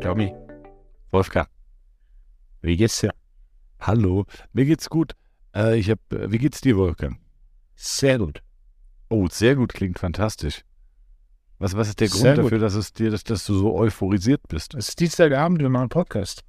Tommy. 0.00 0.34
Wolfgang. 1.10 1.48
Wie 2.60 2.76
geht's 2.76 3.00
dir? 3.00 3.12
Hallo, 3.80 4.26
mir 4.52 4.64
geht's 4.64 4.90
gut. 4.90 5.14
Äh, 5.54 5.78
ich 5.78 5.90
hab, 5.90 5.98
wie 6.10 6.38
geht's 6.38 6.60
dir, 6.60 6.76
Wolfgang? 6.76 7.18
Sehr 7.74 8.18
gut. 8.18 8.42
Oh, 9.08 9.28
sehr 9.28 9.56
gut, 9.56 9.74
klingt 9.74 9.98
fantastisch. 9.98 10.64
Was, 11.58 11.76
was 11.76 11.88
ist 11.88 12.00
der 12.00 12.08
Grund 12.08 12.38
dafür, 12.38 12.58
dass 12.58 12.74
es 12.74 12.92
dir, 12.92 13.10
dass, 13.10 13.24
dass 13.24 13.44
du 13.46 13.54
so 13.54 13.76
euphorisiert 13.76 14.40
bist? 14.48 14.74
Es 14.74 14.88
ist 14.90 15.00
Dienstagabend, 15.00 15.60
wir 15.60 15.68
machen 15.68 15.82
einen 15.82 15.88
Podcast. 15.90 16.42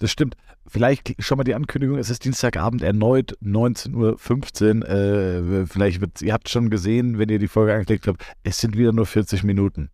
Das 0.00 0.10
stimmt. 0.10 0.34
Vielleicht 0.66 1.22
schon 1.22 1.36
mal 1.36 1.44
die 1.44 1.54
Ankündigung, 1.54 1.98
es 1.98 2.10
ist 2.10 2.24
Dienstagabend 2.24 2.82
erneut 2.82 3.36
19.15 3.42 4.80
Uhr. 4.80 4.88
Äh, 4.88 5.66
vielleicht 5.66 6.00
wird, 6.00 6.22
ihr 6.22 6.32
habt 6.32 6.48
schon 6.48 6.70
gesehen, 6.70 7.18
wenn 7.18 7.28
ihr 7.28 7.38
die 7.38 7.48
Folge 7.48 7.74
angeklickt 7.74 8.08
habt, 8.08 8.24
es 8.42 8.58
sind 8.58 8.76
wieder 8.76 8.92
nur 8.92 9.06
40 9.06 9.44
Minuten. 9.44 9.90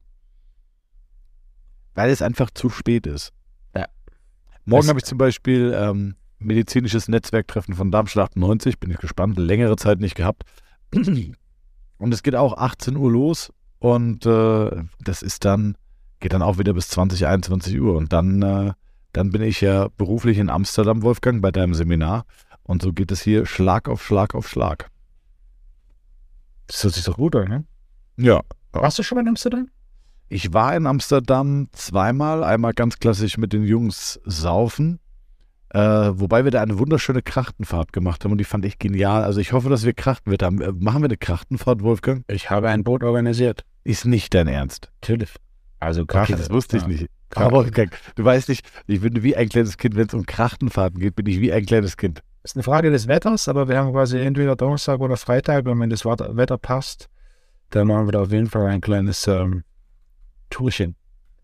Weil 1.95 2.11
es 2.11 2.23
einfach 2.23 2.51
zu 2.51 2.71
spät 2.71 3.07
ist. 3.07 3.33
Ja. 3.75 3.87
Morgen 4.65 4.89
habe 4.89 5.01
ich 5.01 5.05
zum 5.05 5.19
Beispiel 5.19 5.75
ähm, 5.77 6.15
medizinisches 6.39 7.09
Netzwerktreffen 7.09 7.75
von 7.75 7.91
Darmstadt 7.91 8.31
98, 8.31 8.79
bin 8.79 8.93
ich 8.93 8.99
gespannt, 8.99 9.37
längere 9.39 9.77
Zeit 9.77 9.99
nicht 9.99 10.15
gehabt. 10.15 10.45
Und 11.99 12.15
es 12.15 12.23
geht 12.23 12.37
auch 12.37 12.57
18 12.59 12.97
Uhr 12.97 13.11
los 13.11 13.53
und 13.79 14.27
äh, 14.27 14.71
das 15.01 15.23
ist 15.23 15.45
dann, 15.45 15.77
geht 16.21 16.35
dann 16.35 16.43
auch 16.43 16.59
wieder 16.59 16.75
bis 16.75 16.89
20, 16.89 17.27
21 17.27 17.81
Uhr 17.81 17.97
und 17.97 18.13
dann 18.13 18.43
äh, 18.43 18.73
dann 19.17 19.31
bin 19.31 19.43
ich 19.43 19.61
ja 19.63 19.89
beruflich 19.97 20.39
in 20.39 20.51
Amsterdam, 20.51 21.03
Wolfgang, 21.03 21.41
bei 21.41 21.51
deinem 21.51 21.75
Seminar. 21.75 22.27
Und 22.65 22.83
so 22.83 22.93
geht 22.93 23.11
es 23.11 23.23
hier 23.23 23.47
Schlag 23.47 23.89
auf 23.89 24.05
Schlag 24.05 24.35
auf 24.35 24.49
Schlag. 24.49 24.91
Das 26.67 26.83
hört 26.85 26.95
sich 26.95 27.05
doch 27.05 27.17
gut 27.17 27.35
an, 27.37 27.49
ne? 27.49 27.65
Ja. 28.17 28.43
Warst 28.73 28.99
du 28.99 29.03
schon 29.03 29.17
mal 29.17 29.23
in 29.23 29.29
Amsterdam? 29.29 29.69
Ich 30.29 30.53
war 30.53 30.77
in 30.77 30.87
Amsterdam 30.87 31.69
zweimal. 31.73 32.43
Einmal 32.43 32.75
ganz 32.75 32.99
klassisch 32.99 33.39
mit 33.39 33.53
den 33.53 33.63
Jungs 33.63 34.21
saufen. 34.25 34.99
Äh, 35.71 35.79
wobei 35.81 36.45
wir 36.45 36.51
da 36.51 36.63
eine 36.63 36.79
wunderschöne 36.79 37.23
Krachtenfahrt 37.23 37.93
gemacht 37.93 38.25
haben 38.25 38.33
und 38.33 38.39
die 38.39 38.45
fand 38.45 38.65
ich 38.65 38.79
genial. 38.79 39.25
Also 39.25 39.41
ich 39.41 39.53
hoffe, 39.53 39.69
dass 39.69 39.85
wir 39.85 39.93
Krachtenwetter 39.95 40.47
haben. 40.47 40.61
Äh, 40.61 40.73
machen 40.73 41.03
wir 41.03 41.07
eine 41.07 41.17
Krachtenfahrt, 41.17 41.83
Wolfgang? 41.83 42.25
Ich 42.29 42.51
habe 42.51 42.69
ein 42.69 42.85
Boot 42.85 43.03
organisiert. 43.03 43.65
Ist 43.85 44.05
nicht 44.05 44.35
dein 44.35 44.49
Ernst. 44.49 44.91
Natürlich. 45.03 45.33
Also 45.79 46.03
Okay, 46.03 46.19
Kraft. 46.19 46.33
das 46.33 46.51
wusste 46.51 46.77
ich 46.79 46.87
nicht. 46.87 47.07
Wolfgang, 47.35 47.93
du 48.15 48.25
weißt 48.25 48.49
nicht, 48.49 48.67
ich 48.87 49.01
bin 49.01 49.23
wie 49.23 49.37
ein 49.37 49.49
kleines 49.49 49.77
Kind, 49.77 49.97
wenn 49.97 50.07
es 50.07 50.15
um 50.15 50.25
Krachtenfahrten 50.25 51.01
geht, 51.01 51.17
bin 51.17 51.27
ich 51.27 51.41
wie 51.41 51.53
ein 51.53 51.67
kleines 51.67 51.97
Kind. 51.97 52.23
Das 52.43 52.53
ist 52.53 52.57
eine 52.57 52.63
Frage 52.63 52.91
des 52.91 53.09
Wetters, 53.09 53.49
aber 53.49 53.69
wir 53.69 53.79
haben 53.79 53.93
quasi 53.93 54.19
entweder 54.19 54.55
Donnerstag 54.55 55.01
oder 55.01 55.17
Freitag 55.17 55.67
und 55.67 55.81
wenn 55.81 55.91
das 55.91 56.05
Wetter 56.05 56.59
passt, 56.59 57.09
dann 57.71 57.89
machen 57.89 58.07
wir 58.07 58.13
da 58.13 58.23
auf 58.23 58.31
jeden 58.31 58.47
Fall 58.47 58.67
ein 58.67 58.81
kleines 58.81 59.27
ähm, 59.27 59.65
Tourchen. 60.51 60.95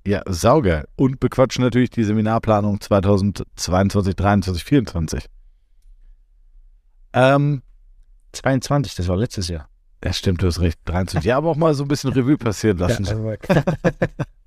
Ja, 0.07 0.23
saugeil. 0.27 0.87
Und 0.97 1.21
bequatschen 1.21 1.65
natürlich 1.65 1.91
die 1.91 2.05
Seminarplanung 2.05 2.81
2022, 2.81 4.17
23, 4.17 4.65
24. 4.65 5.27
Ähm, 7.15 7.63
22, 8.33 8.95
das 8.95 9.09
war 9.09 9.17
letztes 9.17 9.49
Jahr. 9.49 9.69
ja, 10.05 10.13
stimmt, 10.13 10.43
du 10.43 10.47
hast 10.47 10.61
recht. 10.61 10.79
23. 10.87 11.27
Ja, 11.27 11.37
aber 11.37 11.51
auch 11.51 11.57
mal 11.57 11.75
so 11.75 11.85
ein 11.85 11.89
bisschen 11.89 12.13
Revue 12.13 12.37
passieren 12.37 12.79
lassen. 12.79 13.07
also, 13.07 13.23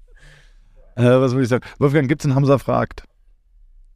äh, 0.95 1.03
was 1.03 1.31
würde 1.31 1.43
ich 1.43 1.49
sagen? 1.49 1.65
Wolfgang, 1.79 2.07
gibt's 2.07 2.25
einen 2.25 2.35
Hamza 2.35 2.57
fragt? 2.57 3.03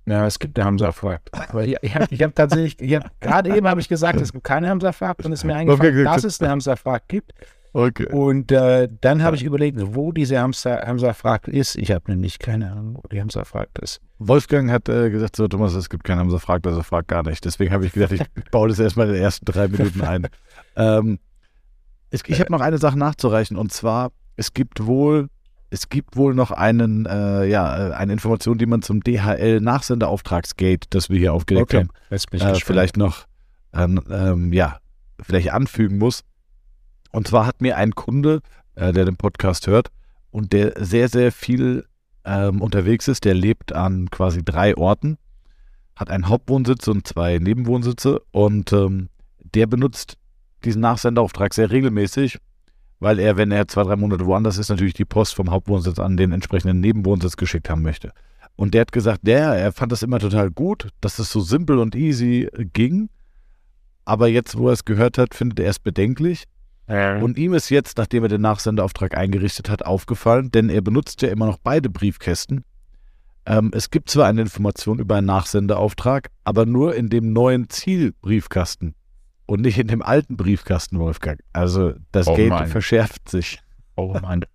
ja, 0.09 0.25
es 0.25 0.39
gibt 0.39 0.57
eine 0.57 0.65
Hamza-Fragt. 0.65 1.29
Aber 1.49 1.65
ich, 1.65 1.75
ich 1.81 1.95
habe 1.95 2.05
hab 2.15 2.35
tatsächlich, 2.35 2.95
hab, 2.95 3.21
gerade 3.21 3.55
eben 3.55 3.67
habe 3.67 3.79
ich 3.79 3.87
gesagt, 3.87 4.19
es 4.19 4.33
gibt 4.33 4.43
keine 4.43 4.69
Hamza-Fragt 4.69 5.25
und 5.25 5.31
es 5.33 5.41
ist 5.41 5.45
mir 5.45 5.55
eingefallen, 5.55 5.95
Wolfgang, 5.95 6.15
dass 6.15 6.23
es 6.23 6.41
eine 6.41 6.49
Hamza-Fragt 6.49 7.07
gibt. 7.09 7.33
Okay. 7.73 8.07
Und 8.07 8.51
äh, 8.51 8.87
dann 9.01 9.21
habe 9.21 9.35
ich 9.35 9.43
überlegt, 9.43 9.77
wo 9.79 10.11
diese 10.11 10.39
Hamza- 10.39 10.85
Hamza-Fragt 10.85 11.47
ist. 11.47 11.75
Ich 11.75 11.91
habe 11.91 12.09
nämlich 12.11 12.39
keine 12.39 12.71
Ahnung, 12.71 12.95
wo 12.95 13.07
die 13.07 13.21
Hamza-Fragt 13.21 13.77
ist. 13.79 14.01
Wolfgang 14.17 14.71
hat 14.71 14.89
äh, 14.89 15.11
gesagt, 15.11 15.35
so 15.35 15.47
Thomas, 15.47 15.75
es 15.75 15.89
gibt 15.89 16.03
keinen 16.03 16.19
Hamza 16.19 16.39
fragt, 16.39 16.65
also 16.65 16.81
fragt 16.81 17.09
gar 17.09 17.21
nicht. 17.21 17.45
Deswegen 17.45 17.71
habe 17.71 17.85
ich 17.85 17.93
gedacht, 17.93 18.13
ich 18.13 18.23
baue 18.51 18.69
das 18.69 18.79
erstmal 18.79 19.07
in 19.07 19.13
den 19.13 19.21
ersten 19.21 19.45
drei 19.45 19.67
Minuten 19.67 20.01
ein. 20.01 20.27
ähm, 20.75 21.19
es, 22.09 22.23
ich 22.25 22.39
habe 22.39 22.51
noch 22.51 22.61
eine 22.61 22.79
Sache 22.79 22.97
nachzureichen 22.97 23.55
und 23.55 23.71
zwar, 23.71 24.11
es 24.35 24.55
gibt 24.55 24.87
wohl, 24.87 25.29
es 25.69 25.89
gibt 25.89 26.15
wohl 26.15 26.33
noch 26.33 26.51
einen, 26.51 27.05
äh, 27.05 27.45
ja, 27.45 27.89
äh, 27.89 27.93
eine 27.93 28.13
Information, 28.13 28.57
die 28.57 28.65
man 28.65 28.81
zum 28.81 29.03
DHL 29.03 29.61
Nachsendeauftragsgate, 29.61 30.87
das 30.89 31.09
wir 31.09 31.19
hier 31.19 31.33
aufgelegt 31.33 31.73
haben, 31.73 31.89
jetzt 32.09 32.31
bin 32.31 32.39
ich 32.39 32.45
äh, 32.45 32.55
vielleicht 32.55 32.97
noch, 32.97 33.25
ähm, 33.73 34.01
ähm, 34.09 34.51
ja, 34.51 34.79
vielleicht 35.21 35.51
anfügen 35.51 35.97
muss. 35.97 36.23
Und 37.11 37.27
zwar 37.27 37.45
hat 37.45 37.61
mir 37.61 37.77
ein 37.77 37.93
Kunde, 37.93 38.41
äh, 38.75 38.93
der 38.93 39.05
den 39.05 39.17
Podcast 39.17 39.67
hört 39.67 39.89
und 40.31 40.53
der 40.53 40.73
sehr, 40.83 41.07
sehr 41.07 41.31
viel 41.31 41.85
ähm, 42.25 42.61
unterwegs 42.61 43.07
ist, 43.07 43.25
der 43.25 43.33
lebt 43.33 43.73
an 43.73 44.09
quasi 44.09 44.43
drei 44.43 44.75
Orten, 44.75 45.17
hat 45.95 46.09
einen 46.09 46.29
Hauptwohnsitz 46.29 46.87
und 46.87 47.07
zwei 47.07 47.37
Nebenwohnsitze 47.37 48.21
und 48.31 48.73
ähm, 48.73 49.09
der 49.53 49.67
benutzt 49.67 50.17
diesen 50.63 50.81
Nachsendeauftrag 50.81 51.53
sehr 51.53 51.71
regelmäßig, 51.71 52.39
weil 52.99 53.19
er, 53.19 53.37
wenn 53.37 53.51
er 53.51 53.67
zwei, 53.67 53.83
drei 53.83 53.95
Monate 53.95 54.25
woanders 54.25 54.57
ist, 54.57 54.69
natürlich 54.69 54.93
die 54.93 55.05
Post 55.05 55.35
vom 55.35 55.51
Hauptwohnsitz 55.51 55.99
an 55.99 56.17
den 56.17 56.31
entsprechenden 56.31 56.79
Nebenwohnsitz 56.79 57.37
geschickt 57.37 57.69
haben 57.69 57.81
möchte. 57.81 58.11
Und 58.55 58.73
der 58.73 58.81
hat 58.81 58.91
gesagt, 58.91 59.21
der, 59.23 59.53
er 59.53 59.71
fand 59.71 59.91
das 59.91 60.03
immer 60.03 60.19
total 60.19 60.51
gut, 60.51 60.89
dass 60.99 61.17
es 61.17 61.31
so 61.31 61.39
simpel 61.39 61.79
und 61.79 61.95
easy 61.95 62.49
ging. 62.73 63.09
Aber 64.03 64.27
jetzt, 64.27 64.57
wo 64.57 64.67
er 64.67 64.73
es 64.73 64.83
gehört 64.83 65.17
hat, 65.17 65.33
findet 65.33 65.59
er 65.59 65.69
es 65.69 65.79
bedenklich. 65.79 66.43
Äh, 66.87 67.21
Und 67.21 67.37
ihm 67.37 67.53
ist 67.53 67.69
jetzt, 67.69 67.97
nachdem 67.97 68.23
er 68.23 68.29
den 68.29 68.41
Nachsendeauftrag 68.41 69.15
eingerichtet 69.15 69.69
hat, 69.69 69.85
aufgefallen, 69.85 70.51
denn 70.51 70.69
er 70.69 70.81
benutzt 70.81 71.21
ja 71.21 71.29
immer 71.29 71.45
noch 71.45 71.57
beide 71.57 71.89
Briefkästen. 71.89 72.65
Ähm, 73.45 73.71
es 73.73 73.91
gibt 73.91 74.09
zwar 74.09 74.25
eine 74.27 74.41
Information 74.41 74.99
über 74.99 75.15
einen 75.15 75.27
Nachsendeauftrag, 75.27 76.29
aber 76.43 76.65
nur 76.65 76.95
in 76.95 77.09
dem 77.09 77.31
neuen 77.31 77.69
Zielbriefkasten 77.69 78.95
und 79.49 79.61
nicht 79.61 79.79
in 79.79 79.87
dem 79.87 80.03
alten 80.03 80.37
Briefkasten, 80.37 80.99
Wolfgang. 80.99 81.39
Also 81.53 81.93
das 82.11 82.27
Oh 82.27 82.35
Gate 82.35 82.67
verschärft 82.67 83.29
sich. 83.29 83.59
oh 83.95 84.13
Mann. 84.21 84.45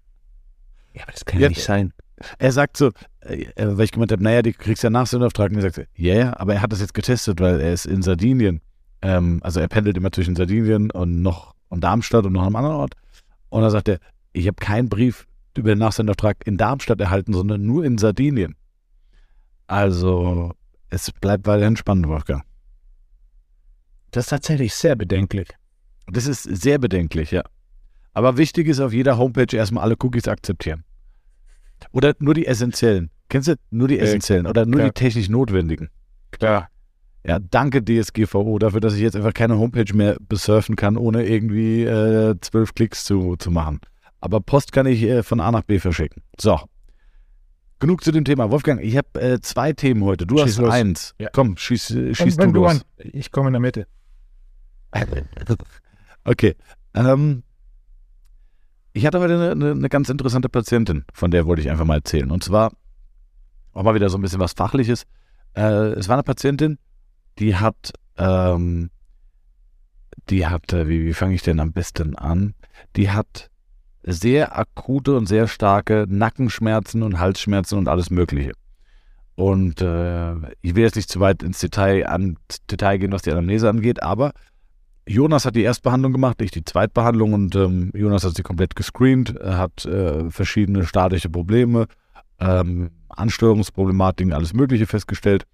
Ja, 0.92 1.02
aber 1.02 1.12
das 1.12 1.24
kann 1.24 1.40
Ja, 1.40 1.44
ja 1.44 1.48
nicht 1.48 1.64
sein. 1.64 1.92
Er 2.38 2.52
sagt 2.52 2.76
so, 2.76 2.92
äh, 3.20 3.46
weil 3.56 3.84
ich 3.86 3.90
gemeint 3.90 4.12
habe, 4.12 4.22
naja, 4.22 4.42
du 4.42 4.52
kriegst 4.52 4.84
ja 4.84 4.90
Nachsendeauftrag. 4.90 5.50
Und 5.50 5.56
er 5.56 5.62
sagt, 5.62 5.88
ja, 5.96 6.14
yeah, 6.14 6.40
aber 6.40 6.54
er 6.54 6.62
hat 6.62 6.70
das 6.72 6.80
jetzt 6.80 6.94
getestet, 6.94 7.40
weil 7.40 7.60
er 7.60 7.72
ist 7.72 7.86
in 7.86 8.02
Sardinien. 8.02 8.60
Ähm, 9.02 9.40
also 9.42 9.58
er 9.58 9.66
pendelt 9.66 9.96
immer 9.96 10.12
zwischen 10.12 10.36
Sardinien 10.36 10.92
und 10.92 11.22
noch 11.22 11.54
und 11.70 11.82
Darmstadt 11.82 12.24
und 12.24 12.32
noch 12.32 12.46
einem 12.46 12.54
anderen 12.54 12.76
Ort. 12.76 12.94
Und 13.48 13.62
da 13.62 13.70
sagt 13.70 13.88
er, 13.88 13.98
ich 14.32 14.46
habe 14.46 14.56
keinen 14.56 14.88
Brief 14.88 15.26
über 15.56 15.70
den 15.70 15.78
Nachsendeauftrag 15.78 16.36
in 16.46 16.56
Darmstadt 16.56 17.00
erhalten, 17.00 17.32
sondern 17.32 17.66
nur 17.66 17.84
in 17.84 17.98
Sardinien. 17.98 18.54
Also 19.66 20.52
es 20.90 21.10
bleibt 21.10 21.48
weiterhin 21.48 21.76
spannend, 21.76 22.06
Wolfgang. 22.06 22.44
Das 24.14 24.26
ist 24.26 24.30
tatsächlich 24.30 24.72
sehr 24.74 24.94
bedenklich. 24.96 25.48
Das 26.06 26.26
ist 26.26 26.42
sehr 26.44 26.78
bedenklich, 26.78 27.30
ja. 27.32 27.42
Aber 28.12 28.36
wichtig 28.36 28.68
ist 28.68 28.78
auf 28.80 28.92
jeder 28.92 29.18
Homepage 29.18 29.56
erstmal 29.56 29.82
alle 29.82 29.96
Cookies 30.00 30.28
akzeptieren. 30.28 30.84
Oder 31.90 32.14
nur 32.20 32.34
die 32.34 32.46
essentiellen. 32.46 33.10
Kennst 33.28 33.48
du? 33.48 33.56
Nur 33.70 33.88
die 33.88 33.98
Äh, 33.98 34.02
essentiellen 34.02 34.46
oder 34.46 34.66
nur 34.66 34.76
klar. 34.80 34.88
die 34.90 34.92
technisch 34.94 35.28
notwendigen. 35.28 35.90
Klar. 36.30 36.68
Ja, 37.26 37.38
danke 37.40 37.82
DSGVO 37.82 38.58
dafür, 38.60 38.80
dass 38.80 38.94
ich 38.94 39.00
jetzt 39.00 39.16
einfach 39.16 39.32
keine 39.34 39.58
Homepage 39.58 39.92
mehr 39.94 40.16
besurfen 40.28 40.76
kann, 40.76 40.96
ohne 40.96 41.26
irgendwie 41.26 41.82
äh, 41.84 42.36
zwölf 42.40 42.74
Klicks 42.74 43.04
zu, 43.04 43.34
zu 43.36 43.50
machen. 43.50 43.80
Aber 44.20 44.40
Post 44.40 44.70
kann 44.72 44.86
ich 44.86 45.02
äh, 45.02 45.22
von 45.24 45.40
A 45.40 45.50
nach 45.50 45.62
B 45.64 45.78
verschicken. 45.80 46.22
So. 46.38 46.60
Genug 47.80 48.04
zu 48.04 48.12
dem 48.12 48.24
Thema. 48.24 48.50
Wolfgang, 48.50 48.80
ich 48.80 48.96
habe 48.96 49.20
äh, 49.20 49.40
zwei 49.40 49.72
Themen 49.72 50.04
heute. 50.04 50.26
Du 50.26 50.36
Schieß 50.36 50.44
hast 50.46 50.58
los. 50.58 50.70
eins. 50.72 51.14
Ja. 51.18 51.30
Komm, 51.32 51.56
schieß, 51.56 51.90
äh, 51.90 52.14
schieß 52.14 52.38
Wenn 52.38 52.52
du 52.52 52.60
los. 52.62 52.70
an. 52.70 52.82
Ich 52.98 53.32
komme 53.32 53.48
in 53.48 53.54
der 53.54 53.60
Mitte. 53.60 53.86
Okay. 56.26 56.56
Ähm, 56.94 57.42
ich 58.94 59.04
hatte 59.04 59.20
heute 59.20 59.52
eine, 59.52 59.72
eine, 59.72 59.88
ganz 59.90 60.08
interessante 60.08 60.48
Patientin, 60.48 61.04
von 61.12 61.30
der 61.30 61.44
wollte 61.46 61.60
ich 61.60 61.70
einfach 61.70 61.84
mal 61.84 61.96
erzählen. 61.96 62.30
Und 62.30 62.42
zwar 62.42 62.72
auch 63.74 63.82
mal 63.82 63.94
wieder 63.94 64.08
so 64.08 64.16
ein 64.16 64.22
bisschen 64.22 64.40
was 64.40 64.54
Fachliches. 64.54 65.04
Äh, 65.54 65.92
es 65.98 66.08
war 66.08 66.14
eine 66.14 66.22
Patientin, 66.22 66.78
die 67.38 67.56
hat, 67.56 67.92
ähm, 68.16 68.90
die 70.30 70.46
hat, 70.46 70.72
äh, 70.72 70.88
wie, 70.88 71.04
wie 71.04 71.12
fange 71.12 71.34
ich 71.34 71.42
denn 71.42 71.60
am 71.60 71.72
besten 71.72 72.16
an? 72.16 72.54
Die 72.96 73.10
hat 73.10 73.50
sehr 74.02 74.56
akute 74.56 75.16
und 75.16 75.26
sehr 75.26 75.48
starke 75.48 76.06
Nackenschmerzen 76.08 77.02
und 77.02 77.18
Halsschmerzen 77.18 77.78
und 77.78 77.88
alles 77.88 78.10
Mögliche. 78.10 78.52
Und 79.34 79.82
äh, 79.82 80.34
ich 80.62 80.76
will 80.76 80.84
jetzt 80.84 80.96
nicht 80.96 81.10
zu 81.10 81.20
weit 81.20 81.42
ins 81.42 81.58
Detail, 81.58 82.06
an, 82.06 82.38
Detail 82.70 82.98
gehen, 82.98 83.12
was 83.12 83.22
die 83.22 83.32
Anamnese 83.32 83.68
angeht, 83.68 84.02
aber 84.02 84.32
Jonas 85.06 85.44
hat 85.44 85.56
die 85.56 85.62
Erstbehandlung 85.62 86.12
gemacht, 86.12 86.40
ich 86.40 86.50
die 86.50 86.64
Zweitbehandlung 86.64 87.34
und 87.34 87.54
ähm, 87.56 87.90
Jonas 87.94 88.24
hat 88.24 88.34
sie 88.34 88.42
komplett 88.42 88.74
gescreent, 88.74 89.36
er 89.36 89.58
hat 89.58 89.84
äh, 89.84 90.30
verschiedene 90.30 90.86
statische 90.86 91.28
Probleme, 91.28 91.86
ähm, 92.40 92.90
Ansteuerungsproblematiken, 93.08 94.32
alles 94.32 94.54
Mögliche 94.54 94.86
festgestellt, 94.86 95.44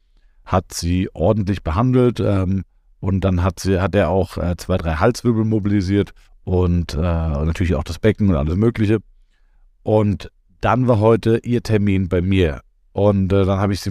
hat 0.45 0.73
sie 0.73 1.09
ordentlich 1.15 1.63
behandelt 1.63 2.21
ähm, 2.21 2.65
Und 3.01 3.23
dann 3.23 3.43
hat, 3.43 3.61
sie, 3.61 3.81
hat 3.81 3.95
er 3.95 4.11
auch 4.11 4.37
äh, 4.37 4.57
zwei, 4.57 4.77
drei 4.77 4.95
Halswirbel 4.95 5.45
mobilisiert 5.45 6.13
und 6.45 6.95
äh, 6.95 6.99
natürlich 6.99 7.75
auch 7.75 7.85
das 7.85 7.99
Becken 7.99 8.29
und 8.29 8.37
alles 8.37 8.57
Mögliche. 8.57 8.99
Und 9.83 10.31
dann 10.61 10.87
war 10.87 11.01
heute 11.01 11.39
ihr 11.39 11.63
Termin 11.63 12.09
bei 12.09 12.21
mir. 12.21 12.61
Und 12.93 13.33
äh, 13.33 13.45
dann 13.45 13.59
habe 13.59 13.73
ich 13.73 13.81
sie 13.81 13.91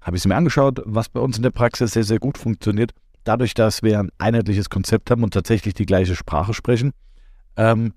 habe 0.00 0.16
ich 0.16 0.22
sie 0.22 0.28
mir 0.28 0.36
angeschaut, 0.36 0.80
was 0.84 1.08
bei 1.08 1.20
uns 1.20 1.36
in 1.36 1.42
der 1.42 1.50
Praxis 1.50 1.92
sehr, 1.92 2.04
sehr 2.04 2.18
gut 2.18 2.38
funktioniert. 2.38 2.92
Dadurch, 3.26 3.54
dass 3.54 3.82
wir 3.82 3.98
ein 3.98 4.10
einheitliches 4.18 4.70
Konzept 4.70 5.10
haben 5.10 5.24
und 5.24 5.34
tatsächlich 5.34 5.74
die 5.74 5.84
gleiche 5.84 6.14
Sprache 6.14 6.54
sprechen, 6.54 6.92
ähm, 7.56 7.92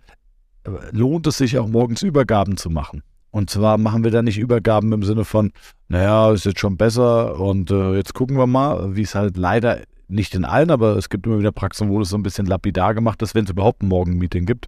lohnt 0.92 1.28
es 1.28 1.38
sich 1.38 1.60
auch 1.60 1.68
morgens 1.68 2.02
Übergaben 2.02 2.58
zu 2.58 2.72
machen. 2.72 3.04
Und 3.30 3.52
zwar 3.52 3.78
machen 3.78 4.04
wir 4.04 4.10
da 4.10 4.24
nicht 4.24 4.40
Übergaben 4.40 4.92
im 4.92 5.04
Sinne 5.04 5.24
von, 5.24 5.52
naja, 5.88 6.32
ist 6.32 6.46
jetzt 6.46 6.60
schon 6.60 6.78
besser 6.78 7.40
und 7.40 7.70
äh, 7.70 7.96
jetzt 7.96 8.16
gucken 8.16 8.38
wir 8.38 8.48
mal, 8.48 8.96
wie 8.96 9.04
es 9.04 9.14
halt 9.14 9.38
leider 9.38 9.82
nicht 10.08 10.34
in 10.34 10.46
allen, 10.46 10.72
aber 10.72 10.98
es 10.98 11.10
gibt 11.10 11.28
immer 11.28 11.38
wieder 11.38 11.52
Praxen, 11.52 11.90
wo 11.90 12.00
das 12.00 12.10
so 12.10 12.18
ein 12.18 12.24
bisschen 12.24 12.48
lapidar 12.48 12.96
gemacht 12.96 13.22
ist, 13.22 13.36
wenn 13.36 13.46
es 13.46 13.52
überhaupt 13.52 13.84
ein 13.84 13.88
Morgenmeeting 13.88 14.48
gibt. 14.48 14.66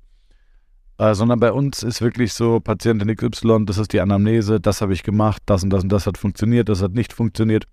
Äh, 1.00 1.16
sondern 1.16 1.40
bei 1.40 1.52
uns 1.52 1.82
ist 1.82 2.04
wirklich 2.04 2.34
so, 2.34 2.60
Patientin 2.60 3.16
XY, 3.16 3.66
das 3.66 3.80
ist 3.80 3.94
die 3.94 4.02
Anamnese, 4.02 4.60
das 4.60 4.82
habe 4.82 4.94
ich 4.94 5.02
gemacht, 5.02 5.42
das 5.48 5.64
und 5.64 5.72
das 5.72 5.82
und 5.82 5.92
das 5.92 6.06
hat 6.06 6.20
funktioniert, 6.20 6.70
das 6.70 6.84
hat 6.84 6.92
nicht 6.92 7.14
funktioniert. 7.14 7.66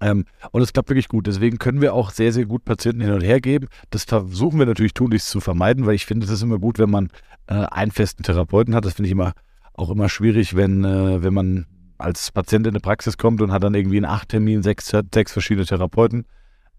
Ähm, 0.00 0.24
und 0.50 0.62
es 0.62 0.72
klappt 0.72 0.90
wirklich 0.90 1.08
gut. 1.08 1.26
Deswegen 1.26 1.58
können 1.58 1.80
wir 1.80 1.94
auch 1.94 2.10
sehr, 2.10 2.32
sehr 2.32 2.46
gut 2.46 2.64
Patienten 2.64 3.00
hin 3.00 3.12
und 3.12 3.22
her 3.22 3.40
geben. 3.40 3.68
Das 3.90 4.04
versuchen 4.04 4.58
wir 4.58 4.66
natürlich 4.66 4.94
tunlichst 4.94 5.28
zu 5.28 5.40
vermeiden, 5.40 5.86
weil 5.86 5.94
ich 5.94 6.06
finde, 6.06 6.26
es 6.26 6.32
ist 6.32 6.42
immer 6.42 6.58
gut, 6.58 6.78
wenn 6.78 6.90
man 6.90 7.10
äh, 7.46 7.54
einen 7.54 7.90
festen 7.90 8.22
Therapeuten 8.22 8.74
hat. 8.74 8.84
Das 8.84 8.94
finde 8.94 9.08
ich 9.08 9.12
immer 9.12 9.32
auch 9.74 9.90
immer 9.90 10.08
schwierig, 10.08 10.54
wenn, 10.54 10.84
äh, 10.84 11.22
wenn 11.22 11.34
man 11.34 11.66
als 11.98 12.30
Patient 12.32 12.66
in 12.66 12.72
eine 12.72 12.80
Praxis 12.80 13.18
kommt 13.18 13.40
und 13.40 13.52
hat 13.52 13.62
dann 13.62 13.74
irgendwie 13.74 13.96
einen 13.96 14.06
acht 14.06 14.28
Termin, 14.30 14.62
sechs, 14.62 14.92
sechs 15.12 15.32
verschiedene 15.32 15.66
Therapeuten. 15.66 16.26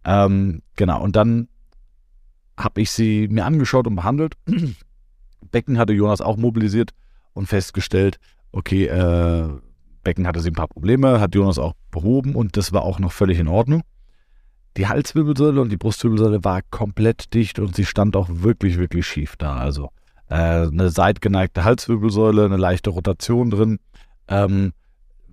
Ähm, 0.03 0.61
genau, 0.75 1.01
und 1.01 1.15
dann 1.15 1.47
habe 2.57 2.81
ich 2.81 2.91
sie 2.91 3.27
mir 3.29 3.45
angeschaut 3.45 3.87
und 3.87 3.95
behandelt. 3.95 4.35
Becken 5.51 5.77
hatte 5.77 5.93
Jonas 5.93 6.21
auch 6.21 6.37
mobilisiert 6.37 6.91
und 7.33 7.47
festgestellt, 7.47 8.19
okay, 8.51 8.85
äh, 8.85 9.49
Becken 10.05 10.25
hatte 10.25 10.39
sie 10.39 10.51
ein 10.51 10.55
paar 10.55 10.69
Probleme, 10.69 11.19
hat 11.19 11.35
Jonas 11.35 11.59
auch 11.59 11.73
behoben 11.91 12.35
und 12.35 12.55
das 12.55 12.71
war 12.71 12.83
auch 12.83 12.99
noch 12.99 13.11
völlig 13.11 13.39
in 13.39 13.49
Ordnung. 13.49 13.81
Die 14.77 14.87
Halswirbelsäule 14.87 15.59
und 15.59 15.69
die 15.69 15.77
Brustwirbelsäule 15.77 16.45
war 16.45 16.61
komplett 16.69 17.33
dicht 17.33 17.59
und 17.59 17.75
sie 17.75 17.85
stand 17.85 18.15
auch 18.15 18.29
wirklich, 18.29 18.77
wirklich 18.77 19.05
schief 19.05 19.35
da. 19.35 19.57
Also 19.57 19.89
äh, 20.29 20.67
eine 20.67 20.89
seitgeneigte 20.89 21.65
Halswirbelsäule, 21.65 22.45
eine 22.45 22.57
leichte 22.57 22.91
Rotation 22.91 23.49
drin. 23.49 23.79
Ähm, 24.27 24.71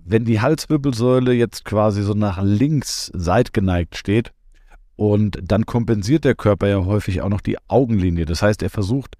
wenn 0.05 0.25
die 0.25 0.41
Halswirbelsäule 0.41 1.33
jetzt 1.33 1.63
quasi 1.63 2.03
so 2.03 2.13
nach 2.13 2.41
links 2.41 3.11
seitgeneigt 3.13 3.95
steht 3.95 4.33
und 4.95 5.39
dann 5.41 5.65
kompensiert 5.65 6.25
der 6.25 6.35
Körper 6.35 6.67
ja 6.67 6.83
häufig 6.83 7.21
auch 7.21 7.29
noch 7.29 7.41
die 7.41 7.57
Augenlinie. 7.67 8.25
Das 8.25 8.41
heißt, 8.41 8.63
er 8.63 8.69
versucht 8.69 9.15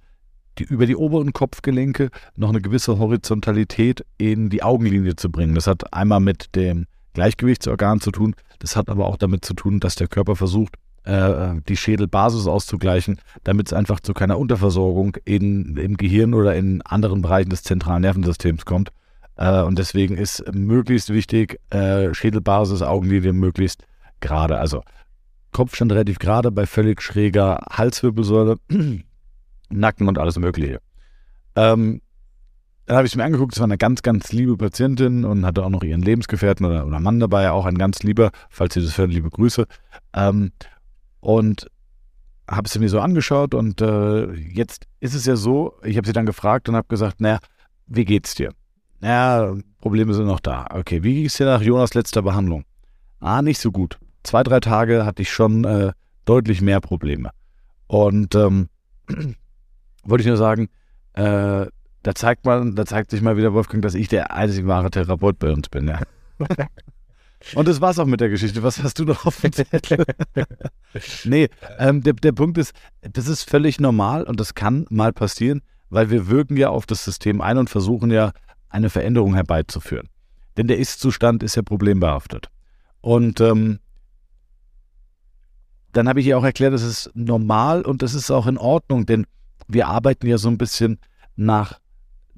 die, 0.59 0.63
über 0.63 0.85
die 0.85 0.95
oberen 0.95 1.33
Kopfgelenke 1.33 2.09
noch 2.35 2.49
eine 2.49 2.61
gewisse 2.61 2.99
Horizontalität 2.99 4.05
in 4.17 4.49
die 4.49 4.63
Augenlinie 4.63 5.15
zu 5.15 5.31
bringen. 5.31 5.55
Das 5.55 5.67
hat 5.67 5.93
einmal 5.93 6.19
mit 6.19 6.55
dem 6.55 6.85
Gleichgewichtsorgan 7.13 8.01
zu 8.01 8.11
tun, 8.11 8.35
das 8.59 8.75
hat 8.75 8.89
aber 8.89 9.07
auch 9.07 9.17
damit 9.17 9.45
zu 9.45 9.53
tun, 9.53 9.79
dass 9.79 9.95
der 9.95 10.07
Körper 10.07 10.35
versucht, 10.35 10.75
äh, 11.03 11.55
die 11.67 11.77
Schädelbasis 11.77 12.47
auszugleichen, 12.47 13.19
damit 13.43 13.67
es 13.67 13.73
einfach 13.73 13.99
zu 13.99 14.13
keiner 14.13 14.39
Unterversorgung 14.39 15.17
in, 15.25 15.77
im 15.77 15.97
Gehirn 15.97 16.33
oder 16.33 16.55
in 16.55 16.81
anderen 16.83 17.21
Bereichen 17.21 17.49
des 17.49 17.63
zentralen 17.63 18.01
Nervensystems 18.01 18.65
kommt. 18.65 18.91
Äh, 19.35 19.61
und 19.61 19.77
deswegen 19.77 20.17
ist 20.17 20.43
möglichst 20.53 21.09
wichtig, 21.11 21.59
äh, 21.71 22.13
Schädelbasis, 22.13 22.81
Augenlinie 22.81 23.33
möglichst 23.33 23.85
gerade. 24.21 24.57
Also 24.57 24.81
Kopfstand 25.51 25.91
relativ 25.91 26.19
gerade 26.19 26.51
bei 26.51 26.65
völlig 26.65 27.01
schräger 27.01 27.59
Halswirbelsäule, 27.69 28.57
Nacken 29.79 30.07
und 30.07 30.17
alles 30.17 30.37
Mögliche. 30.37 30.79
Ähm, 31.55 32.01
dann 32.85 32.97
habe 32.97 33.07
ich 33.07 33.13
es 33.13 33.15
mir 33.15 33.23
angeguckt, 33.23 33.53
es 33.53 33.59
war 33.59 33.65
eine 33.65 33.77
ganz, 33.77 34.01
ganz 34.01 34.33
liebe 34.33 34.57
Patientin 34.57 35.23
und 35.23 35.45
hatte 35.45 35.63
auch 35.63 35.69
noch 35.69 35.83
ihren 35.83 36.01
Lebensgefährten 36.01 36.65
oder, 36.65 36.85
oder 36.85 36.99
Mann 36.99 37.19
dabei, 37.19 37.51
auch 37.51 37.65
ein 37.65 37.77
ganz 37.77 38.03
lieber, 38.03 38.31
falls 38.49 38.73
Sie 38.73 38.81
das 38.81 38.97
hören, 38.97 39.11
liebe 39.11 39.29
Grüße. 39.29 39.65
Ähm, 40.13 40.51
und 41.21 41.67
habe 42.49 42.67
sie 42.67 42.79
mir 42.79 42.89
so 42.89 42.99
angeschaut 42.99 43.53
und 43.53 43.81
äh, 43.81 44.31
jetzt 44.33 44.85
ist 44.99 45.13
es 45.13 45.25
ja 45.25 45.35
so, 45.35 45.73
ich 45.83 45.95
habe 45.97 46.05
sie 46.05 46.13
dann 46.13 46.25
gefragt 46.25 46.67
und 46.67 46.75
habe 46.75 46.87
gesagt, 46.87 47.21
naja, 47.21 47.39
wie 47.87 48.05
geht's 48.05 48.35
dir? 48.35 48.51
Ja, 49.01 49.55
Probleme 49.79 50.13
sind 50.13 50.27
noch 50.27 50.39
da. 50.39 50.67
Okay, 50.69 51.03
wie 51.03 51.15
ging 51.15 51.25
es 51.25 51.35
dir 51.35 51.45
nach 51.45 51.61
Jonas 51.61 51.93
letzter 51.93 52.21
Behandlung? 52.21 52.65
Ah, 53.19 53.41
nicht 53.41 53.59
so 53.59 53.71
gut. 53.71 53.97
Zwei, 54.23 54.43
drei 54.43 54.59
Tage 54.59 55.05
hatte 55.05 55.21
ich 55.21 55.31
schon 55.31 55.63
äh, 55.63 55.91
deutlich 56.25 56.61
mehr 56.61 56.79
Probleme. 56.79 57.31
Und 57.87 58.35
ähm, 58.35 58.69
wollte 60.03 60.21
ich 60.21 60.27
nur 60.27 60.37
sagen, 60.37 60.69
äh, 61.13 61.65
da 62.03 62.15
zeigt 62.15 62.45
man, 62.45 62.75
da 62.75 62.85
zeigt 62.85 63.11
sich 63.11 63.21
mal 63.21 63.37
wieder, 63.37 63.53
Wolfgang, 63.53 63.81
dass 63.81 63.95
ich 63.95 64.07
der 64.07 64.31
einzige 64.33 64.67
wahre 64.67 64.91
Therapeut 64.91 65.39
bei 65.39 65.51
uns 65.51 65.69
bin, 65.69 65.87
ja. 65.87 66.01
Und 67.55 67.67
das 67.67 67.81
war's 67.81 67.99
auch 67.99 68.05
mit 68.05 68.21
der 68.21 68.29
Geschichte. 68.29 68.63
Was 68.63 68.81
hast 68.81 68.99
du 68.99 69.03
noch 69.03 69.25
auf 69.25 69.41
dem 69.41 69.51
Zettel? 69.51 70.05
nee, 71.25 71.49
ähm, 71.77 72.01
der, 72.01 72.13
der 72.13 72.31
Punkt 72.31 72.57
ist, 72.57 72.73
das 73.01 73.27
ist 73.27 73.49
völlig 73.49 73.81
normal 73.81 74.23
und 74.23 74.39
das 74.39 74.55
kann 74.55 74.85
mal 74.89 75.11
passieren, 75.11 75.61
weil 75.89 76.09
wir 76.09 76.27
wirken 76.29 76.55
ja 76.55 76.69
auf 76.69 76.85
das 76.85 77.03
System 77.03 77.41
ein 77.41 77.57
und 77.57 77.69
versuchen 77.69 78.11
ja, 78.11 78.31
eine 78.69 78.89
Veränderung 78.89 79.35
herbeizuführen. 79.35 80.07
Denn 80.57 80.67
der 80.67 80.79
Ist-Zustand 80.79 81.43
ist 81.43 81.55
ja 81.55 81.61
problembehaftet. 81.63 82.47
Und 83.01 83.41
ähm, 83.41 83.79
dann 85.91 86.07
habe 86.07 86.21
ich 86.21 86.27
ihr 86.27 86.37
auch 86.37 86.43
erklärt, 86.43 86.73
das 86.73 86.81
ist 86.81 87.11
normal 87.13 87.83
und 87.83 88.01
das 88.01 88.13
ist 88.13 88.31
auch 88.31 88.47
in 88.47 88.57
Ordnung, 88.57 89.05
denn 89.05 89.25
wir 89.67 89.87
arbeiten 89.87 90.27
ja 90.27 90.37
so 90.37 90.49
ein 90.49 90.57
bisschen 90.57 90.99
nach 91.35 91.79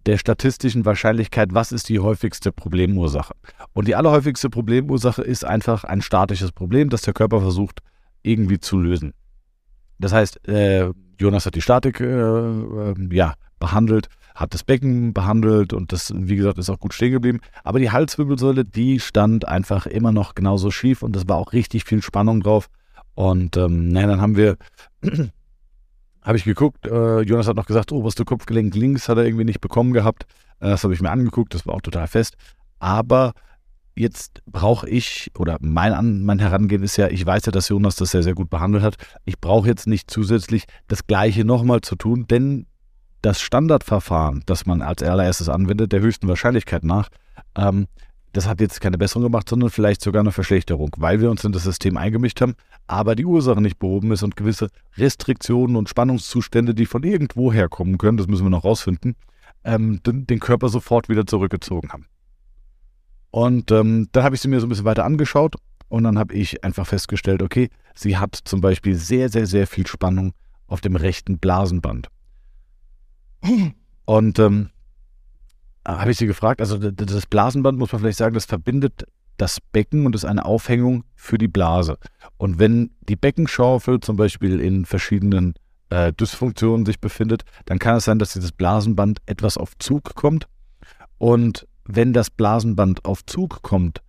der 0.05 0.17
statistischen 0.17 0.85
Wahrscheinlichkeit, 0.85 1.53
was 1.53 1.71
ist 1.71 1.89
die 1.89 1.99
häufigste 1.99 2.51
Problemursache. 2.51 3.33
Und 3.73 3.87
die 3.87 3.95
allerhäufigste 3.95 4.49
Problemursache 4.49 5.21
ist 5.21 5.43
einfach 5.43 5.83
ein 5.83 6.01
statisches 6.01 6.51
Problem, 6.51 6.89
das 6.89 7.01
der 7.01 7.13
Körper 7.13 7.41
versucht 7.41 7.79
irgendwie 8.21 8.59
zu 8.59 8.77
lösen. 8.77 9.13
Das 9.97 10.13
heißt, 10.13 10.47
äh, 10.47 10.91
Jonas 11.19 11.45
hat 11.45 11.55
die 11.55 11.61
Statik 11.61 12.01
äh, 12.01 12.05
äh, 12.05 12.93
ja, 13.11 13.33
behandelt, 13.59 14.09
hat 14.35 14.53
das 14.53 14.63
Becken 14.63 15.13
behandelt 15.13 15.73
und 15.73 15.91
das, 15.91 16.13
wie 16.15 16.35
gesagt, 16.35 16.57
ist 16.57 16.69
auch 16.69 16.79
gut 16.79 16.93
stehen 16.93 17.11
geblieben. 17.11 17.39
Aber 17.63 17.79
die 17.79 17.91
Halswirbelsäule, 17.91 18.65
die 18.65 18.99
stand 18.99 19.47
einfach 19.47 19.85
immer 19.85 20.11
noch 20.11 20.35
genauso 20.35 20.71
schief 20.71 21.01
und 21.01 21.15
es 21.15 21.27
war 21.27 21.37
auch 21.37 21.53
richtig 21.53 21.85
viel 21.85 22.01
Spannung 22.01 22.41
drauf. 22.41 22.67
Und 23.13 23.55
ähm, 23.55 23.87
naja, 23.87 24.07
dann 24.07 24.21
haben 24.21 24.35
wir 24.35 24.57
habe 26.25 26.37
ich 26.37 26.43
geguckt, 26.43 26.87
äh, 26.87 27.21
Jonas 27.21 27.47
hat 27.47 27.55
noch 27.55 27.67
gesagt, 27.67 27.91
oberste 27.91 28.25
Kopfgelenk 28.25 28.73
links 28.75 29.07
hat 29.07 29.17
er 29.17 29.25
irgendwie 29.25 29.45
nicht 29.45 29.61
bekommen 29.61 29.93
gehabt. 29.93 30.25
Äh, 30.59 30.69
das 30.69 30.83
habe 30.83 30.93
ich 30.93 31.01
mir 31.01 31.11
angeguckt, 31.11 31.53
das 31.53 31.67
war 31.67 31.75
auch 31.75 31.81
total 31.81 32.07
fest. 32.07 32.35
Aber 32.79 33.33
jetzt 33.95 34.41
brauche 34.47 34.89
ich, 34.89 35.31
oder 35.37 35.57
mein, 35.61 36.23
mein 36.23 36.39
Herangehen 36.39 36.81
ist 36.81 36.97
ja, 36.97 37.07
ich 37.07 37.23
weiß 37.25 37.45
ja, 37.45 37.51
dass 37.51 37.69
Jonas 37.69 37.95
das 37.95 38.09
sehr, 38.09 38.23
sehr 38.23 38.33
gut 38.33 38.49
behandelt 38.49 38.83
hat. 38.83 38.95
Ich 39.23 39.39
brauche 39.39 39.67
jetzt 39.67 39.85
nicht 39.85 40.09
zusätzlich 40.09 40.65
das 40.87 41.05
Gleiche 41.05 41.45
nochmal 41.45 41.81
zu 41.81 41.95
tun, 41.95 42.25
denn 42.27 42.65
das 43.21 43.39
Standardverfahren, 43.39 44.43
das 44.47 44.65
man 44.65 44.81
als 44.81 45.03
allererstes 45.03 45.47
anwendet, 45.47 45.91
der 45.91 46.01
höchsten 46.01 46.27
Wahrscheinlichkeit 46.27 46.83
nach, 46.83 47.09
ähm, 47.55 47.87
das 48.35 48.47
hat 48.47 48.59
jetzt 48.59 48.81
keine 48.81 48.97
Besserung 48.97 49.23
gemacht, 49.23 49.47
sondern 49.47 49.69
vielleicht 49.69 50.01
sogar 50.01 50.19
eine 50.19 50.33
Verschlechterung, 50.33 50.91
weil 50.97 51.21
wir 51.21 51.31
uns 51.31 51.45
in 51.45 51.53
das 51.53 51.63
System 51.63 51.95
eingemischt 51.95 52.41
haben, 52.41 52.55
aber 52.85 53.15
die 53.15 53.25
Ursache 53.25 53.61
nicht 53.61 53.79
behoben 53.79 54.11
ist 54.11 54.23
und 54.23 54.35
gewisse 54.35 54.67
Restriktionen 54.97 55.77
und 55.77 55.87
Spannungszustände, 55.87 56.75
die 56.75 56.85
von 56.85 57.03
irgendwo 57.03 57.53
herkommen 57.53 57.97
können, 57.97 58.17
das 58.17 58.27
müssen 58.27 58.45
wir 58.45 58.49
noch 58.49 58.65
rausfinden, 58.65 59.15
ähm, 59.63 60.03
den, 60.03 60.27
den, 60.27 60.39
Körper 60.39 60.67
sofort 60.67 61.07
wieder 61.07 61.25
zurückgezogen 61.25 61.93
haben. 61.93 62.07
Und 63.31 63.71
ähm, 63.71 64.09
dann 64.11 64.23
habe 64.25 64.35
ich 64.35 64.41
sie 64.41 64.49
mir 64.49 64.59
so 64.59 64.65
ein 64.65 64.69
bisschen 64.69 64.83
weiter 64.83 65.05
angeschaut 65.05 65.55
und 65.87 66.03
dann 66.03 66.19
habe 66.19 66.33
ich 66.33 66.61
einfach 66.61 66.85
festgestellt, 66.85 67.41
okay, 67.41 67.69
sie 67.93 68.17
hat 68.17 68.37
zum 68.43 68.59
Beispiel 68.59 68.95
sehr, 68.95 69.29
sehr, 69.29 69.47
sehr 69.47 69.65
viel 69.65 69.87
Spannung 69.87 70.33
auf 70.67 70.81
dem 70.81 70.97
rechten 70.97 71.37
Blasenband. 71.37 72.09
Und 74.03 74.39
ähm, 74.39 74.71
habe 75.85 76.11
ich 76.11 76.17
sie 76.17 76.27
gefragt, 76.27 76.61
also 76.61 76.77
das 76.77 77.25
Blasenband, 77.25 77.77
muss 77.77 77.91
man 77.91 78.01
vielleicht 78.01 78.17
sagen, 78.17 78.33
das 78.33 78.45
verbindet 78.45 79.05
das 79.37 79.59
Becken 79.59 80.05
und 80.05 80.15
ist 80.15 80.25
eine 80.25 80.45
Aufhängung 80.45 81.03
für 81.15 81.37
die 81.37 81.47
Blase. 81.47 81.97
Und 82.37 82.59
wenn 82.59 82.91
die 83.07 83.15
Beckenschaufel 83.15 83.99
zum 83.99 84.15
Beispiel 84.15 84.59
in 84.59 84.85
verschiedenen 84.85 85.55
äh, 85.89 86.13
Dysfunktionen 86.13 86.85
sich 86.85 86.99
befindet, 86.99 87.43
dann 87.65 87.79
kann 87.79 87.97
es 87.97 88.05
sein, 88.05 88.19
dass 88.19 88.33
dieses 88.33 88.51
Blasenband 88.51 89.19
etwas 89.25 89.57
auf 89.57 89.77
Zug 89.77 90.15
kommt. 90.15 90.47
Und 91.17 91.67
wenn 91.85 92.13
das 92.13 92.29
Blasenband 92.29 93.05
auf 93.05 93.25
Zug 93.25 93.61
kommt, 93.61 94.01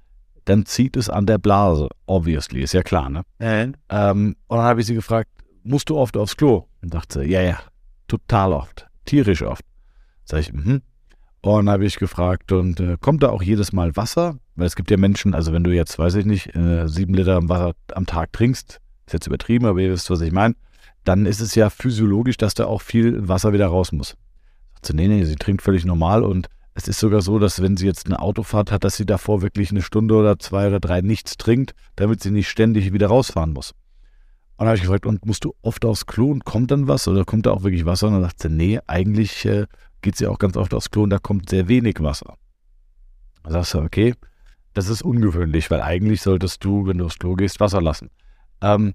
dann 0.44 0.64
zieht 0.64 0.96
es 0.96 1.10
an 1.10 1.26
der 1.26 1.38
Blase, 1.38 1.88
obviously, 2.06 2.62
ist 2.62 2.72
ja 2.72 2.82
klar, 2.82 3.10
ne? 3.10 3.22
Äh. 3.38 3.72
Ähm, 3.88 4.36
und 4.46 4.56
dann 4.56 4.66
habe 4.66 4.80
ich 4.80 4.86
sie 4.86 4.94
gefragt, 4.94 5.28
musst 5.64 5.90
du 5.90 5.98
oft 5.98 6.16
aufs 6.16 6.36
Klo? 6.36 6.66
Und 6.82 6.94
dachte 6.94 7.20
sie, 7.20 7.26
ja, 7.26 7.42
ja, 7.42 7.58
total 8.06 8.52
oft, 8.52 8.86
tierisch 9.04 9.42
oft. 9.42 9.64
Sag 10.24 10.40
ich, 10.40 10.52
mhm. 10.52 10.82
Und 11.54 11.70
habe 11.70 11.84
ich 11.86 11.96
gefragt, 11.96 12.50
und 12.50 12.80
äh, 12.80 12.96
kommt 13.00 13.22
da 13.22 13.28
auch 13.28 13.42
jedes 13.42 13.72
Mal 13.72 13.94
Wasser? 13.94 14.36
Weil 14.56 14.66
es 14.66 14.74
gibt 14.74 14.90
ja 14.90 14.96
Menschen, 14.96 15.32
also 15.32 15.52
wenn 15.52 15.62
du 15.62 15.70
jetzt, 15.70 15.98
weiß 15.98 16.16
ich 16.16 16.24
nicht, 16.24 16.56
äh, 16.56 16.88
sieben 16.88 17.14
Liter 17.14 17.48
Wasser 17.48 17.74
am 17.94 18.04
Tag 18.04 18.32
trinkst, 18.32 18.80
ist 19.06 19.12
jetzt 19.12 19.26
übertrieben, 19.28 19.66
aber 19.66 19.78
ihr 19.80 19.92
wisst, 19.92 20.10
was 20.10 20.20
ich 20.22 20.32
meine, 20.32 20.56
dann 21.04 21.24
ist 21.24 21.40
es 21.40 21.54
ja 21.54 21.70
physiologisch, 21.70 22.36
dass 22.36 22.54
da 22.54 22.66
auch 22.66 22.82
viel 22.82 23.28
Wasser 23.28 23.52
wieder 23.52 23.68
raus 23.68 23.92
muss. 23.92 24.16
Sagt 24.74 24.86
sie, 24.86 24.94
nee, 24.94 25.06
nee, 25.06 25.24
sie 25.24 25.36
trinkt 25.36 25.62
völlig 25.62 25.84
normal 25.84 26.24
und 26.24 26.48
es 26.74 26.88
ist 26.88 26.98
sogar 26.98 27.22
so, 27.22 27.38
dass 27.38 27.62
wenn 27.62 27.76
sie 27.76 27.86
jetzt 27.86 28.06
eine 28.06 28.18
Autofahrt 28.18 28.72
hat, 28.72 28.82
dass 28.82 28.96
sie 28.96 29.06
davor 29.06 29.40
wirklich 29.40 29.70
eine 29.70 29.82
Stunde 29.82 30.14
oder 30.16 30.38
zwei 30.38 30.66
oder 30.66 30.80
drei 30.80 31.00
nichts 31.00 31.36
trinkt, 31.36 31.74
damit 31.94 32.22
sie 32.22 32.32
nicht 32.32 32.48
ständig 32.48 32.92
wieder 32.92 33.06
rausfahren 33.06 33.52
muss. 33.52 33.70
Und 34.56 34.64
dann 34.64 34.68
habe 34.68 34.76
ich 34.76 34.82
gefragt, 34.82 35.06
und 35.06 35.24
musst 35.24 35.44
du 35.44 35.54
oft 35.62 35.84
aufs 35.84 36.06
Klo 36.06 36.30
und 36.30 36.44
kommt 36.44 36.70
dann 36.70 36.88
was 36.88 37.06
oder 37.06 37.24
kommt 37.24 37.46
da 37.46 37.52
auch 37.52 37.62
wirklich 37.62 37.86
Wasser? 37.86 38.08
Und 38.08 38.14
dann 38.14 38.22
sagt 38.22 38.42
sie, 38.42 38.48
nee, 38.48 38.80
eigentlich 38.86 39.44
äh, 39.44 39.66
geht 40.06 40.14
sie 40.14 40.28
auch 40.28 40.38
ganz 40.38 40.56
oft 40.56 40.72
aufs 40.72 40.92
Klo 40.92 41.02
und 41.02 41.10
da 41.10 41.18
kommt 41.18 41.50
sehr 41.50 41.66
wenig 41.66 42.00
Wasser. 42.00 42.36
Da 43.42 43.50
sagst 43.50 43.74
du, 43.74 43.80
okay, 43.80 44.14
das 44.72 44.88
ist 44.88 45.02
ungewöhnlich, 45.02 45.68
weil 45.68 45.80
eigentlich 45.80 46.22
solltest 46.22 46.64
du, 46.64 46.86
wenn 46.86 46.98
du 46.98 47.06
aufs 47.06 47.18
Klo 47.18 47.34
gehst, 47.34 47.58
Wasser 47.58 47.82
lassen. 47.82 48.10
Ähm, 48.60 48.94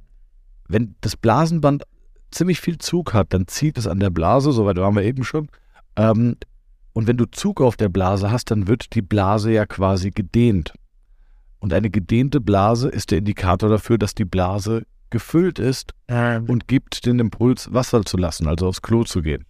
wenn 0.69 0.95
das 1.01 1.17
Blasenband 1.17 1.83
ziemlich 2.31 2.61
viel 2.61 2.77
Zug 2.77 3.13
hat, 3.13 3.33
dann 3.33 3.45
zieht 3.47 3.77
es 3.77 3.87
an 3.87 3.99
der 3.99 4.09
Blase, 4.09 4.53
soweit 4.53 4.77
waren 4.77 4.95
wir 4.95 5.03
eben 5.03 5.25
schon. 5.25 5.49
Ähm, 5.97 6.37
und 6.93 7.07
wenn 7.07 7.17
du 7.17 7.25
Zug 7.25 7.59
auf 7.59 7.75
der 7.75 7.89
Blase 7.89 8.31
hast, 8.31 8.49
dann 8.49 8.69
wird 8.69 8.95
die 8.95 9.01
Blase 9.01 9.51
ja 9.51 9.65
quasi 9.65 10.11
gedehnt. 10.11 10.73
Und 11.59 11.73
eine 11.73 11.89
gedehnte 11.89 12.39
Blase 12.39 12.87
ist 12.87 13.11
der 13.11 13.17
Indikator 13.17 13.67
dafür, 13.67 13.97
dass 13.97 14.15
die 14.15 14.23
Blase 14.23 14.83
gefüllt 15.09 15.59
ist 15.59 15.93
ähm. 16.07 16.45
und 16.45 16.69
gibt 16.69 17.05
den 17.05 17.19
Impuls, 17.19 17.73
Wasser 17.73 18.05
zu 18.05 18.15
lassen, 18.15 18.47
also 18.47 18.67
aufs 18.67 18.81
Klo 18.81 19.03
zu 19.03 19.21
gehen. 19.21 19.45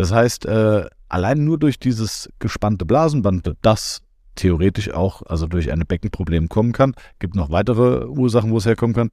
Das 0.00 0.12
heißt, 0.12 0.46
äh, 0.46 0.86
allein 1.10 1.44
nur 1.44 1.58
durch 1.58 1.78
dieses 1.78 2.30
gespannte 2.38 2.86
Blasenband, 2.86 3.54
das 3.60 4.00
theoretisch 4.34 4.90
auch 4.90 5.20
also 5.26 5.46
durch 5.46 5.70
ein 5.70 5.80
Beckenproblem 5.80 6.48
kommen 6.48 6.72
kann, 6.72 6.94
gibt 7.18 7.34
noch 7.34 7.50
weitere 7.50 8.06
Ursachen, 8.06 8.50
wo 8.50 8.56
es 8.56 8.64
herkommen 8.64 8.94
kann, 8.94 9.10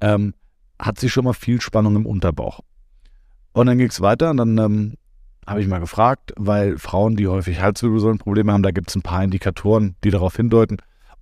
ähm, 0.00 0.34
hat 0.78 1.00
sie 1.00 1.08
schon 1.08 1.24
mal 1.24 1.32
viel 1.32 1.60
Spannung 1.60 1.96
im 1.96 2.06
Unterbauch. 2.06 2.60
Und 3.52 3.66
dann 3.66 3.78
ging 3.78 3.88
es 3.88 4.00
weiter 4.00 4.30
und 4.30 4.36
dann 4.36 4.58
ähm, 4.58 4.94
habe 5.44 5.60
ich 5.60 5.66
mal 5.66 5.80
gefragt, 5.80 6.32
weil 6.36 6.78
Frauen, 6.78 7.16
die 7.16 7.26
häufig 7.26 7.60
Halswirbelsäulenprobleme 7.60 8.52
haben, 8.52 8.62
da 8.62 8.70
gibt 8.70 8.90
es 8.90 8.94
ein 8.94 9.02
paar 9.02 9.24
Indikatoren, 9.24 9.96
die 10.04 10.10
darauf 10.10 10.36
hindeuten, 10.36 10.76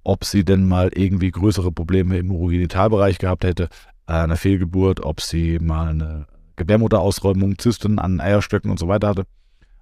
ob 0.05 0.27
sie 0.27 0.45
denn 0.45 0.69
mal 0.69 0.91
irgendwie 0.95 1.31
größere 1.31 1.73
Probleme 1.73 2.19
im 2.19 2.31
Urogenitalbereich 2.31 3.17
gehabt 3.17 3.45
hätte, 3.45 3.71
äh, 4.07 4.13
eine 4.13 4.37
Fehlgeburt, 4.37 5.03
ob 5.03 5.23
sie 5.23 5.59
mal 5.59 5.89
eine 5.89 6.27
Gebärmutterausräumung, 6.57 7.59
Zysten 7.59 7.99
an 7.99 8.21
Eierstöcken 8.21 8.71
und 8.71 8.79
so 8.79 8.89
weiter 8.89 9.09
hatte. 9.09 9.27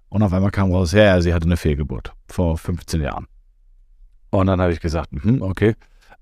Und 0.08 0.22
auf 0.22 0.32
einmal 0.32 0.50
kam 0.50 0.72
raus, 0.72 0.92
ja, 0.92 1.04
ja, 1.04 1.20
sie 1.20 1.34
hatte 1.34 1.46
eine 1.46 1.56
Fehlgeburt 1.56 2.12
vor 2.28 2.56
15 2.56 3.00
Jahren. 3.00 3.26
Und 4.30 4.46
dann 4.46 4.60
habe 4.60 4.72
ich 4.72 4.80
gesagt, 4.80 5.10
hm, 5.12 5.42
okay. 5.42 5.74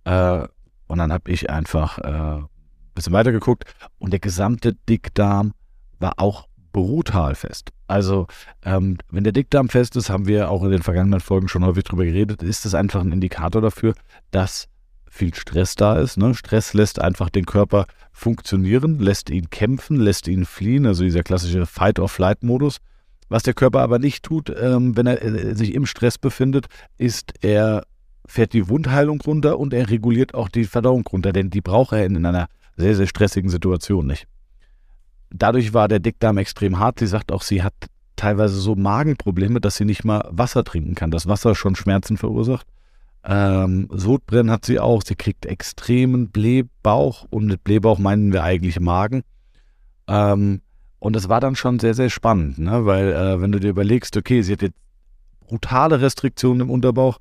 Äh, 0.05 0.47
und 0.87 0.99
dann 0.99 1.13
habe 1.13 1.31
ich 1.31 1.51
einfach 1.51 1.99
äh, 1.99 2.37
ein 2.43 2.49
bisschen 2.95 3.13
weitergeguckt 3.13 3.65
und 3.99 4.13
der 4.13 4.21
gesamte 4.21 4.75
Dickdarm 4.75 5.53
war 5.99 6.15
auch 6.17 6.47
brutal 6.73 7.35
fest. 7.35 7.71
Also, 7.87 8.27
ähm, 8.65 8.99
wenn 9.11 9.25
der 9.25 9.33
Dickdarm 9.33 9.69
fest 9.69 9.97
ist, 9.97 10.11
haben 10.11 10.27
wir 10.27 10.51
auch 10.51 10.65
in 10.65 10.71
den 10.71 10.83
vergangenen 10.83 11.21
Folgen 11.21 11.49
schon 11.49 11.65
häufig 11.65 11.85
drüber 11.85 12.05
geredet, 12.05 12.43
ist 12.43 12.65
das 12.65 12.75
einfach 12.75 13.01
ein 13.01 13.13
Indikator 13.13 13.61
dafür, 13.61 13.95
dass 14.31 14.69
viel 15.13 15.35
Stress 15.35 15.75
da 15.75 15.99
ist. 15.99 16.17
Ne? 16.17 16.35
Stress 16.35 16.73
lässt 16.73 16.99
einfach 16.99 17.29
den 17.29 17.45
Körper 17.45 17.85
funktionieren, 18.13 18.99
lässt 18.99 19.29
ihn 19.29 19.51
kämpfen, 19.51 19.97
lässt 19.97 20.27
ihn 20.27 20.47
fliehen, 20.47 20.87
also 20.87 21.05
dieser 21.05 21.23
klassische 21.23 21.67
Fight-or-Flight-Modus. 21.67 22.79
Was 23.29 23.43
der 23.43 23.53
Körper 23.53 23.81
aber 23.81 23.99
nicht 23.99 24.25
tut, 24.25 24.51
ähm, 24.59 24.97
wenn 24.97 25.07
er 25.07 25.23
äh, 25.23 25.55
sich 25.55 25.75
im 25.75 25.85
Stress 25.85 26.17
befindet, 26.17 26.67
ist, 26.97 27.35
er 27.43 27.83
fährt 28.27 28.55
die 28.55 28.71
Wundheilung 28.71 29.21
runter 29.21 29.59
und 29.59 29.75
er 29.75 29.91
reguliert 29.91 30.33
auch 30.33 30.49
die 30.49 30.65
Verdauung 30.65 31.07
runter, 31.07 31.35
denn 31.35 31.51
die 31.51 31.61
braucht 31.61 31.93
er 31.93 32.07
in, 32.07 32.17
in 32.17 32.25
einer 32.25 32.47
sehr, 32.77 32.97
sehr 32.97 33.07
stressigen 33.07 33.51
Situation 33.51 34.07
nicht. 34.07 34.27
Dadurch 35.29 35.75
war 35.75 35.89
der 35.89 36.01
Dickdarm 36.01 36.39
extrem 36.39 36.79
hart. 36.79 37.01
Sie 37.01 37.07
sagt 37.07 37.33
auch, 37.33 37.43
sie 37.43 37.63
hat 37.63 37.75
teilweise 38.17 38.55
so 38.57 38.77
Magenprobleme, 38.77 39.61
dass 39.61 39.77
sie 39.77 39.85
nicht 39.85 40.05
mal 40.05 40.27
Wasser 40.31 40.65
trinken 40.65 40.95
kann. 40.95 41.11
Das 41.11 41.29
Wasser 41.29 41.55
schon 41.55 41.77
Schmerzen 41.77 42.17
verursacht. 42.17 42.67
Ähm, 43.25 43.89
Sodbrennen 43.91 44.51
hat 44.51 44.65
sie 44.65 44.81
auch. 44.81 45.03
Sie 45.05 45.15
kriegt 45.15 45.47
extremen 45.47 46.31
Blähbauch 46.31 47.27
und 47.31 47.47
mit 47.47 47.65
Blähbauch 47.65 47.99
meinen 47.99 48.33
wir 48.33 48.43
eigentlich 48.43 48.81
Magen. 48.81 49.23
Ähm, 50.09 50.63
und 50.99 51.17
das 51.17 51.29
war 51.29 51.41
dann 51.41 51.57
schon 51.57 51.79
sehr, 51.79 51.95
sehr 51.95 52.11
spannend, 52.11 52.59
ne? 52.59 52.87
weil 52.87 53.13
äh, 53.13 53.41
wenn 53.41 53.53
du 53.53 53.59
dir 53.59 53.71
überlegst, 53.71 54.17
okay, 54.17 54.43
sie 54.43 54.53
hat 54.53 54.63
jetzt 54.63 54.79
brutale 55.41 56.01
Restriktionen 56.01 56.63
im 56.63 56.71
Unterbauch, 56.71 57.19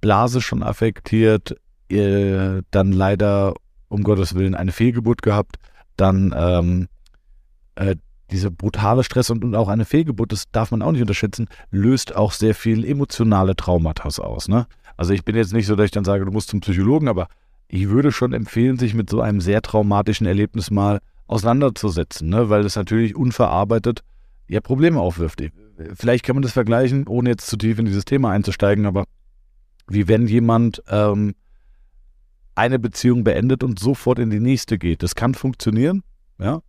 Blase 0.00 0.40
schon 0.40 0.62
affektiert, 0.62 1.56
äh, 1.90 2.62
dann 2.70 2.92
leider, 2.92 3.54
um 3.88 4.02
Gottes 4.02 4.34
Willen, 4.34 4.54
eine 4.54 4.72
Fehlgeburt 4.72 5.22
gehabt, 5.22 5.56
dann 5.96 6.34
ähm, 6.36 6.88
äh, 7.76 7.96
diese 8.30 8.50
brutale 8.50 9.04
Stress 9.04 9.30
und, 9.30 9.44
und, 9.44 9.54
auch 9.54 9.68
eine 9.68 9.84
Fehlgeburt, 9.84 10.32
das 10.32 10.50
darf 10.50 10.70
man 10.70 10.82
auch 10.82 10.92
nicht 10.92 11.00
unterschätzen, 11.00 11.48
löst 11.70 12.14
auch 12.14 12.32
sehr 12.32 12.54
viel 12.54 12.84
emotionale 12.84 13.56
Traumata 13.56 14.08
aus. 14.08 14.48
Ne? 14.48 14.66
Also 15.00 15.14
ich 15.14 15.24
bin 15.24 15.34
jetzt 15.34 15.54
nicht 15.54 15.66
so, 15.66 15.76
dass 15.76 15.86
ich 15.86 15.90
dann 15.92 16.04
sage, 16.04 16.26
du 16.26 16.30
musst 16.30 16.50
zum 16.50 16.60
Psychologen, 16.60 17.08
aber 17.08 17.28
ich 17.68 17.88
würde 17.88 18.12
schon 18.12 18.34
empfehlen, 18.34 18.76
sich 18.76 18.92
mit 18.92 19.08
so 19.08 19.22
einem 19.22 19.40
sehr 19.40 19.62
traumatischen 19.62 20.26
Erlebnis 20.26 20.70
mal 20.70 21.00
auseinanderzusetzen, 21.26 22.28
ne? 22.28 22.50
weil 22.50 22.66
es 22.66 22.76
natürlich 22.76 23.16
unverarbeitet 23.16 24.02
ja 24.46 24.60
Probleme 24.60 25.00
aufwirft. 25.00 25.42
Vielleicht 25.94 26.26
kann 26.26 26.36
man 26.36 26.42
das 26.42 26.52
vergleichen, 26.52 27.06
ohne 27.08 27.30
jetzt 27.30 27.46
zu 27.46 27.56
tief 27.56 27.78
in 27.78 27.86
dieses 27.86 28.04
Thema 28.04 28.30
einzusteigen, 28.32 28.84
aber 28.84 29.06
wie 29.88 30.06
wenn 30.06 30.26
jemand 30.26 30.82
ähm, 30.90 31.34
eine 32.54 32.78
Beziehung 32.78 33.24
beendet 33.24 33.64
und 33.64 33.78
sofort 33.78 34.18
in 34.18 34.28
die 34.28 34.38
nächste 34.38 34.76
geht. 34.76 35.02
Das 35.02 35.14
kann 35.14 35.32
funktionieren, 35.32 36.02
ja. 36.38 36.60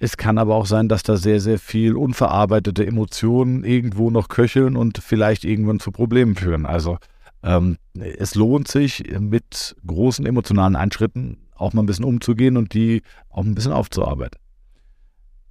Es 0.00 0.16
kann 0.16 0.38
aber 0.38 0.56
auch 0.56 0.66
sein, 0.66 0.88
dass 0.88 1.04
da 1.04 1.16
sehr, 1.16 1.40
sehr 1.40 1.60
viel 1.60 1.94
unverarbeitete 1.94 2.84
Emotionen 2.84 3.62
irgendwo 3.62 4.10
noch 4.10 4.26
köcheln 4.26 4.76
und 4.76 4.98
vielleicht 4.98 5.44
irgendwann 5.44 5.78
zu 5.78 5.92
Problemen 5.92 6.34
führen. 6.34 6.66
Also 6.66 6.98
ähm, 7.42 7.76
es 7.94 8.34
lohnt 8.34 8.68
sich, 8.68 9.04
mit 9.18 9.76
großen 9.86 10.26
emotionalen 10.26 10.76
Einschritten 10.76 11.38
auch 11.54 11.72
mal 11.72 11.82
ein 11.82 11.86
bisschen 11.86 12.04
umzugehen 12.04 12.56
und 12.56 12.74
die 12.74 13.02
auch 13.30 13.44
ein 13.44 13.54
bisschen 13.54 13.72
aufzuarbeiten. 13.72 14.40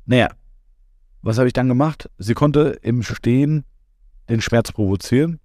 Naja, 0.05 0.29
was 1.21 1.37
habe 1.37 1.47
ich 1.47 1.53
dann 1.53 1.67
gemacht? 1.67 2.09
Sie 2.17 2.35
konnte 2.35 2.77
im 2.81 3.01
Stehen 3.01 3.65
den 4.29 4.41
Schmerz 4.41 4.71
provozieren 4.71 5.39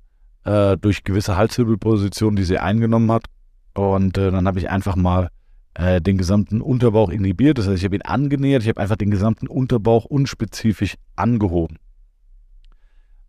äh, 0.45 0.77
durch 0.77 1.05
gewisse 1.05 1.37
Halswirbelpositionen, 1.37 2.37
die 2.37 2.45
sie 2.45 2.59
eingenommen 2.59 3.11
hat. 3.11 3.27
Und 3.75 4.19
äh, 4.19 4.31
dann 4.31 4.47
habe 4.47 4.59
ich 4.59 4.69
einfach 4.69 4.97
mal 4.97 5.31
äh, 5.75 6.01
den 6.01 6.19
gesamten 6.19 6.61
Unterbauch 6.61 7.09
inhibiert. 7.09 7.59
Das 7.59 7.67
heißt, 7.67 7.79
ich 7.79 7.85
habe 7.85 7.97
ihn 7.97 8.03
angenähert, 8.03 8.63
ich 8.63 8.69
habe 8.69 8.81
einfach 8.81 8.97
den 8.97 9.11
gesamten 9.11 9.47
Unterbauch 9.47 10.05
unspezifisch 10.05 10.97
angehoben. 11.17 11.79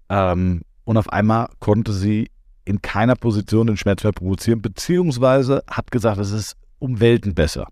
Ähm, 0.10 0.62
und 0.84 0.98
auf 0.98 1.10
einmal 1.13 1.48
konnte 1.60 1.94
sie 1.94 2.30
in 2.72 2.82
keiner 2.82 3.16
Position 3.16 3.68
den 3.68 3.78
Schmerz 3.78 4.04
mehr 4.04 4.13
provozieren, 4.13 4.62
beziehungsweise 4.62 5.63
hat 5.70 5.92
gesagt, 5.92 6.20
es 6.20 6.32
ist 6.32 6.56
um 6.80 7.00
Welten 7.00 7.36
besser. 7.36 7.68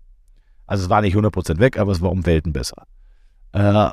Also 0.66 0.84
es 0.84 0.90
war 0.90 1.00
nicht 1.00 1.16
100% 1.16 1.58
weg, 1.58 1.78
aber 1.78 1.90
es 1.90 2.00
war 2.00 2.12
um 2.12 2.26
Welten 2.26 2.52
besser. 2.52 2.86
Äh, 3.52 3.88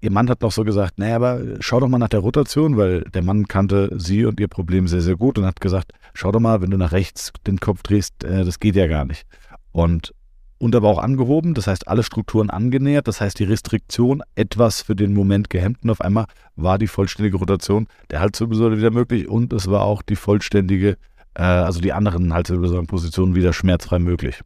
ihr 0.00 0.10
Mann 0.10 0.28
hat 0.28 0.42
noch 0.42 0.52
so 0.52 0.64
gesagt, 0.64 0.98
naja, 0.98 1.16
aber 1.16 1.40
schau 1.60 1.80
doch 1.80 1.88
mal 1.88 1.98
nach 1.98 2.08
der 2.08 2.20
Rotation, 2.20 2.76
weil 2.76 3.02
der 3.02 3.22
Mann 3.22 3.46
kannte 3.46 3.90
sie 3.96 4.24
und 4.24 4.40
ihr 4.40 4.48
Problem 4.48 4.88
sehr, 4.88 5.00
sehr 5.00 5.16
gut 5.16 5.38
und 5.38 5.46
hat 5.46 5.60
gesagt, 5.60 5.92
schau 6.12 6.32
doch 6.32 6.40
mal, 6.40 6.60
wenn 6.60 6.70
du 6.70 6.76
nach 6.76 6.92
rechts 6.92 7.32
den 7.46 7.60
Kopf 7.60 7.82
drehst, 7.82 8.24
äh, 8.24 8.44
das 8.44 8.58
geht 8.58 8.76
ja 8.76 8.88
gar 8.88 9.04
nicht. 9.04 9.26
Und 9.70 10.12
Unterbauch 10.62 10.98
angehoben, 10.98 11.54
das 11.54 11.66
heißt 11.66 11.88
alle 11.88 12.04
Strukturen 12.04 12.48
angenähert, 12.48 13.08
das 13.08 13.20
heißt 13.20 13.36
die 13.40 13.44
Restriktion 13.44 14.22
etwas 14.36 14.80
für 14.80 14.94
den 14.94 15.12
Moment 15.12 15.50
gehemmt 15.50 15.82
und 15.82 15.90
auf 15.90 16.00
einmal 16.00 16.26
war 16.54 16.78
die 16.78 16.86
vollständige 16.86 17.36
Rotation 17.36 17.88
der 18.12 18.20
Halswirbelsäule 18.20 18.78
wieder 18.78 18.92
möglich 18.92 19.28
und 19.28 19.52
es 19.52 19.68
war 19.68 19.82
auch 19.82 20.02
die 20.02 20.14
vollständige, 20.14 20.98
äh, 21.34 21.42
also 21.42 21.80
die 21.80 21.92
anderen 21.92 22.32
Halswirbelsäulenpositionen 22.32 23.34
wieder 23.34 23.52
schmerzfrei 23.52 23.98
möglich. 23.98 24.40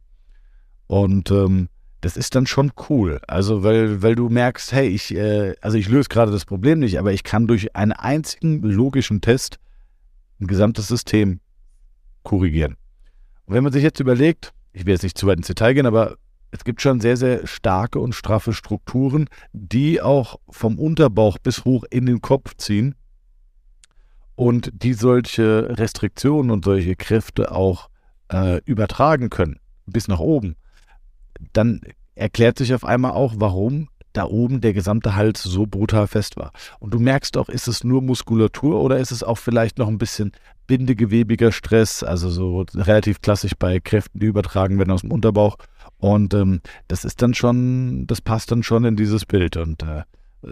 Und 0.87 1.29
ähm, 1.29 1.69
das 2.01 2.17
ist 2.17 2.33
dann 2.33 2.47
schon 2.47 2.71
cool. 2.89 3.19
Also, 3.27 3.63
weil, 3.63 4.01
weil 4.01 4.15
du 4.15 4.29
merkst, 4.29 4.71
hey, 4.71 4.87
ich, 4.87 5.13
äh, 5.13 5.53
also 5.61 5.77
ich 5.77 5.87
löse 5.87 6.09
gerade 6.09 6.31
das 6.31 6.45
Problem 6.45 6.79
nicht, 6.79 6.97
aber 6.97 7.13
ich 7.13 7.23
kann 7.23 7.45
durch 7.45 7.75
einen 7.75 7.91
einzigen 7.91 8.63
logischen 8.63 9.21
Test 9.21 9.59
ein 10.39 10.47
gesamtes 10.47 10.87
System 10.87 11.41
korrigieren. 12.23 12.75
Und 13.45 13.53
wenn 13.53 13.63
man 13.63 13.71
sich 13.71 13.83
jetzt 13.83 13.99
überlegt, 13.99 14.53
ich 14.77 14.85
will 14.85 14.93
jetzt 14.93 15.03
nicht 15.03 15.17
zu 15.17 15.25
weit 15.25 15.37
ins 15.37 15.47
Detail 15.47 15.73
gehen, 15.73 15.87
aber 15.87 16.17
es 16.51 16.63
gibt 16.63 16.81
schon 16.81 17.01
sehr, 17.01 17.17
sehr 17.17 17.47
starke 17.47 17.99
und 17.99 18.13
straffe 18.13 18.53
Strukturen, 18.53 19.27
die 19.51 20.01
auch 20.01 20.39
vom 20.49 20.77
Unterbauch 20.77 21.39
bis 21.39 21.65
hoch 21.65 21.83
in 21.89 22.05
den 22.05 22.21
Kopf 22.21 22.55
ziehen 22.55 22.93
und 24.35 24.71
die 24.71 24.93
solche 24.93 25.77
Restriktionen 25.77 26.51
und 26.51 26.63
solche 26.63 26.95
Kräfte 26.95 27.51
auch 27.51 27.89
äh, 28.31 28.61
übertragen 28.65 29.31
können, 29.31 29.59
bis 29.87 30.07
nach 30.07 30.19
oben. 30.19 30.55
Dann 31.53 31.81
erklärt 32.13 32.59
sich 32.59 32.73
auf 32.75 32.85
einmal 32.85 33.11
auch, 33.11 33.33
warum 33.37 33.89
da 34.13 34.25
oben 34.25 34.61
der 34.61 34.73
gesamte 34.73 35.15
Hals 35.15 35.41
so 35.41 35.65
brutal 35.65 36.07
fest 36.07 36.37
war. 36.37 36.51
Und 36.79 36.93
du 36.93 36.99
merkst 36.99 37.35
auch, 37.37 37.49
ist 37.49 37.67
es 37.67 37.83
nur 37.83 38.01
Muskulatur 38.03 38.79
oder 38.79 38.99
ist 38.99 39.11
es 39.11 39.23
auch 39.23 39.37
vielleicht 39.37 39.79
noch 39.79 39.87
ein 39.87 39.97
bisschen 39.97 40.31
bindegewebiger 40.67 41.51
Stress, 41.51 42.03
also 42.03 42.29
so 42.29 42.65
relativ 42.75 43.21
klassisch 43.21 43.53
bei 43.57 43.79
Kräften, 43.79 44.19
die 44.19 44.27
übertragen 44.27 44.77
werden 44.77 44.91
aus 44.91 45.01
dem 45.01 45.11
Unterbauch. 45.11 45.57
Und 45.97 46.33
ähm, 46.33 46.61
das 46.87 47.05
ist 47.05 47.21
dann 47.21 47.33
schon, 47.33 48.05
das 48.05 48.21
passt 48.21 48.51
dann 48.51 48.63
schon 48.63 48.85
in 48.85 48.95
dieses 48.95 49.25
Bild. 49.25 49.57
Und 49.57 49.83
äh, 49.83 50.03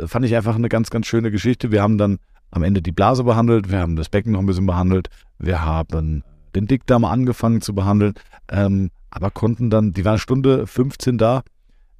fand 0.07 0.25
ich 0.25 0.35
einfach 0.35 0.55
eine 0.55 0.69
ganz, 0.69 0.89
ganz 0.89 1.05
schöne 1.05 1.31
Geschichte. 1.31 1.71
Wir 1.71 1.81
haben 1.81 1.97
dann 1.97 2.17
am 2.51 2.63
Ende 2.63 2.81
die 2.81 2.91
Blase 2.91 3.23
behandelt, 3.23 3.69
wir 3.69 3.79
haben 3.79 3.95
das 3.95 4.09
Becken 4.09 4.31
noch 4.31 4.39
ein 4.39 4.45
bisschen 4.45 4.65
behandelt, 4.65 5.09
wir 5.37 5.63
haben 5.63 6.23
den 6.55 6.67
Dickdarm 6.67 7.03
angefangen 7.03 7.61
zu 7.61 7.75
behandeln, 7.75 8.13
ähm, 8.49 8.91
aber 9.09 9.29
konnten 9.29 9.69
dann, 9.69 9.91
die 9.91 10.05
waren 10.05 10.13
eine 10.13 10.19
Stunde 10.19 10.65
15 10.65 11.17
da 11.17 11.43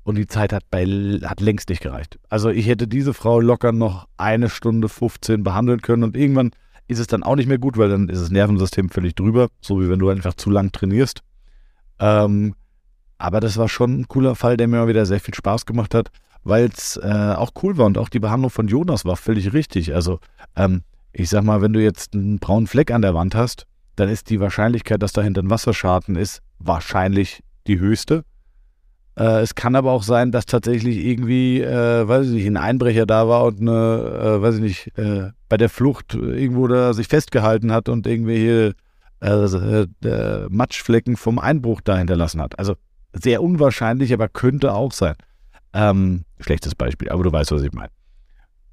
und 0.03 0.15
die 0.15 0.27
Zeit 0.27 0.53
hat, 0.53 0.63
bei, 0.71 0.85
hat 1.23 1.41
längst 1.41 1.69
nicht 1.69 1.81
gereicht. 1.81 2.19
Also 2.29 2.49
ich 2.49 2.67
hätte 2.67 2.87
diese 2.87 3.13
Frau 3.13 3.39
locker 3.41 3.73
noch 3.73 4.07
eine 4.17 4.49
Stunde 4.49 4.87
15 4.87 5.43
behandeln 5.43 5.81
können 5.81 6.03
und 6.03 6.15
irgendwann 6.15 6.51
ist 6.87 6.99
es 6.99 7.07
dann 7.07 7.23
auch 7.23 7.35
nicht 7.35 7.47
mehr 7.47 7.57
gut, 7.57 7.77
weil 7.77 7.89
dann 7.89 8.09
ist 8.09 8.21
das 8.21 8.29
Nervensystem 8.29 8.89
völlig 8.89 9.15
drüber, 9.15 9.49
so 9.61 9.81
wie 9.81 9.89
wenn 9.89 9.99
du 9.99 10.09
einfach 10.09 10.33
zu 10.35 10.49
lang 10.49 10.71
trainierst. 10.71 11.21
Ähm, 11.99 12.55
aber 13.17 13.39
das 13.39 13.57
war 13.57 13.69
schon 13.69 14.01
ein 14.01 14.07
cooler 14.07 14.35
Fall, 14.35 14.57
der 14.57 14.67
mir 14.67 14.87
wieder 14.87 15.05
sehr 15.05 15.19
viel 15.19 15.33
Spaß 15.33 15.65
gemacht 15.65 15.95
hat, 15.95 16.09
weil 16.43 16.65
es 16.65 16.97
äh, 16.97 17.33
auch 17.35 17.51
cool 17.63 17.77
war 17.77 17.85
und 17.85 17.97
auch 17.97 18.09
die 18.09 18.19
Behandlung 18.19 18.51
von 18.51 18.67
Jonas 18.67 19.05
war 19.05 19.15
völlig 19.15 19.53
richtig. 19.53 19.95
Also 19.95 20.19
ähm, 20.55 20.83
ich 21.11 21.29
sag 21.29 21.43
mal, 21.43 21.61
wenn 21.61 21.73
du 21.73 21.81
jetzt 21.81 22.13
einen 22.13 22.39
braunen 22.39 22.67
Fleck 22.67 22.91
an 22.91 23.01
der 23.01 23.13
Wand 23.13 23.35
hast, 23.35 23.65
dann 23.95 24.09
ist 24.09 24.29
die 24.29 24.39
Wahrscheinlichkeit, 24.39 25.01
dass 25.01 25.13
dahinter 25.13 25.41
ein 25.41 25.49
Wasserschaden 25.49 26.15
ist, 26.15 26.41
wahrscheinlich 26.59 27.41
die 27.67 27.79
höchste. 27.79 28.25
Äh, 29.17 29.41
es 29.41 29.55
kann 29.55 29.75
aber 29.75 29.91
auch 29.91 30.03
sein, 30.03 30.31
dass 30.31 30.45
tatsächlich 30.45 30.97
irgendwie, 30.97 31.61
äh, 31.61 32.07
weiß 32.07 32.27
ich 32.27 32.33
nicht, 32.33 32.47
ein 32.47 32.57
Einbrecher 32.57 33.05
da 33.05 33.27
war 33.27 33.45
und 33.45 33.61
eine, 33.61 33.71
äh, 33.71 34.41
weiß 34.41 34.55
ich 34.55 34.61
nicht, 34.61 34.97
äh, 34.97 35.31
bei 35.47 35.57
der 35.57 35.69
Flucht 35.69 36.13
irgendwo 36.13 36.67
da 36.67 36.93
sich 36.93 37.07
festgehalten 37.07 37.71
hat 37.71 37.87
und 37.87 38.07
irgendwelche 38.07 38.73
äh, 39.21 39.87
äh, 40.05 40.47
Matschflecken 40.49 41.15
vom 41.15 41.39
Einbruch 41.39 41.81
da 41.81 41.97
hinterlassen 41.97 42.41
hat. 42.41 42.59
Also 42.59 42.75
sehr 43.13 43.41
unwahrscheinlich, 43.41 44.11
aber 44.13 44.27
könnte 44.27 44.73
auch 44.73 44.91
sein. 44.91 45.15
Ähm, 45.73 46.25
schlechtes 46.39 46.75
Beispiel, 46.75 47.09
aber 47.09 47.23
du 47.23 47.31
weißt, 47.31 47.51
was 47.51 47.61
ich 47.61 47.71
meine. 47.71 47.89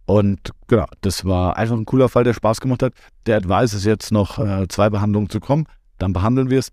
Und 0.06 0.50
genau, 0.66 0.86
das 1.02 1.24
war 1.24 1.56
einfach 1.56 1.76
ein 1.76 1.84
cooler 1.84 2.08
Fall, 2.08 2.24
der 2.24 2.34
Spaß 2.34 2.60
gemacht 2.60 2.82
hat. 2.82 2.92
Der 3.26 3.36
Advice 3.36 3.72
ist 3.72 3.84
jetzt 3.84 4.10
noch 4.10 4.66
zwei 4.68 4.90
Behandlungen 4.90 5.30
zu 5.30 5.38
kommen, 5.38 5.66
dann 5.98 6.12
behandeln 6.12 6.50
wir 6.50 6.58
es. 6.58 6.72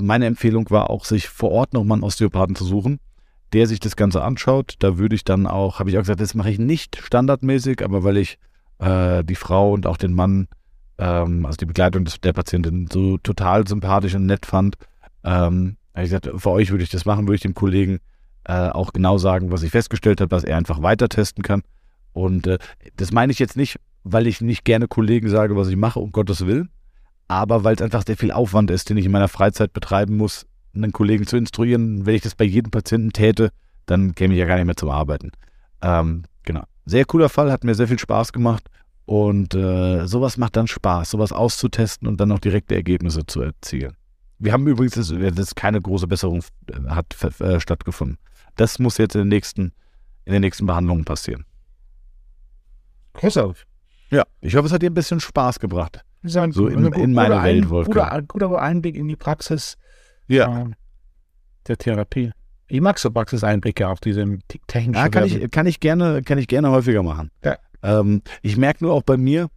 meine 0.00 0.24
Empfehlung 0.24 0.70
war 0.70 0.88
auch, 0.88 1.04
sich 1.04 1.28
vor 1.28 1.50
Ort 1.50 1.74
nochmal 1.74 1.96
einen 1.96 2.04
Osteopathen 2.04 2.56
zu 2.56 2.64
suchen 2.64 2.98
der 3.52 3.66
sich 3.66 3.80
das 3.80 3.96
Ganze 3.96 4.22
anschaut. 4.22 4.74
Da 4.78 4.98
würde 4.98 5.14
ich 5.14 5.24
dann 5.24 5.46
auch, 5.46 5.78
habe 5.78 5.90
ich 5.90 5.96
auch 5.96 6.02
gesagt, 6.02 6.20
das 6.20 6.34
mache 6.34 6.50
ich 6.50 6.58
nicht 6.58 6.96
standardmäßig, 6.96 7.84
aber 7.84 8.04
weil 8.04 8.16
ich 8.16 8.38
äh, 8.78 9.24
die 9.24 9.34
Frau 9.34 9.72
und 9.72 9.86
auch 9.86 9.96
den 9.96 10.14
Mann, 10.14 10.48
ähm, 10.98 11.46
also 11.46 11.56
die 11.56 11.66
Begleitung 11.66 12.04
des, 12.04 12.20
der 12.20 12.32
Patientin 12.32 12.88
so 12.90 13.18
total 13.18 13.66
sympathisch 13.66 14.14
und 14.14 14.26
nett 14.26 14.46
fand, 14.46 14.76
ähm, 15.24 15.76
habe 15.94 16.04
ich 16.04 16.10
gesagt, 16.10 16.30
für 16.36 16.50
euch 16.50 16.70
würde 16.70 16.84
ich 16.84 16.90
das 16.90 17.04
machen, 17.04 17.26
würde 17.26 17.36
ich 17.36 17.42
dem 17.42 17.54
Kollegen 17.54 17.98
äh, 18.44 18.68
auch 18.70 18.92
genau 18.92 19.18
sagen, 19.18 19.52
was 19.52 19.62
ich 19.62 19.70
festgestellt 19.70 20.20
habe, 20.20 20.30
was 20.30 20.44
er 20.44 20.56
einfach 20.56 20.82
weiter 20.82 21.08
testen 21.08 21.42
kann. 21.42 21.62
Und 22.12 22.46
äh, 22.46 22.58
das 22.96 23.12
meine 23.12 23.32
ich 23.32 23.38
jetzt 23.38 23.56
nicht, 23.56 23.78
weil 24.02 24.26
ich 24.26 24.40
nicht 24.40 24.64
gerne 24.64 24.88
Kollegen 24.88 25.28
sage, 25.28 25.56
was 25.56 25.68
ich 25.68 25.76
mache, 25.76 26.00
um 26.00 26.12
Gottes 26.12 26.46
Willen, 26.46 26.70
aber 27.28 27.64
weil 27.64 27.74
es 27.74 27.82
einfach 27.82 28.04
sehr 28.06 28.16
viel 28.16 28.32
Aufwand 28.32 28.70
ist, 28.70 28.88
den 28.88 28.96
ich 28.96 29.04
in 29.04 29.12
meiner 29.12 29.28
Freizeit 29.28 29.72
betreiben 29.72 30.16
muss, 30.16 30.46
einen 30.74 30.92
Kollegen 30.92 31.26
zu 31.26 31.36
instruieren. 31.36 32.06
Wenn 32.06 32.14
ich 32.14 32.22
das 32.22 32.34
bei 32.34 32.44
jedem 32.44 32.70
Patienten 32.70 33.12
täte, 33.12 33.50
dann 33.86 34.14
käme 34.14 34.34
ich 34.34 34.40
ja 34.40 34.46
gar 34.46 34.56
nicht 34.56 34.66
mehr 34.66 34.76
zum 34.76 34.90
Arbeiten. 34.90 35.32
Ähm, 35.82 36.24
genau. 36.44 36.64
Sehr 36.86 37.04
cooler 37.04 37.28
Fall, 37.28 37.50
hat 37.50 37.64
mir 37.64 37.74
sehr 37.74 37.88
viel 37.88 37.98
Spaß 37.98 38.32
gemacht. 38.32 38.64
Und 39.06 39.54
äh, 39.54 40.06
sowas 40.06 40.36
macht 40.36 40.56
dann 40.56 40.68
Spaß, 40.68 41.10
sowas 41.10 41.32
auszutesten 41.32 42.06
und 42.06 42.20
dann 42.20 42.30
auch 42.30 42.38
direkte 42.38 42.76
Ergebnisse 42.76 43.26
zu 43.26 43.42
erzielen. 43.42 43.96
Wir 44.38 44.52
haben 44.52 44.66
übrigens, 44.66 44.94
dass, 44.94 45.12
dass 45.34 45.54
keine 45.54 45.80
große 45.80 46.06
Besserung 46.06 46.42
äh, 46.68 46.88
hat 46.88 47.16
äh, 47.40 47.58
stattgefunden. 47.60 48.18
Das 48.56 48.78
muss 48.78 48.98
jetzt 48.98 49.14
in 49.14 49.22
den 49.22 49.28
nächsten, 49.28 49.72
in 50.24 50.32
den 50.32 50.42
nächsten 50.42 50.66
Behandlungen 50.66 51.04
passieren. 51.04 51.44
Großartig. 53.14 53.66
Ja, 54.10 54.24
ich 54.40 54.54
hoffe, 54.56 54.66
es 54.66 54.72
hat 54.72 54.82
dir 54.82 54.90
ein 54.90 54.94
bisschen 54.94 55.20
Spaß 55.20 55.58
gebracht. 55.60 56.04
so 56.22 56.68
in, 56.68 56.92
in 56.92 57.12
meine 57.12 57.42
Welt, 57.42 57.68
Wolfgang. 57.68 58.28
Guter, 58.28 58.48
guter 58.48 58.62
Einblick 58.62 58.96
in 58.96 59.08
die 59.08 59.16
Praxis 59.16 59.76
ja. 60.30 60.62
äh, 60.62 60.66
der 61.66 61.76
Therapie. 61.76 62.32
Ich 62.68 62.80
mag 62.80 62.98
so 62.98 63.10
Praxiseinblicke 63.10 63.88
auf 63.88 64.00
diese 64.00 64.38
technischen 64.68 64.94
ja, 64.94 65.08
kann 65.08 65.24
ich, 65.24 65.50
kann 65.50 65.66
ich 65.66 65.80
gerne, 65.80 66.22
kann 66.22 66.38
ich 66.38 66.46
gerne 66.46 66.70
häufiger 66.70 67.02
machen. 67.02 67.30
Ja. 67.44 67.58
Ähm, 67.82 68.22
ich 68.42 68.56
merke 68.56 68.84
nur 68.84 68.94
auch 68.94 69.02
bei 69.02 69.16
mir, 69.16 69.48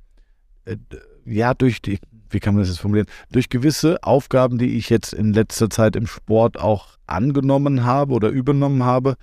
äh, 0.65 0.77
ja, 1.25 1.53
durch 1.53 1.81
die, 1.81 1.99
wie 2.29 2.39
kann 2.39 2.55
man 2.55 2.63
das 2.63 2.69
jetzt 2.69 2.79
formulieren, 2.79 3.07
durch 3.31 3.49
gewisse 3.49 4.03
Aufgaben, 4.03 4.57
die 4.57 4.77
ich 4.77 4.89
jetzt 4.89 5.13
in 5.13 5.33
letzter 5.33 5.69
Zeit 5.69 5.95
im 5.95 6.07
Sport 6.07 6.59
auch 6.59 6.97
angenommen 7.05 7.85
habe 7.85 8.13
oder 8.13 8.29
übernommen 8.29 8.83
habe, 8.83 9.15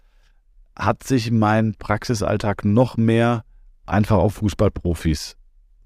hat 0.77 1.03
sich 1.03 1.31
mein 1.31 1.75
Praxisalltag 1.75 2.65
noch 2.65 2.97
mehr 2.97 3.45
einfach 3.87 4.17
auf 4.17 4.35
Fußballprofis 4.35 5.37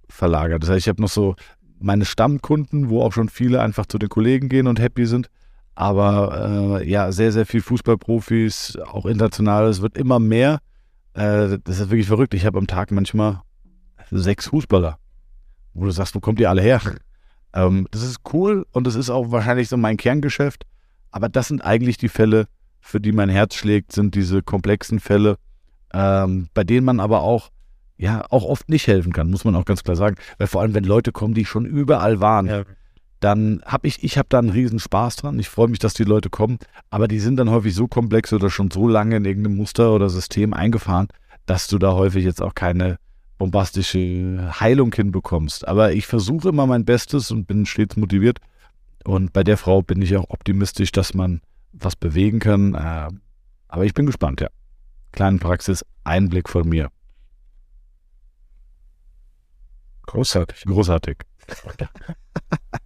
verlagert. 0.09 0.63
Das 0.63 0.71
heißt, 0.71 0.81
ich 0.81 0.89
habe 0.89 1.01
noch 1.01 1.09
so 1.09 1.37
meine 1.79 2.05
Stammkunden, 2.05 2.91
wo 2.91 3.03
auch 3.03 3.13
schon 3.13 3.29
viele 3.29 3.61
einfach 3.61 3.87
zu 3.87 3.99
den 3.99 4.09
Kollegen 4.09 4.49
gehen 4.49 4.67
und 4.67 4.79
happy 4.79 5.07
sind. 5.07 5.29
Aber 5.75 6.81
äh, 6.81 6.89
ja, 6.89 7.11
sehr, 7.11 7.33
sehr 7.33 7.47
viel 7.47 7.61
Fußballprofis, 7.61 8.79
auch 8.87 9.07
international. 9.07 9.67
Es 9.67 9.83
wird 9.83 9.97
immer 9.97 10.19
mehr. 10.19 10.61
Äh, 11.15 11.59
das 11.65 11.81
ist 11.81 11.91
wirklich 11.91 12.07
verrückt. 12.07 12.35
Ich 12.35 12.47
habe 12.47 12.59
am 12.59 12.67
Tag 12.67 12.91
manchmal 12.93 13.41
sechs 14.11 14.49
Fußballer, 14.49 14.99
wo 15.73 15.85
du 15.85 15.91
sagst, 15.91 16.15
wo 16.15 16.21
kommt 16.21 16.41
ihr 16.41 16.51
alle 16.51 16.63
her? 16.63 16.81
Ähm, 17.57 17.87
das 17.93 18.03
ist 18.03 18.19
cool 18.33 18.67
und 18.73 18.85
das 18.85 18.97
ist 18.97 19.11
auch 19.11 19.31
wahrscheinlich 19.31 19.69
so 19.69 19.77
mein 19.77 19.97
Kerngeschäft. 19.97 20.65
Aber 21.13 21.29
das 21.29 21.47
sind 21.47 21.61
eigentlich 21.61 21.97
die 21.99 22.09
Fälle, 22.09 22.49
für 22.81 23.01
die 23.01 23.13
mein 23.13 23.29
Herz 23.29 23.55
schlägt, 23.55 23.93
sind 23.93 24.17
diese 24.17 24.43
komplexen 24.43 24.99
Fälle, 24.99 25.37
ähm, 25.93 26.49
bei 26.53 26.65
denen 26.65 26.85
man 26.85 26.99
aber 26.99 27.23
auch 27.23 27.51
ja 27.97 28.25
auch 28.31 28.43
oft 28.43 28.69
nicht 28.69 28.89
helfen 28.89 29.13
kann, 29.13 29.31
muss 29.31 29.45
man 29.45 29.55
auch 29.55 29.67
ganz 29.67 29.85
klar 29.85 29.95
sagen. 29.95 30.17
Weil 30.37 30.49
vor 30.49 30.63
allem, 30.63 30.75
wenn 30.75 30.83
Leute 30.83 31.13
kommen, 31.13 31.33
die 31.33 31.45
schon 31.45 31.65
überall 31.65 32.19
waren. 32.19 32.47
Ja 32.47 32.65
dann 33.25 33.63
habe 33.65 33.89
ich, 33.89 34.05
ich 34.05 34.19
habe 34.19 34.27
da 34.29 34.39
einen 34.39 34.51
riesen 34.51 34.79
Spaß 34.79 35.17
dran. 35.17 35.39
Ich 35.39 35.49
freue 35.49 35.69
mich, 35.69 35.79
dass 35.79 35.95
die 35.95 36.05
Leute 36.05 36.29
kommen, 36.29 36.59
aber 36.91 37.09
die 37.09 37.19
sind 37.19 37.37
dann 37.37 37.49
häufig 37.49 37.75
so 37.75 37.89
komplex 37.89 38.35
oder 38.35 38.51
schon 38.51 38.71
so 38.71 38.87
lange 38.87 39.17
in 39.17 39.25
irgendeinem 39.25 39.57
Muster 39.57 39.95
oder 39.95 40.11
System 40.11 40.53
eingefahren, 40.53 41.09
dass 41.47 41.67
du 41.67 41.79
da 41.79 41.95
häufig 41.95 42.23
jetzt 42.23 42.43
auch 42.43 42.55
keine 42.55 42.99
bombastische 43.39 44.53
Heilung 44.61 44.95
hinbekommst. 44.95 45.67
Aber 45.67 45.93
ich 45.93 46.07
versuche 46.07 46.51
immer 46.51 46.67
mein 46.67 46.85
Bestes 46.85 47.31
und 47.31 47.47
bin 47.47 47.65
stets 47.65 47.97
motiviert. 47.97 48.41
Und 49.05 49.33
bei 49.33 49.43
der 49.43 49.57
Frau 49.57 49.81
bin 49.81 50.03
ich 50.03 50.15
auch 50.19 50.29
optimistisch, 50.29 50.93
dass 50.93 51.15
man 51.15 51.41
was 51.73 51.97
bewegen 51.97 52.41
kann. 52.41 52.75
Äh, 52.75 53.09
aber 53.69 53.87
ich 53.87 53.95
bin 53.95 54.05
gespannt, 54.05 54.43
ja. 54.43 54.49
Kleinen 55.13 55.39
Praxis, 55.39 55.83
Einblick 56.05 56.51
von 56.51 56.69
mir. 56.69 56.91
Großartig. 60.03 60.65
Großartig. 60.65 61.17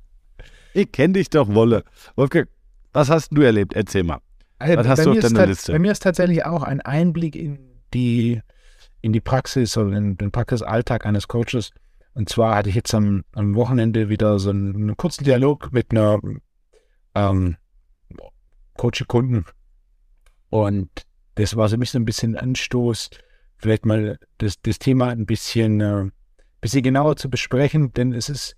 Ich 0.79 0.93
kenne 0.93 1.15
dich 1.15 1.29
doch, 1.29 1.53
Wolle. 1.53 1.83
Wolfgang, 2.15 2.49
was 2.93 3.11
hast 3.11 3.31
du 3.31 3.43
erlebt? 3.43 3.75
Erzähl 3.75 4.05
mal. 4.05 4.21
Also 4.61 4.77
was 4.77 4.87
hast 4.87 5.07
du 5.07 5.11
auf 5.11 5.19
deiner 5.19 5.47
Liste? 5.47 5.73
Bei 5.73 5.81
mir 5.81 5.91
ist 5.91 6.05
tatsächlich 6.05 6.45
auch 6.45 6.63
ein 6.63 6.81
Einblick 6.81 7.35
in 7.35 7.59
die, 7.93 8.41
in 9.01 9.13
die 9.13 9.21
Praxis 9.21 9.77
oder 9.77 9.97
in 9.97 10.17
den 10.17 10.31
Praxisalltag 10.31 11.05
eines 11.05 11.27
Coaches. 11.27 11.73
Und 12.15 12.29
zwar 12.29 12.55
hatte 12.55 12.69
ich 12.69 12.77
jetzt 12.77 12.95
am, 12.95 13.25
am 13.33 13.57
Wochenende 13.57 14.09
wieder 14.09 14.39
so 14.39 14.51
einen, 14.51 14.75
einen 14.77 14.97
kurzen 14.97 15.25
Dialog 15.25 15.73
mit 15.73 15.91
einer 15.91 16.21
ähm, 17.17 17.57
Coach-Kunden. 18.77 19.47
Und 20.49 20.91
das 21.35 21.57
war 21.57 21.69
so 21.69 21.77
ein 21.77 21.81
bisschen, 21.81 22.03
ein 22.03 22.07
bisschen 22.07 22.37
Anstoß, 22.37 23.11
vielleicht 23.57 23.85
mal 23.85 24.21
das, 24.39 24.63
das 24.63 24.79
Thema 24.79 25.09
ein 25.09 25.27
bisschen, 25.27 25.81
äh, 25.81 26.05
bisschen 26.61 26.85
genauer 26.85 27.17
zu 27.17 27.29
besprechen, 27.29 27.93
denn 27.95 28.13
es 28.13 28.29
ist, 28.29 28.55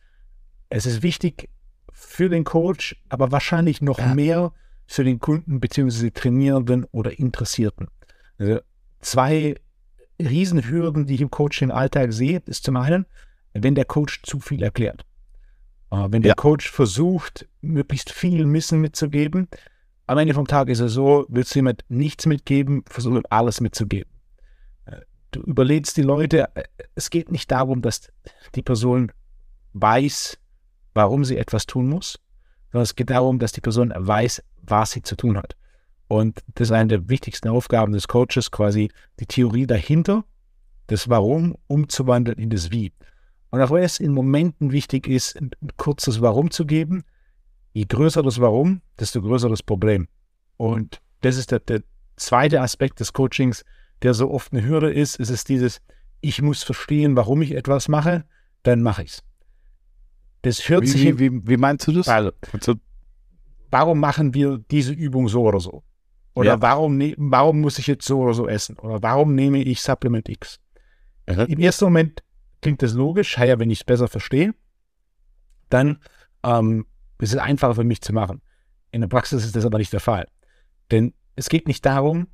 es 0.68 0.84
ist 0.84 1.02
wichtig, 1.02 1.48
für 2.00 2.28
den 2.28 2.44
Coach, 2.44 2.96
aber 3.08 3.30
wahrscheinlich 3.30 3.82
noch 3.82 3.98
ja. 3.98 4.14
mehr 4.14 4.52
für 4.86 5.04
den 5.04 5.20
Kunden 5.20 5.60
bzw. 5.60 6.10
Trainierenden 6.10 6.84
oder 6.90 7.18
Interessierten. 7.18 7.88
Also 8.38 8.60
zwei 9.00 9.56
Riesenhürden, 10.18 11.06
die 11.06 11.14
ich 11.14 11.20
im 11.20 11.30
Coaching-Alltag 11.30 12.12
sehe, 12.12 12.42
ist 12.46 12.64
zum 12.64 12.76
einen, 12.76 13.06
wenn 13.52 13.74
der 13.74 13.84
Coach 13.84 14.22
zu 14.22 14.40
viel 14.40 14.62
erklärt. 14.62 15.04
Äh, 15.90 16.08
wenn 16.10 16.22
der 16.22 16.30
ja. 16.30 16.34
Coach 16.34 16.70
versucht, 16.70 17.46
möglichst 17.60 18.10
viel 18.10 18.50
Wissen 18.52 18.80
mitzugeben, 18.80 19.48
am 20.06 20.18
Ende 20.18 20.34
vom 20.34 20.46
Tag 20.46 20.68
ist 20.68 20.80
es 20.80 20.92
so, 20.92 21.24
willst 21.28 21.54
du 21.54 21.58
jemand 21.60 21.84
nichts 21.88 22.26
mitgeben, 22.26 22.82
versuch 22.86 23.20
alles 23.30 23.60
mitzugeben. 23.60 24.10
Äh, 24.86 25.02
du 25.30 25.40
überlegst 25.42 25.96
die 25.96 26.02
Leute, 26.02 26.48
äh, 26.54 26.64
es 26.94 27.10
geht 27.10 27.30
nicht 27.30 27.50
darum, 27.50 27.82
dass 27.82 28.12
die 28.54 28.62
Person 28.62 29.12
weiß, 29.72 30.38
warum 30.94 31.24
sie 31.24 31.36
etwas 31.36 31.66
tun 31.66 31.88
muss, 31.88 32.18
sondern 32.72 32.84
es 32.84 32.94
geht 32.94 33.10
darum, 33.10 33.38
dass 33.38 33.52
die 33.52 33.60
Person 33.60 33.92
weiß, 33.94 34.42
was 34.62 34.92
sie 34.92 35.02
zu 35.02 35.16
tun 35.16 35.36
hat. 35.36 35.56
Und 36.08 36.42
das 36.54 36.68
ist 36.68 36.72
eine 36.72 36.88
der 36.88 37.08
wichtigsten 37.08 37.48
Aufgaben 37.48 37.92
des 37.92 38.08
Coaches, 38.08 38.50
quasi 38.50 38.90
die 39.20 39.26
Theorie 39.26 39.66
dahinter, 39.66 40.24
das 40.88 41.08
Warum 41.08 41.56
umzuwandeln 41.68 42.38
in 42.38 42.50
das 42.50 42.70
Wie. 42.70 42.92
Und 43.50 43.60
auch 43.60 43.70
wenn 43.70 43.82
es 43.82 44.00
in 44.00 44.12
Momenten 44.12 44.72
wichtig 44.72 45.06
ist, 45.06 45.40
ein 45.40 45.50
kurzes 45.76 46.20
Warum 46.20 46.50
zu 46.50 46.66
geben, 46.66 47.04
je 47.72 47.84
größer 47.84 48.22
das 48.22 48.40
Warum, 48.40 48.82
desto 48.98 49.22
größer 49.22 49.48
das 49.48 49.62
Problem. 49.62 50.08
Und 50.56 51.00
das 51.20 51.36
ist 51.36 51.52
der, 51.52 51.60
der 51.60 51.82
zweite 52.16 52.60
Aspekt 52.60 53.00
des 53.00 53.12
Coachings, 53.12 53.64
der 54.02 54.14
so 54.14 54.30
oft 54.30 54.52
eine 54.52 54.64
Hürde 54.64 54.92
ist. 54.92 55.18
Es 55.20 55.30
ist 55.30 55.48
dieses, 55.48 55.80
ich 56.20 56.42
muss 56.42 56.62
verstehen, 56.62 57.16
warum 57.16 57.42
ich 57.42 57.52
etwas 57.52 57.88
mache, 57.88 58.24
dann 58.62 58.82
mache 58.82 59.02
ich 59.04 59.12
es. 59.12 59.22
Das 60.42 60.68
hört 60.68 60.82
wie, 60.82 60.86
sich. 60.86 61.04
Wie, 61.04 61.18
wie, 61.18 61.48
wie, 61.48 61.56
meinst 61.56 61.86
du 61.86 61.92
das? 61.92 62.08
Also, 62.08 62.32
warum 63.70 64.00
machen 64.00 64.34
wir 64.34 64.58
diese 64.70 64.92
Übung 64.92 65.28
so 65.28 65.42
oder 65.42 65.60
so? 65.60 65.82
Oder 66.34 66.52
ja. 66.52 66.62
warum, 66.62 66.96
ne, 66.96 67.14
warum 67.18 67.60
muss 67.60 67.78
ich 67.78 67.86
jetzt 67.86 68.06
so 68.06 68.20
oder 68.20 68.34
so 68.34 68.48
essen? 68.48 68.78
Oder 68.78 69.02
warum 69.02 69.34
nehme 69.34 69.62
ich 69.62 69.80
Supplement 69.80 70.28
X? 70.28 70.60
Mhm. 71.26 71.40
Im 71.40 71.58
ersten 71.58 71.84
Moment 71.84 72.22
klingt 72.62 72.82
das 72.82 72.94
logisch, 72.94 73.36
ja, 73.38 73.58
wenn 73.58 73.70
ich 73.70 73.80
es 73.80 73.84
besser 73.84 74.08
verstehe, 74.08 74.54
dann 75.68 75.98
ähm, 76.42 76.86
ist 77.18 77.32
es 77.32 77.38
einfacher 77.38 77.74
für 77.74 77.84
mich 77.84 78.00
zu 78.00 78.12
machen. 78.12 78.42
In 78.90 79.00
der 79.00 79.08
Praxis 79.08 79.44
ist 79.44 79.56
das 79.56 79.64
aber 79.64 79.78
nicht 79.78 79.92
der 79.92 80.00
Fall. 80.00 80.26
Denn 80.90 81.14
es 81.36 81.48
geht 81.48 81.68
nicht 81.68 81.84
darum, 81.86 82.28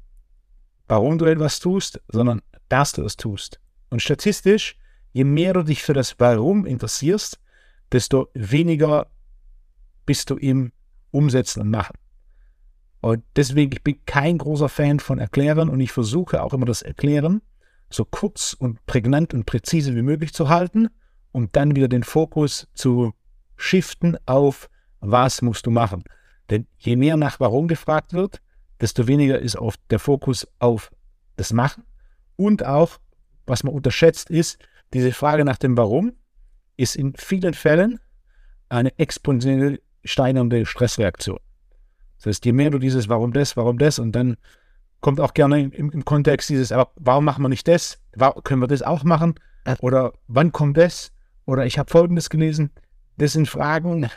warum 0.88 1.18
du 1.18 1.26
etwas 1.26 1.58
tust, 1.60 2.00
sondern 2.08 2.42
dass 2.68 2.92
du 2.92 3.04
es 3.04 3.16
tust. 3.16 3.60
Und 3.90 4.02
statistisch, 4.02 4.76
je 5.12 5.24
mehr 5.24 5.52
du 5.52 5.62
dich 5.62 5.82
für 5.82 5.92
das 5.92 6.18
Warum 6.18 6.66
interessierst, 6.66 7.38
desto 7.92 8.29
weniger 8.35 9.07
bist 10.05 10.31
du 10.31 10.37
im 10.37 10.72
Umsetzen 11.11 11.62
und 11.62 11.70
Machen. 11.70 11.96
Und 13.01 13.22
deswegen, 13.37 13.72
ich 13.72 13.83
bin 13.83 14.05
kein 14.05 14.38
großer 14.38 14.68
Fan 14.68 15.01
von 15.01 15.18
Erklären 15.18 15.68
und 15.68 15.81
ich 15.81 15.92
versuche 15.92 16.42
auch 16.42 16.53
immer 16.53 16.66
das 16.66 16.83
Erklären 16.83 17.42
so 17.90 18.05
kurz 18.05 18.53
und 18.53 18.85
prägnant 18.87 19.35
und 19.35 19.46
präzise 19.46 19.94
wie 19.94 20.03
möglich 20.03 20.33
zu 20.35 20.49
halten, 20.49 20.88
um 21.33 21.51
dann 21.53 21.77
wieder 21.77 21.88
den 21.88 22.03
Fokus 22.03 22.68
zu 22.75 23.12
shiften 23.57 24.16
auf, 24.27 24.68
was 25.01 25.42
musst 25.42 25.66
du 25.66 25.70
machen. 25.70 26.05
Denn 26.51 26.66
je 26.79 26.96
mehr 26.96 27.16
nach 27.16 27.40
Warum 27.40 27.68
gefragt 27.68 28.12
wird, 28.12 28.40
desto 28.81 29.07
weniger 29.07 29.38
ist 29.38 29.57
oft 29.57 29.81
der 29.90 29.99
Fokus 29.99 30.46
auf 30.59 30.90
das 31.37 31.53
Machen. 31.53 31.85
Und 32.37 32.64
auch, 32.64 32.99
was 33.46 33.62
man 33.62 33.75
unterschätzt, 33.75 34.31
ist, 34.31 34.59
diese 34.92 35.12
Frage 35.12 35.44
nach 35.44 35.57
dem 35.57 35.77
Warum 35.77 36.12
ist 36.76 36.96
in 36.96 37.14
vielen 37.16 37.54
Fällen 37.54 38.00
eine 38.68 38.96
exponentiell 38.98 39.80
steigernde 40.04 40.66
Stressreaktion. 40.66 41.38
Das 42.18 42.26
heißt, 42.26 42.44
je 42.44 42.52
mehr 42.52 42.70
du 42.70 42.78
dieses 42.78 43.08
Warum 43.08 43.32
das, 43.32 43.56
warum 43.56 43.78
das 43.78 43.98
und 43.98 44.12
dann 44.12 44.36
kommt 45.00 45.20
auch 45.20 45.34
gerne 45.34 45.62
im, 45.62 45.90
im 45.90 46.04
Kontext 46.04 46.48
dieses, 46.48 46.72
aber 46.72 46.90
warum 46.96 47.24
machen 47.24 47.42
wir 47.42 47.48
nicht 47.48 47.68
das? 47.68 48.00
Warum, 48.14 48.42
können 48.42 48.62
wir 48.62 48.66
das 48.68 48.82
auch 48.82 49.04
machen? 49.04 49.34
Oder 49.80 50.12
wann 50.26 50.52
kommt 50.52 50.76
das? 50.76 51.12
Oder 51.44 51.66
ich 51.66 51.78
habe 51.78 51.90
Folgendes 51.90 52.30
gelesen. 52.30 52.70
Das 53.16 53.32
sind 53.32 53.48
Fragen, 53.48 54.08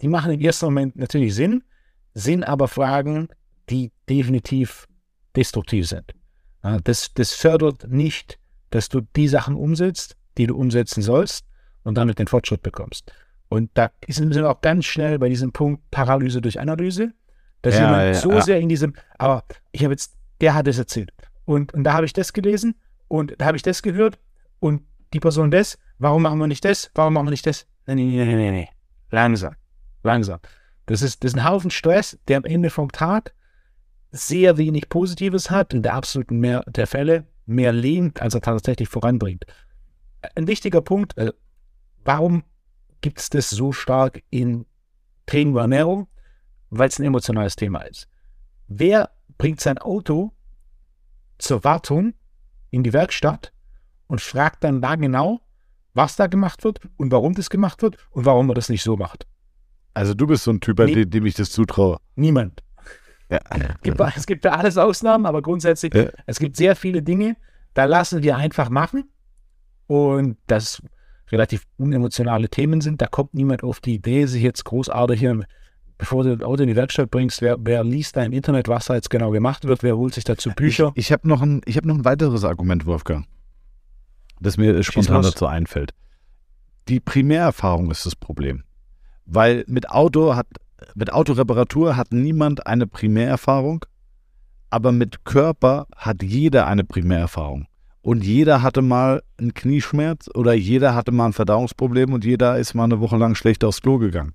die 0.00 0.08
machen 0.08 0.32
im 0.32 0.40
ersten 0.40 0.66
Moment 0.66 0.96
natürlich 0.96 1.34
Sinn, 1.34 1.62
sind 2.14 2.44
aber 2.44 2.68
Fragen, 2.68 3.28
die 3.70 3.92
definitiv 4.08 4.88
destruktiv 5.36 5.88
sind. 5.88 6.14
Das, 6.84 7.12
das 7.14 7.32
fördert 7.32 7.88
nicht, 7.88 8.38
dass 8.70 8.88
du 8.88 9.00
die 9.16 9.28
Sachen 9.28 9.56
umsetzt, 9.56 10.16
die 10.38 10.46
du 10.46 10.56
umsetzen 10.56 11.02
sollst 11.02 11.44
und 11.84 11.96
damit 11.96 12.18
den 12.18 12.26
Fortschritt 12.26 12.62
bekommst. 12.62 13.12
Und 13.48 13.70
da 13.74 13.90
sind 14.08 14.34
wir 14.34 14.50
auch 14.50 14.60
ganz 14.60 14.86
schnell 14.86 15.18
bei 15.18 15.28
diesem 15.28 15.52
Punkt 15.52 15.82
Paralyse 15.90 16.40
durch 16.40 16.58
Analyse. 16.58 17.12
dass 17.62 17.76
ja, 17.76 17.82
jemand 17.82 18.02
ja, 18.02 18.14
so 18.14 18.32
ja. 18.32 18.40
sehr 18.40 18.60
in 18.60 18.68
diesem, 18.68 18.94
aber 19.18 19.44
ich 19.70 19.82
habe 19.84 19.94
jetzt, 19.94 20.16
der 20.40 20.54
hat 20.54 20.66
es 20.66 20.78
erzählt. 20.78 21.12
Und, 21.44 21.72
und 21.74 21.84
da 21.84 21.92
habe 21.92 22.06
ich 22.06 22.12
das 22.12 22.32
gelesen 22.32 22.74
und 23.08 23.34
da 23.38 23.46
habe 23.46 23.56
ich 23.56 23.62
das 23.62 23.82
gehört 23.82 24.18
und 24.58 24.82
die 25.12 25.20
Person 25.20 25.50
das, 25.50 25.78
warum 25.98 26.22
machen 26.22 26.38
wir 26.38 26.46
nicht 26.46 26.64
das, 26.64 26.90
warum 26.94 27.14
machen 27.14 27.26
wir 27.26 27.30
nicht 27.30 27.46
das? 27.46 27.66
Nee, 27.86 27.94
nee, 27.94 28.24
nee, 28.24 28.36
nee, 28.36 28.50
nee. 28.50 28.68
Langsam, 29.10 29.54
langsam. 30.02 30.40
Das 30.86 31.02
ist, 31.02 31.22
das 31.22 31.32
ist 31.32 31.38
ein 31.38 31.48
Haufen 31.48 31.70
Stress, 31.70 32.18
der 32.28 32.38
am 32.38 32.44
Ende 32.44 32.70
vom 32.70 32.90
Tag 32.90 33.34
sehr 34.10 34.56
wenig 34.58 34.88
Positives 34.88 35.50
hat, 35.50 35.72
in 35.74 35.82
der 35.82 35.94
absoluten 35.94 36.38
Mehr 36.38 36.64
der 36.66 36.86
Fälle 36.86 37.26
mehr 37.46 37.72
lehnt, 37.72 38.20
als 38.20 38.34
er 38.34 38.40
tatsächlich 38.40 38.88
voranbringt. 38.88 39.44
Ein 40.34 40.46
wichtiger 40.46 40.80
Punkt, 40.80 41.16
äh, 41.18 41.32
warum 42.04 42.44
gibt 43.00 43.18
es 43.18 43.30
das 43.30 43.50
so 43.50 43.72
stark 43.72 44.22
in 44.30 44.66
Training 45.26 45.54
und 45.54 45.60
Ernährung? 45.60 46.08
Weil 46.70 46.88
es 46.88 46.98
ein 46.98 47.04
emotionales 47.04 47.56
Thema 47.56 47.82
ist. 47.82 48.08
Wer 48.68 49.10
bringt 49.38 49.60
sein 49.60 49.78
Auto 49.78 50.32
zur 51.38 51.64
Wartung 51.64 52.14
in 52.70 52.82
die 52.82 52.92
Werkstatt 52.92 53.52
und 54.06 54.20
fragt 54.20 54.64
dann 54.64 54.80
da 54.80 54.96
genau, 54.96 55.40
was 55.94 56.16
da 56.16 56.26
gemacht 56.26 56.64
wird 56.64 56.80
und 56.96 57.12
warum 57.12 57.34
das 57.34 57.50
gemacht 57.50 57.82
wird 57.82 57.96
und 58.10 58.24
warum 58.24 58.46
man 58.46 58.54
das 58.54 58.68
nicht 58.68 58.82
so 58.82 58.96
macht? 58.96 59.26
Also 59.94 60.14
du 60.14 60.26
bist 60.26 60.44
so 60.44 60.52
ein 60.52 60.60
Typ, 60.60 60.78
nee. 60.78 60.94
dem, 60.94 61.10
dem 61.10 61.26
ich 61.26 61.34
das 61.34 61.50
zutraue. 61.50 61.98
Niemand. 62.14 62.62
Ja. 63.30 63.38
Es, 63.50 63.80
gibt, 63.82 64.00
es 64.16 64.26
gibt 64.26 64.42
für 64.42 64.52
alles 64.52 64.76
Ausnahmen, 64.78 65.26
aber 65.26 65.42
grundsätzlich, 65.42 65.94
ja. 65.94 66.06
es 66.26 66.38
gibt 66.38 66.56
sehr 66.56 66.76
viele 66.76 67.02
Dinge, 67.02 67.36
da 67.74 67.84
lassen 67.84 68.22
wir 68.22 68.36
einfach 68.36 68.68
machen. 68.68 69.10
Und 69.86 70.36
das 70.46 70.82
relativ 71.32 71.64
unemotionale 71.78 72.48
Themen 72.48 72.80
sind. 72.80 73.00
Da 73.00 73.06
kommt 73.06 73.34
niemand 73.34 73.64
auf 73.64 73.80
die 73.80 73.94
Idee, 73.94 74.26
sich 74.26 74.42
jetzt 74.42 74.64
großartig 74.64 75.18
hier, 75.18 75.44
bevor 75.98 76.24
du 76.24 76.36
das 76.36 76.46
Auto 76.46 76.62
in 76.62 76.68
die 76.68 76.76
Werkstatt 76.76 77.10
bringst, 77.10 77.40
wer, 77.40 77.56
wer 77.60 77.82
liest 77.82 78.16
da 78.16 78.22
im 78.22 78.32
Internet, 78.32 78.68
was 78.68 78.86
da 78.86 78.94
jetzt 78.94 79.10
genau 79.10 79.30
gemacht 79.30 79.64
wird, 79.64 79.82
wer 79.82 79.96
holt 79.96 80.14
sich 80.14 80.24
dazu 80.24 80.50
Bücher. 80.50 80.92
Ich, 80.94 81.06
ich 81.06 81.12
habe 81.12 81.26
noch, 81.26 81.40
ein, 81.40 81.62
hab 81.66 81.84
noch 81.84 81.94
ein 81.94 82.04
weiteres 82.04 82.44
Argument, 82.44 82.86
Wolfgang, 82.86 83.26
das 84.40 84.58
mir 84.58 84.80
spontan 84.82 85.22
dazu 85.22 85.46
einfällt. 85.46 85.92
Die 86.88 87.00
Primärerfahrung 87.00 87.90
ist 87.90 88.04
das 88.04 88.14
Problem. 88.14 88.64
Weil 89.24 89.64
mit 89.68 89.88
Auto 89.88 90.34
hat, 90.34 90.48
mit 90.94 91.12
Autoreparatur 91.12 91.96
hat 91.96 92.12
niemand 92.12 92.66
eine 92.66 92.86
Primärerfahrung, 92.86 93.84
aber 94.68 94.90
mit 94.90 95.24
Körper 95.24 95.86
hat 95.96 96.22
jeder 96.22 96.66
eine 96.66 96.84
Primärerfahrung. 96.84 97.66
Und 98.02 98.24
jeder 98.24 98.62
hatte 98.62 98.82
mal 98.82 99.22
einen 99.38 99.54
Knieschmerz 99.54 100.28
oder 100.34 100.52
jeder 100.52 100.94
hatte 100.94 101.12
mal 101.12 101.26
ein 101.26 101.32
Verdauungsproblem 101.32 102.12
und 102.12 102.24
jeder 102.24 102.58
ist 102.58 102.74
mal 102.74 102.84
eine 102.84 103.00
Woche 103.00 103.16
lang 103.16 103.36
schlecht 103.36 103.64
aufs 103.64 103.80
Klo 103.80 103.98
gegangen. 103.98 104.34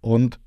Und 0.00 0.38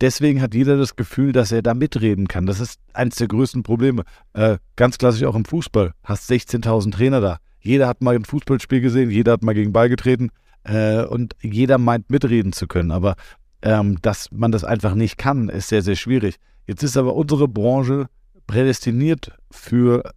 deswegen 0.00 0.42
hat 0.42 0.54
jeder 0.54 0.76
das 0.76 0.94
Gefühl, 0.94 1.32
dass 1.32 1.52
er 1.52 1.62
da 1.62 1.72
mitreden 1.72 2.28
kann. 2.28 2.44
Das 2.44 2.60
ist 2.60 2.80
eines 2.92 3.16
der 3.16 3.28
größten 3.28 3.62
Probleme. 3.62 4.04
Äh, 4.34 4.58
ganz 4.76 4.98
klassisch 4.98 5.24
auch 5.24 5.34
im 5.34 5.46
Fußball. 5.46 5.92
Hast 6.04 6.30
16.000 6.30 6.92
Trainer 6.92 7.20
da. 7.22 7.38
Jeder 7.60 7.88
hat 7.88 8.02
mal 8.02 8.14
ein 8.14 8.24
Fußballspiel 8.26 8.82
gesehen, 8.82 9.10
jeder 9.10 9.32
hat 9.32 9.42
mal 9.42 9.54
gegen 9.54 9.72
Ball 9.72 9.88
getreten 9.88 10.30
äh, 10.64 11.02
und 11.04 11.34
jeder 11.40 11.78
meint 11.78 12.10
mitreden 12.10 12.52
zu 12.52 12.66
können. 12.66 12.90
Aber 12.90 13.16
ähm, 13.62 13.98
dass 14.02 14.30
man 14.32 14.52
das 14.52 14.64
einfach 14.64 14.94
nicht 14.94 15.16
kann, 15.16 15.48
ist 15.48 15.68
sehr, 15.68 15.82
sehr 15.82 15.96
schwierig. 15.96 16.36
Jetzt 16.66 16.82
ist 16.82 16.96
aber 16.96 17.14
unsere 17.14 17.48
Branche 17.48 18.06
prädestiniert 18.46 19.32
für 19.50 20.12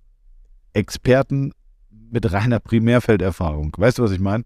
Experten 0.73 1.53
mit 2.11 2.31
reiner 2.31 2.59
Primärfelderfahrung. 2.59 3.73
Weißt 3.77 3.99
du, 3.99 4.03
was 4.03 4.11
ich 4.11 4.19
meine? 4.19 4.43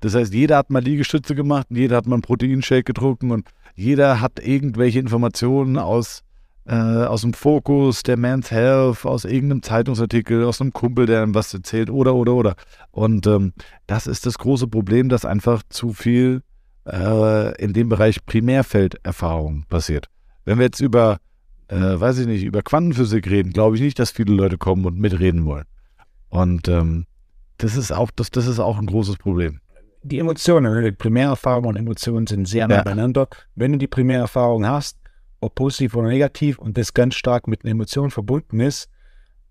Das 0.00 0.14
heißt, 0.14 0.34
jeder 0.34 0.58
hat 0.58 0.70
mal 0.70 0.82
Liegestütze 0.82 1.34
gemacht, 1.34 1.66
jeder 1.70 1.96
hat 1.96 2.06
mal 2.06 2.16
einen 2.16 2.22
Proteinshake 2.22 2.84
getrunken 2.84 3.30
und 3.30 3.48
jeder 3.74 4.20
hat 4.20 4.38
irgendwelche 4.38 4.98
Informationen 4.98 5.78
aus, 5.78 6.22
äh, 6.66 6.74
aus 6.74 7.22
dem 7.22 7.32
Fokus, 7.32 8.02
der 8.02 8.18
Man's 8.18 8.50
Health, 8.50 9.06
aus 9.06 9.24
irgendeinem 9.24 9.62
Zeitungsartikel, 9.62 10.44
aus 10.44 10.60
einem 10.60 10.72
Kumpel, 10.72 11.06
der 11.06 11.22
ihm 11.22 11.34
was 11.34 11.54
erzählt 11.54 11.88
oder, 11.90 12.14
oder, 12.14 12.34
oder. 12.34 12.54
Und 12.90 13.26
ähm, 13.26 13.52
das 13.86 14.06
ist 14.06 14.26
das 14.26 14.36
große 14.38 14.68
Problem, 14.68 15.08
dass 15.08 15.24
einfach 15.24 15.62
zu 15.70 15.94
viel 15.94 16.42
äh, 16.86 17.62
in 17.62 17.72
dem 17.72 17.88
Bereich 17.88 18.24
Primärfelderfahrung 18.26 19.64
passiert. 19.68 20.08
Wenn 20.44 20.58
wir 20.58 20.66
jetzt 20.66 20.80
über 20.80 21.18
äh, 21.68 22.00
weiß 22.00 22.18
ich 22.18 22.26
nicht, 22.26 22.44
über 22.44 22.62
Quantenphysik 22.62 23.28
reden, 23.28 23.52
glaube 23.52 23.76
ich 23.76 23.82
nicht, 23.82 23.98
dass 23.98 24.10
viele 24.10 24.34
Leute 24.34 24.58
kommen 24.58 24.84
und 24.84 24.98
mitreden 24.98 25.44
wollen. 25.44 25.64
Und 26.28 26.68
ähm, 26.68 27.06
das 27.58 27.76
ist 27.76 27.92
auch, 27.92 28.10
das, 28.10 28.30
das 28.30 28.46
ist 28.46 28.58
auch 28.58 28.78
ein 28.78 28.86
großes 28.86 29.16
Problem. 29.16 29.60
Die 30.02 30.18
Emotionen, 30.18 30.84
die 30.84 30.92
Primärerfahrung 30.92 31.66
und 31.66 31.76
Emotionen 31.76 32.26
sind 32.26 32.46
sehr 32.46 32.68
nah 32.68 32.82
beieinander. 32.82 33.28
Wenn 33.54 33.72
du 33.72 33.78
die 33.78 33.88
Primärerfahrung 33.88 34.66
hast, 34.66 34.96
ob 35.40 35.54
positiv 35.54 35.94
oder 35.94 36.08
negativ, 36.08 36.58
und 36.58 36.78
das 36.78 36.94
ganz 36.94 37.14
stark 37.14 37.48
mit 37.48 37.64
einer 37.64 37.72
Emotion 37.72 38.10
verbunden 38.10 38.60
ist, 38.60 38.88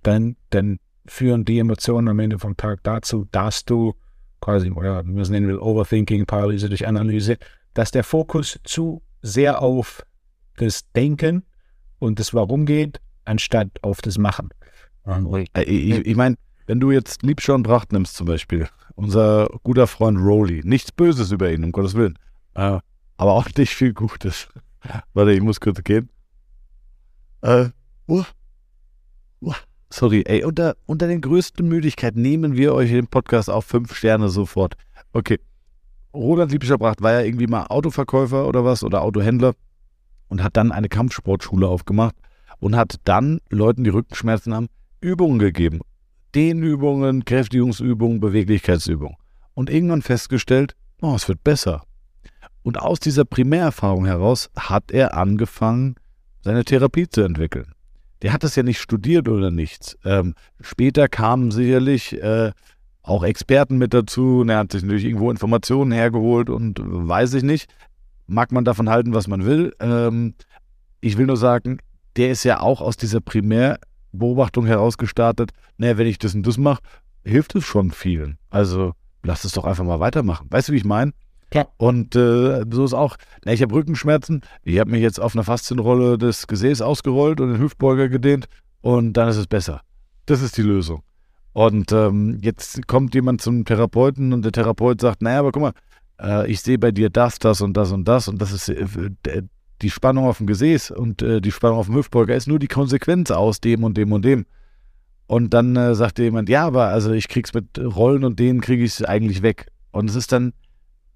dann, 0.03 0.35
dann 0.49 0.79
führen 1.05 1.45
die 1.45 1.59
Emotionen 1.59 2.07
am 2.07 2.19
Ende 2.19 2.39
vom 2.39 2.55
Tag 2.55 2.79
dazu, 2.83 3.27
dass 3.31 3.65
du 3.65 3.93
quasi, 4.41 4.71
oder 4.71 5.05
wie 5.05 5.11
man 5.11 5.21
es 5.21 5.29
nennen 5.29 5.47
will, 5.47 5.59
Overthinking, 5.59 6.25
Paralyse 6.25 6.69
durch 6.69 6.87
Analyse, 6.87 7.37
dass 7.73 7.91
der 7.91 8.03
Fokus 8.03 8.59
zu 8.63 9.01
sehr 9.21 9.61
auf 9.61 10.03
das 10.57 10.89
Denken 10.91 11.43
und 11.99 12.19
das 12.19 12.33
Warum 12.33 12.65
geht, 12.65 12.99
anstatt 13.25 13.69
auf 13.81 14.01
das 14.01 14.17
Machen. 14.17 14.49
Äh, 15.53 15.63
ich, 15.63 16.05
ich 16.05 16.15
meine, 16.15 16.35
wenn 16.65 16.79
du 16.79 16.91
jetzt 16.91 17.23
Liebscher 17.23 17.57
Bracht 17.59 17.93
nimmst 17.93 18.15
zum 18.15 18.27
Beispiel, 18.27 18.67
unser 18.95 19.47
guter 19.63 19.87
Freund 19.87 20.17
Rowley, 20.17 20.61
nichts 20.63 20.91
Böses 20.91 21.31
über 21.31 21.51
ihn, 21.51 21.63
um 21.63 21.71
Gottes 21.71 21.95
Willen, 21.95 22.17
äh, 22.55 22.79
aber 23.17 23.33
auch 23.33 23.47
nicht 23.57 23.73
viel 23.73 23.93
Gutes. 23.93 24.49
Warte, 25.13 25.31
ich 25.31 25.41
muss 25.41 25.59
kurz 25.59 25.83
gehen. 25.83 26.09
Äh, 27.41 27.69
uh, 28.07 28.23
uh, 29.41 29.53
sorry, 29.89 30.23
ey, 30.25 30.43
unter, 30.43 30.75
unter 30.85 31.07
den 31.07 31.21
größten 31.21 31.67
Möglichkeiten 31.67 32.21
nehmen 32.21 32.55
wir 32.55 32.73
euch 32.73 32.89
den 32.89 33.07
Podcast 33.07 33.49
auf 33.49 33.65
fünf 33.65 33.95
Sterne 33.95 34.29
sofort. 34.29 34.75
Okay. 35.13 35.39
Roland 36.13 36.51
Liebscher 36.51 36.77
Bracht 36.77 37.01
war 37.01 37.13
ja 37.13 37.21
irgendwie 37.21 37.47
mal 37.47 37.65
Autoverkäufer 37.67 38.47
oder 38.47 38.65
was 38.65 38.83
oder 38.83 39.03
Autohändler 39.03 39.53
und 40.27 40.43
hat 40.43 40.57
dann 40.57 40.71
eine 40.71 40.89
Kampfsportschule 40.89 41.67
aufgemacht. 41.67 42.15
und 42.59 42.75
hat 42.75 42.95
dann 43.03 43.39
Leuten, 43.49 43.83
die 43.83 43.91
Rückenschmerzen 43.91 44.51
haben, 44.53 44.67
Übungen 44.99 45.37
gegeben. 45.37 45.81
Dehnübungen, 46.33 47.23
Kräftigungsübungen, 47.23 48.19
Beweglichkeitsübungen. 48.19 49.15
Und 49.53 49.69
irgendwann 49.69 50.01
festgestellt, 50.01 50.75
oh, 51.01 51.13
es 51.15 51.27
wird 51.27 51.43
besser. 51.43 51.83
Und 52.63 52.79
aus 52.79 52.99
dieser 52.99 53.25
Primärerfahrung 53.25 54.05
heraus 54.05 54.49
hat 54.55 54.91
er 54.91 55.15
angefangen, 55.15 55.95
seine 56.41 56.65
Therapie 56.65 57.07
zu 57.07 57.21
entwickeln. 57.21 57.73
Der 58.21 58.33
hat 58.33 58.43
das 58.43 58.55
ja 58.55 58.63
nicht 58.63 58.79
studiert 58.79 59.29
oder 59.29 59.51
nichts. 59.51 59.97
Ähm, 60.03 60.33
später 60.61 61.07
kamen 61.07 61.51
sicherlich 61.51 62.13
äh, 62.21 62.51
auch 63.03 63.23
Experten 63.23 63.77
mit 63.77 63.93
dazu 63.93 64.39
und 64.41 64.49
er 64.49 64.57
hat 64.59 64.71
sich 64.71 64.81
natürlich 64.83 65.05
irgendwo 65.05 65.31
Informationen 65.31 65.91
hergeholt 65.91 66.49
und 66.49 66.79
weiß 66.83 67.35
ich 67.35 67.43
nicht. 67.43 67.69
Mag 68.27 68.51
man 68.51 68.65
davon 68.65 68.89
halten, 68.89 69.13
was 69.13 69.27
man 69.27 69.45
will. 69.45 69.73
Ähm, 69.79 70.35
ich 71.01 71.17
will 71.17 71.25
nur 71.25 71.37
sagen, 71.37 71.79
der 72.17 72.31
ist 72.31 72.43
ja 72.43 72.59
auch 72.59 72.81
aus 72.81 72.97
dieser 72.97 73.21
Primärbeobachtung 73.21 74.65
heraus 74.65 74.97
gestartet. 74.97 75.51
Naja, 75.77 75.97
wenn 75.97 76.07
ich 76.07 76.19
das 76.19 76.35
und 76.35 76.45
das 76.45 76.57
mache, 76.57 76.81
hilft 77.23 77.55
es 77.55 77.63
schon 77.63 77.91
vielen. 77.91 78.37
Also 78.49 78.93
lass 79.23 79.43
es 79.43 79.53
doch 79.53 79.65
einfach 79.65 79.83
mal 79.83 79.99
weitermachen. 79.99 80.47
Weißt 80.49 80.69
du, 80.69 80.73
wie 80.73 80.77
ich 80.77 80.85
meine? 80.85 81.13
Ja. 81.53 81.67
Und 81.77 82.15
äh, 82.15 82.65
so 82.69 82.83
ist 82.83 82.93
auch, 82.93 83.15
na, 83.45 83.53
ich 83.53 83.61
habe 83.61 83.73
Rückenschmerzen, 83.73 84.41
ich 84.63 84.79
habe 84.79 84.91
mich 84.91 85.01
jetzt 85.01 85.19
auf 85.19 85.35
einer 85.35 85.43
Faszienrolle 85.43 86.17
des 86.17 86.47
Gesäß 86.47 86.81
ausgerollt 86.81 87.39
und 87.39 87.53
den 87.53 87.61
Hüftbeuger 87.61 88.09
gedehnt 88.09 88.47
und 88.81 89.13
dann 89.13 89.29
ist 89.29 89.37
es 89.37 89.47
besser. 89.47 89.81
Das 90.25 90.41
ist 90.41 90.57
die 90.57 90.61
Lösung. 90.61 91.03
Und 91.53 91.91
ähm, 91.91 92.37
jetzt 92.41 92.85
kommt 92.87 93.15
jemand 93.15 93.41
zum 93.41 93.65
Therapeuten 93.65 94.33
und 94.33 94.43
der 94.43 94.51
Therapeut 94.51 95.01
sagt, 95.01 95.21
naja, 95.21 95.39
aber 95.39 95.51
guck 95.51 95.61
mal, 95.61 95.73
äh, 96.21 96.49
ich 96.51 96.61
sehe 96.61 96.77
bei 96.77 96.91
dir 96.91 97.09
das, 97.09 97.39
das 97.39 97.61
und 97.61 97.75
das 97.75 97.91
und 97.91 98.07
das 98.07 98.27
und 98.27 98.41
das 98.41 98.51
ist 98.51 98.69
äh, 98.69 99.43
die 99.81 99.89
Spannung 99.89 100.25
auf 100.25 100.37
dem 100.37 100.47
Gesäß 100.47 100.91
und 100.91 101.21
äh, 101.21 101.41
die 101.41 101.51
Spannung 101.51 101.77
auf 101.77 101.85
dem 101.87 101.95
Hüftbeuger 101.95 102.35
ist 102.35 102.47
nur 102.47 102.59
die 102.59 102.67
Konsequenz 102.67 103.31
aus 103.31 103.61
dem 103.61 103.83
und 103.83 103.97
dem 103.97 104.11
und 104.11 104.25
dem. 104.25 104.45
Und 105.27 105.53
dann 105.53 105.75
äh, 105.75 105.93
sagt 105.93 106.19
jemand, 106.19 106.49
ja, 106.49 106.65
aber 106.65 106.87
also 106.87 107.11
ich 107.11 107.27
krieg's 107.27 107.53
mit 107.53 107.77
Rollen 107.77 108.23
und 108.23 108.39
denen 108.39 108.61
kriege 108.61 108.83
ich 108.83 108.93
es 108.93 109.03
eigentlich 109.03 109.41
weg. 109.41 109.67
Und 109.91 110.09
es 110.09 110.15
ist 110.15 110.31
dann 110.31 110.53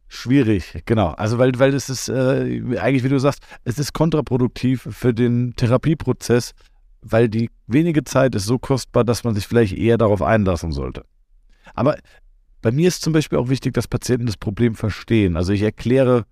schwierig, 0.10 0.84
genau. 0.86 1.10
Also 1.12 1.38
weil, 1.38 1.54
weil 1.58 1.74
es 1.74 1.90
ist 1.90 2.10
äh, 2.10 2.62
eigentlich, 2.78 3.04
wie 3.04 3.10
du 3.10 3.20
sagst, 3.20 3.42
es 3.64 3.80
ist 3.80 3.94
kontraproduktiv 3.94 4.88
für 4.92 5.14
den 5.14 5.56
Therapieprozess, 5.56 6.54
weil 7.02 7.30
die 7.30 7.50
wenige 7.68 8.04
Zeit 8.04 8.36
ist 8.36 8.46
so 8.46 8.60
kostbar, 8.60 9.06
dass 9.06 9.24
man 9.24 9.34
sich 9.34 9.48
vielleicht 9.48 9.78
eher 9.78 9.98
darauf 9.98 10.22
einlassen 10.22 10.74
sollte. 10.74 11.06
Aber 11.74 11.98
bei 12.62 12.72
mir 12.72 12.88
ist 12.88 13.02
zum 13.02 13.14
Beispiel 13.14 13.38
auch 13.38 13.50
wichtig, 13.50 13.74
dass 13.74 13.88
Patienten 13.88 14.26
das 14.28 14.38
Problem 14.38 14.76
verstehen. 14.76 15.36
Also 15.36 15.54
ich 15.54 15.62
erkläre 15.62 16.26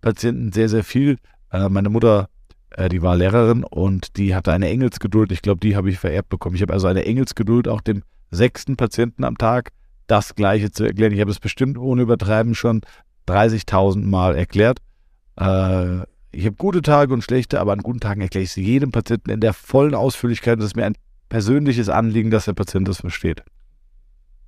Patienten 0.00 0.52
sehr, 0.52 0.68
sehr 0.68 0.84
viel. 0.84 1.18
Äh, 1.50 1.68
meine 1.68 1.88
Mutter 1.90 2.28
äh, 2.76 2.88
die 2.88 3.02
war 3.02 3.16
Lehrerin 3.16 3.64
und 3.64 4.16
die 4.16 4.34
hatte 4.34 4.52
eine 4.52 4.68
Engelsgeduld. 4.68 5.32
Ich 5.32 5.42
glaube, 5.42 5.60
die 5.60 5.76
habe 5.76 5.90
ich 5.90 5.98
vererbt 5.98 6.28
bekommen. 6.28 6.56
Ich 6.56 6.62
habe 6.62 6.72
also 6.72 6.86
eine 6.86 7.04
Engelsgeduld, 7.04 7.68
auch 7.68 7.80
dem 7.80 8.02
sechsten 8.30 8.76
Patienten 8.76 9.24
am 9.24 9.38
Tag 9.38 9.70
das 10.06 10.34
Gleiche 10.34 10.70
zu 10.70 10.84
erklären. 10.84 11.12
Ich 11.12 11.20
habe 11.20 11.30
es 11.30 11.40
bestimmt 11.40 11.78
ohne 11.78 12.02
Übertreiben 12.02 12.54
schon 12.54 12.82
30.000 13.28 14.04
Mal 14.04 14.34
erklärt. 14.34 14.78
Äh, 15.38 16.02
ich 16.32 16.46
habe 16.46 16.56
gute 16.56 16.82
Tage 16.82 17.14
und 17.14 17.22
schlechte, 17.22 17.60
aber 17.60 17.72
an 17.72 17.78
guten 17.78 18.00
Tagen 18.00 18.20
erkläre 18.20 18.42
ich 18.42 18.50
es 18.50 18.56
jedem 18.56 18.90
Patienten 18.90 19.30
in 19.30 19.40
der 19.40 19.52
vollen 19.52 19.94
Ausführlichkeit. 19.94 20.58
Das 20.58 20.66
ist 20.66 20.76
mir 20.76 20.84
ein 20.84 20.96
persönliches 21.28 21.88
Anliegen, 21.88 22.30
dass 22.30 22.46
der 22.46 22.54
Patient 22.54 22.88
das 22.88 23.00
versteht. 23.00 23.44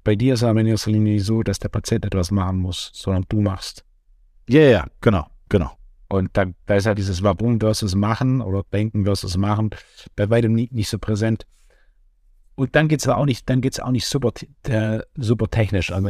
Bei 0.07 0.15
dir 0.15 0.35
ist 0.35 0.45
aber 0.45 0.61
in 0.61 0.69
erster 0.69 0.93
Linie 0.93 1.19
so, 1.19 1.43
dass 1.43 1.59
der 1.59 1.69
Patient 1.69 2.05
etwas 2.05 2.31
machen 2.31 2.59
muss, 2.61 2.93
sondern 2.95 3.25
du 3.29 3.41
machst. 3.41 3.85
Ja, 4.49 4.61
yeah, 4.61 4.71
ja, 4.71 4.87
genau, 5.01 5.27
genau. 5.49 5.73
Und 6.07 6.31
da, 6.35 6.45
da 6.67 6.77
ist 6.77 6.87
halt 6.87 6.99
dieses 6.99 7.25
Warum 7.25 7.59
versus 7.59 7.97
Machen 7.97 8.41
oder 8.41 8.63
Denken 8.73 9.05
versus 9.05 9.37
Machen 9.37 9.71
bei 10.15 10.31
weitem 10.31 10.53
nicht, 10.53 10.73
nicht 10.73 10.89
so 10.89 11.01
präsent. 11.01 11.45
Und 12.55 12.77
dann 12.77 12.87
geht 12.87 13.01
es 13.01 13.09
auch 13.09 13.25
nicht, 13.25 13.51
dann 13.51 13.61
geht's 13.61 13.81
auch 13.81 13.91
nicht 13.91 14.07
super, 14.07 14.31
äh, 14.69 15.01
super 15.17 15.51
technisch. 15.51 15.91
Also 15.91 16.09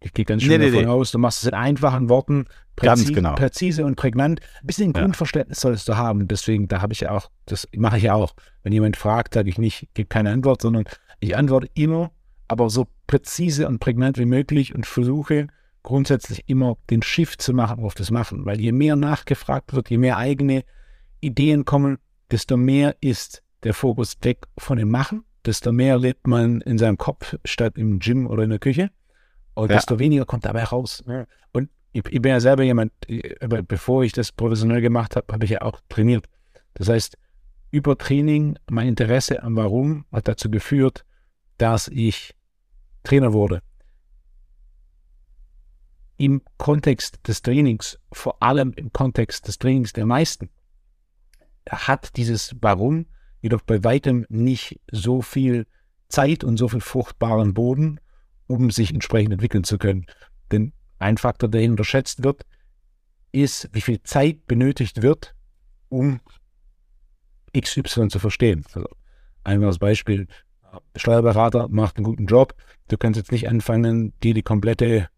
ich 0.00 0.12
gehe 0.12 0.26
ganz 0.26 0.42
schön 0.42 0.60
nee, 0.60 0.66
davon 0.70 0.84
nee, 0.84 0.90
aus, 0.90 1.10
du 1.10 1.18
machst 1.18 1.44
es 1.44 1.48
in 1.48 1.54
einfachen 1.54 2.10
Worten, 2.10 2.44
präzise, 2.76 3.14
genau. 3.14 3.36
präzise 3.36 3.86
und 3.86 3.96
prägnant. 3.96 4.42
Ein 4.60 4.66
bisschen 4.66 4.92
ja. 4.92 5.00
Grundverständnis 5.00 5.62
solltest 5.62 5.88
du 5.88 5.96
haben. 5.96 6.28
Deswegen, 6.28 6.68
da 6.68 6.82
habe 6.82 6.92
ich 6.92 7.00
ja 7.00 7.12
auch, 7.12 7.30
das 7.46 7.66
mache 7.74 7.96
ich 7.96 8.02
ja 8.02 8.12
auch. 8.12 8.34
Wenn 8.64 8.74
jemand 8.74 8.98
fragt, 8.98 9.32
sage 9.32 9.48
ich 9.48 9.56
nicht, 9.56 9.88
gebe 9.94 10.08
keine 10.08 10.30
Antwort, 10.30 10.60
sondern 10.60 10.84
ich 11.20 11.34
antworte 11.38 11.70
immer, 11.72 12.10
aber 12.48 12.70
so 12.70 12.86
präzise 13.06 13.68
und 13.68 13.78
prägnant 13.78 14.18
wie 14.18 14.26
möglich 14.26 14.74
und 14.74 14.86
versuche 14.86 15.48
grundsätzlich 15.82 16.44
immer 16.46 16.76
den 16.90 17.02
Shift 17.02 17.42
zu 17.42 17.52
machen 17.52 17.84
auf 17.84 17.94
das 17.94 18.10
Machen. 18.10 18.44
Weil 18.44 18.60
je 18.60 18.72
mehr 18.72 18.96
nachgefragt 18.96 19.72
wird, 19.74 19.90
je 19.90 19.98
mehr 19.98 20.16
eigene 20.16 20.64
Ideen 21.20 21.64
kommen, 21.64 21.98
desto 22.30 22.56
mehr 22.56 22.96
ist 23.00 23.42
der 23.62 23.74
Fokus 23.74 24.16
weg 24.22 24.46
von 24.58 24.78
dem 24.78 24.90
Machen, 24.90 25.24
desto 25.44 25.72
mehr 25.72 25.98
lebt 25.98 26.26
man 26.26 26.60
in 26.62 26.78
seinem 26.78 26.98
Kopf 26.98 27.36
statt 27.44 27.76
im 27.76 27.98
Gym 27.98 28.26
oder 28.26 28.42
in 28.44 28.50
der 28.50 28.58
Küche. 28.58 28.90
Und 29.54 29.70
ja. 29.70 29.76
desto 29.76 29.98
weniger 29.98 30.24
kommt 30.24 30.44
dabei 30.44 30.64
raus. 30.64 31.04
Und 31.52 31.70
ich, 31.92 32.04
ich, 32.06 32.20
bin 32.20 32.32
ja 32.32 32.40
selber 32.40 32.62
jemand, 32.62 32.92
aber 33.40 33.62
bevor 33.62 34.02
ich 34.02 34.12
das 34.12 34.32
professionell 34.32 34.80
gemacht 34.80 35.16
habe, 35.16 35.32
habe 35.32 35.44
ich 35.44 35.52
ja 35.52 35.62
auch 35.62 35.80
trainiert. 35.88 36.26
Das 36.74 36.88
heißt, 36.88 37.16
über 37.70 37.96
Training, 37.96 38.58
mein 38.68 38.88
Interesse 38.88 39.42
am 39.42 39.56
Warum 39.56 40.04
hat 40.12 40.28
dazu 40.28 40.50
geführt, 40.50 41.04
dass 41.58 41.88
ich 41.88 42.34
Trainer 43.02 43.32
wurde 43.32 43.62
im 46.16 46.42
Kontext 46.58 47.26
des 47.26 47.42
Trainings, 47.42 47.98
vor 48.12 48.42
allem 48.42 48.72
im 48.76 48.92
Kontext 48.92 49.48
des 49.48 49.58
Trainings 49.58 49.92
der 49.92 50.06
meisten, 50.06 50.48
hat 51.68 52.16
dieses 52.16 52.54
Warum 52.60 53.06
jedoch 53.40 53.62
bei 53.62 53.82
weitem 53.84 54.24
nicht 54.28 54.80
so 54.90 55.22
viel 55.22 55.66
Zeit 56.08 56.44
und 56.44 56.56
so 56.56 56.68
viel 56.68 56.80
fruchtbaren 56.80 57.54
Boden, 57.54 58.00
um 58.46 58.70
sich 58.70 58.92
entsprechend 58.92 59.32
entwickeln 59.32 59.64
zu 59.64 59.78
können. 59.78 60.06
Denn 60.52 60.72
ein 60.98 61.18
Faktor, 61.18 61.48
der 61.48 61.68
unterschätzt 61.68 62.22
wird, 62.22 62.46
ist, 63.32 63.68
wie 63.72 63.80
viel 63.80 64.02
Zeit 64.02 64.46
benötigt 64.46 65.02
wird, 65.02 65.34
um 65.88 66.20
XY 67.58 68.08
zu 68.08 68.18
verstehen. 68.18 68.64
Also 68.72 68.88
einfaches 69.42 69.78
Beispiel, 69.78 70.28
Steuerberater 70.96 71.68
macht 71.68 71.96
einen 71.96 72.04
guten 72.04 72.26
Job. 72.26 72.54
Du 72.88 72.96
kannst 72.96 73.16
jetzt 73.18 73.32
nicht 73.32 73.48
anfangen, 73.48 74.12
dir 74.22 74.34
die 74.34 74.42
komplette 74.42 75.08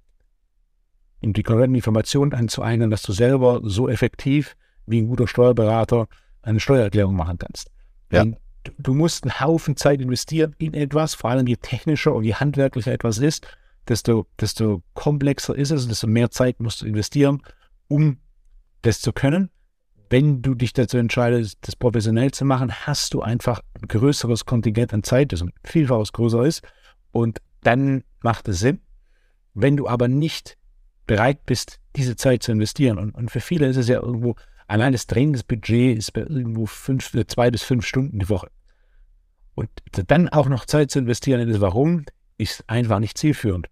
die 1.23 1.43
korrekten 1.43 1.75
Informationen 1.75 2.33
anzueignen, 2.33 2.91
dass 2.91 3.03
du 3.03 3.13
selber 3.13 3.61
so 3.65 3.89
effektiv 3.89 4.57
wie 4.87 5.01
ein 5.01 5.09
guter 5.09 5.27
Steuerberater 5.27 6.07
eine 6.43 6.61
Steuererklärung 6.61 7.17
machen 7.17 7.39
kannst. 7.39 7.71
Ja. 8.13 8.25
du, 8.25 8.37
du 8.79 8.95
musst 8.95 9.25
einen 9.25 9.41
Haufen 9.41 9.77
Zeit 9.77 10.01
investieren 10.01 10.55
in 10.59 10.75
etwas, 10.75 11.15
vor 11.15 11.31
allem 11.31 11.47
je 11.47 11.57
technischer 11.57 12.15
und 12.15 12.25
je 12.25 12.35
handwerklicher 12.35 12.93
etwas 12.93 13.19
ist, 13.19 13.47
desto, 13.89 14.27
desto 14.41 14.83
komplexer 14.95 15.57
ist 15.57 15.71
es, 15.71 15.89
desto 15.89 16.07
mehr 16.07 16.31
Zeit 16.31 16.61
musst 16.61 16.83
du 16.83 16.87
investieren, 16.87 17.43
um 17.89 18.19
das 18.83 19.01
zu 19.01 19.13
können. 19.13 19.51
Wenn 20.09 20.43
du 20.43 20.55
dich 20.55 20.73
dazu 20.73 20.99
entscheidest, 20.99 21.59
das 21.63 21.75
professionell 21.75 22.31
zu 22.31 22.45
machen, 22.45 22.73
hast 22.87 23.15
du 23.15 23.23
einfach 23.23 23.61
ein 23.81 23.89
größeres 23.89 24.45
Kontingent 24.45 24.95
an 24.95 25.03
Zeit, 25.03 25.33
das 25.33 25.45
vielfaches 25.65 26.13
größer 26.13 26.45
ist. 26.45 26.63
Und 27.11 27.41
dann 27.63 28.05
macht 28.21 28.49
es 28.49 28.61
Sinn. 28.61 28.81
Wenn 29.55 29.77
du 29.77 29.89
aber 29.89 30.07
nicht 30.07 30.59
bereit 31.07 31.47
bist, 31.47 31.81
diese 31.97 32.17
Zeit 32.17 32.43
zu 32.43 32.53
investieren. 32.53 32.99
Und, 32.99 33.15
und 33.15 33.31
für 33.31 33.41
viele 33.41 33.67
ist 33.67 33.77
es 33.77 33.89
ja 33.89 34.01
irgendwo, 34.01 34.37
allein 34.67 34.93
das 34.93 35.07
Trainingsbudget 35.07 35.97
ist 35.97 36.13
bei 36.13 36.21
irgendwo 36.21 36.67
fünf, 36.67 37.15
äh, 37.15 37.27
zwei 37.27 37.51
bis 37.51 37.63
fünf 37.63 37.87
Stunden 37.87 38.19
die 38.19 38.29
Woche. 38.29 38.49
Und 39.55 39.71
dann 40.09 40.29
auch 40.29 40.49
noch 40.49 40.67
Zeit 40.67 40.91
zu 40.91 40.99
investieren 40.99 41.41
in 41.41 41.49
das 41.49 41.61
Warum, 41.61 42.05
ist 42.37 42.69
einfach 42.69 42.99
nicht 42.99 43.17
zielführend. 43.17 43.69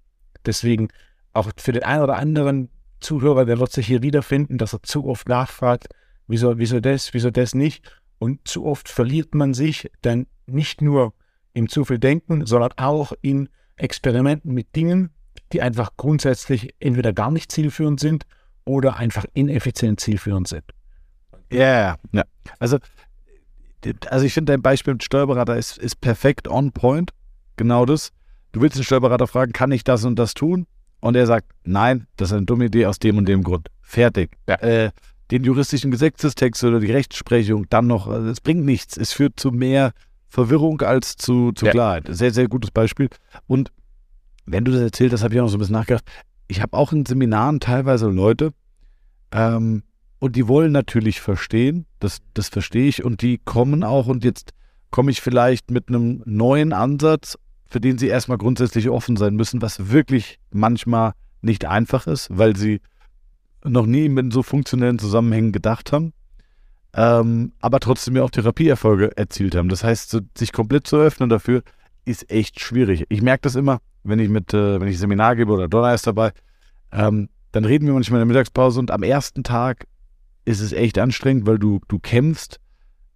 Deswegen 0.46 0.88
auch 1.32 1.50
für 1.58 1.72
den 1.72 1.82
einen 1.82 2.02
oder 2.02 2.16
anderen 2.16 2.70
Zuhörer, 3.00 3.44
der 3.44 3.58
wird 3.58 3.72
sich 3.72 3.86
hier 3.86 4.02
wiederfinden, 4.02 4.56
dass 4.56 4.72
er 4.72 4.82
zu 4.82 5.06
oft 5.06 5.28
nachfragt, 5.28 5.88
wieso, 6.26 6.58
wieso 6.58 6.80
das, 6.80 7.14
wieso 7.14 7.30
das 7.30 7.54
nicht. 7.54 7.84
Und 8.18 8.46
zu 8.46 8.64
oft 8.64 8.88
verliert 8.88 9.34
man 9.34 9.54
sich 9.54 9.90
dann 10.02 10.26
nicht 10.46 10.82
nur 10.82 11.14
im 11.52 11.68
zu 11.68 11.84
viel 11.84 11.98
Denken, 11.98 12.46
sondern 12.46 12.72
auch 12.76 13.12
in 13.22 13.48
Experimenten 13.76 14.52
mit 14.52 14.74
Dingen, 14.76 15.10
die 15.52 15.62
einfach 15.62 15.90
grundsätzlich 15.96 16.74
entweder 16.80 17.12
gar 17.12 17.30
nicht 17.30 17.50
zielführend 17.50 18.00
sind 18.00 18.26
oder 18.64 18.96
einfach 18.96 19.24
ineffizient 19.34 20.00
zielführend 20.00 20.48
sind. 20.48 20.64
Ja, 21.52 21.58
yeah, 21.58 21.98
ja. 22.12 22.24
Also, 22.58 22.78
also 24.08 24.24
ich 24.24 24.34
finde 24.34 24.52
dein 24.52 24.62
Beispiel 24.62 24.94
mit 24.94 25.04
Steuerberater 25.04 25.56
ist, 25.56 25.78
ist 25.78 26.00
perfekt 26.00 26.48
on 26.48 26.72
point. 26.72 27.12
Genau 27.56 27.84
das. 27.84 28.12
Du 28.52 28.60
willst 28.60 28.76
den 28.76 28.84
Steuerberater 28.84 29.26
fragen, 29.26 29.52
kann 29.52 29.72
ich 29.72 29.84
das 29.84 30.04
und 30.04 30.18
das 30.18 30.34
tun? 30.34 30.66
Und 31.00 31.16
er 31.16 31.26
sagt, 31.26 31.50
nein, 31.64 32.06
das 32.16 32.30
ist 32.30 32.36
eine 32.36 32.46
dumme 32.46 32.66
Idee 32.66 32.86
aus 32.86 32.98
dem 32.98 33.18
und 33.18 33.26
dem 33.26 33.42
Grund. 33.42 33.68
Fertig. 33.82 34.38
Ja. 34.48 34.54
Äh, 34.56 34.90
den 35.30 35.44
juristischen 35.44 35.90
Gesetzestext 35.90 36.62
oder 36.64 36.80
die 36.80 36.92
Rechtsprechung 36.92 37.66
dann 37.70 37.86
noch, 37.86 38.08
also 38.08 38.28
es 38.28 38.40
bringt 38.40 38.64
nichts. 38.64 38.96
Es 38.96 39.12
führt 39.12 39.38
zu 39.38 39.50
mehr 39.50 39.92
Verwirrung 40.28 40.80
als 40.82 41.16
zu, 41.16 41.52
zu 41.52 41.66
ja. 41.66 41.72
Klarheit. 41.72 42.06
Sehr, 42.08 42.32
sehr 42.32 42.48
gutes 42.48 42.70
Beispiel. 42.70 43.08
Und 43.46 43.72
wenn 44.46 44.64
du 44.64 44.72
das 44.72 44.82
erzählt 44.82 45.12
hast, 45.12 45.22
habe 45.22 45.34
ich 45.34 45.40
auch 45.40 45.44
noch 45.44 45.50
so 45.50 45.56
ein 45.56 45.60
bisschen 45.60 45.74
nachgedacht. 45.74 46.04
Ich 46.48 46.60
habe 46.60 46.76
auch 46.76 46.92
in 46.92 47.06
Seminaren 47.06 47.60
teilweise 47.60 48.08
Leute, 48.08 48.52
ähm, 49.32 49.82
und 50.18 50.36
die 50.36 50.48
wollen 50.48 50.72
natürlich 50.72 51.20
verstehen, 51.20 51.86
das, 52.00 52.18
das 52.32 52.48
verstehe 52.48 52.88
ich, 52.88 53.04
und 53.04 53.20
die 53.20 53.38
kommen 53.38 53.84
auch 53.84 54.06
und 54.06 54.24
jetzt 54.24 54.52
komme 54.90 55.10
ich 55.10 55.20
vielleicht 55.20 55.70
mit 55.70 55.88
einem 55.88 56.22
neuen 56.24 56.72
Ansatz, 56.72 57.36
für 57.66 57.80
den 57.80 57.98
sie 57.98 58.06
erstmal 58.06 58.38
grundsätzlich 58.38 58.88
offen 58.88 59.16
sein 59.16 59.34
müssen, 59.34 59.60
was 59.60 59.90
wirklich 59.90 60.38
manchmal 60.50 61.12
nicht 61.42 61.66
einfach 61.66 62.06
ist, 62.06 62.28
weil 62.30 62.56
sie 62.56 62.80
noch 63.64 63.86
nie 63.86 64.06
in 64.06 64.30
so 64.30 64.42
funktionellen 64.42 64.98
Zusammenhängen 64.98 65.52
gedacht 65.52 65.92
haben, 65.92 66.12
ähm, 66.94 67.52
aber 67.60 67.80
trotzdem 67.80 68.16
ja 68.16 68.22
auch 68.22 68.30
Therapieerfolge 68.30 69.16
erzielt 69.16 69.54
haben. 69.54 69.68
Das 69.68 69.82
heißt, 69.82 70.20
sich 70.36 70.52
komplett 70.52 70.86
zu 70.86 70.96
öffnen 70.96 71.28
dafür 71.28 71.62
ist 72.04 72.30
echt 72.30 72.60
schwierig. 72.60 73.06
Ich 73.08 73.22
merke 73.22 73.42
das 73.42 73.56
immer, 73.56 73.80
wenn 74.02 74.18
ich 74.18 74.28
mit, 74.28 74.52
äh, 74.52 74.80
wenn 74.80 74.88
ich 74.88 74.98
Seminar 74.98 75.36
gebe 75.36 75.52
oder 75.52 75.68
Donner 75.68 75.94
ist 75.94 76.06
dabei, 76.06 76.32
ähm, 76.92 77.28
dann 77.52 77.64
reden 77.64 77.86
wir 77.86 77.94
manchmal 77.94 78.20
in 78.20 78.28
der 78.28 78.34
Mittagspause 78.34 78.78
und 78.78 78.90
am 78.90 79.02
ersten 79.02 79.42
Tag 79.42 79.86
ist 80.44 80.60
es 80.60 80.72
echt 80.72 80.98
anstrengend, 80.98 81.46
weil 81.46 81.58
du, 81.58 81.80
du 81.88 81.98
kämpfst 81.98 82.60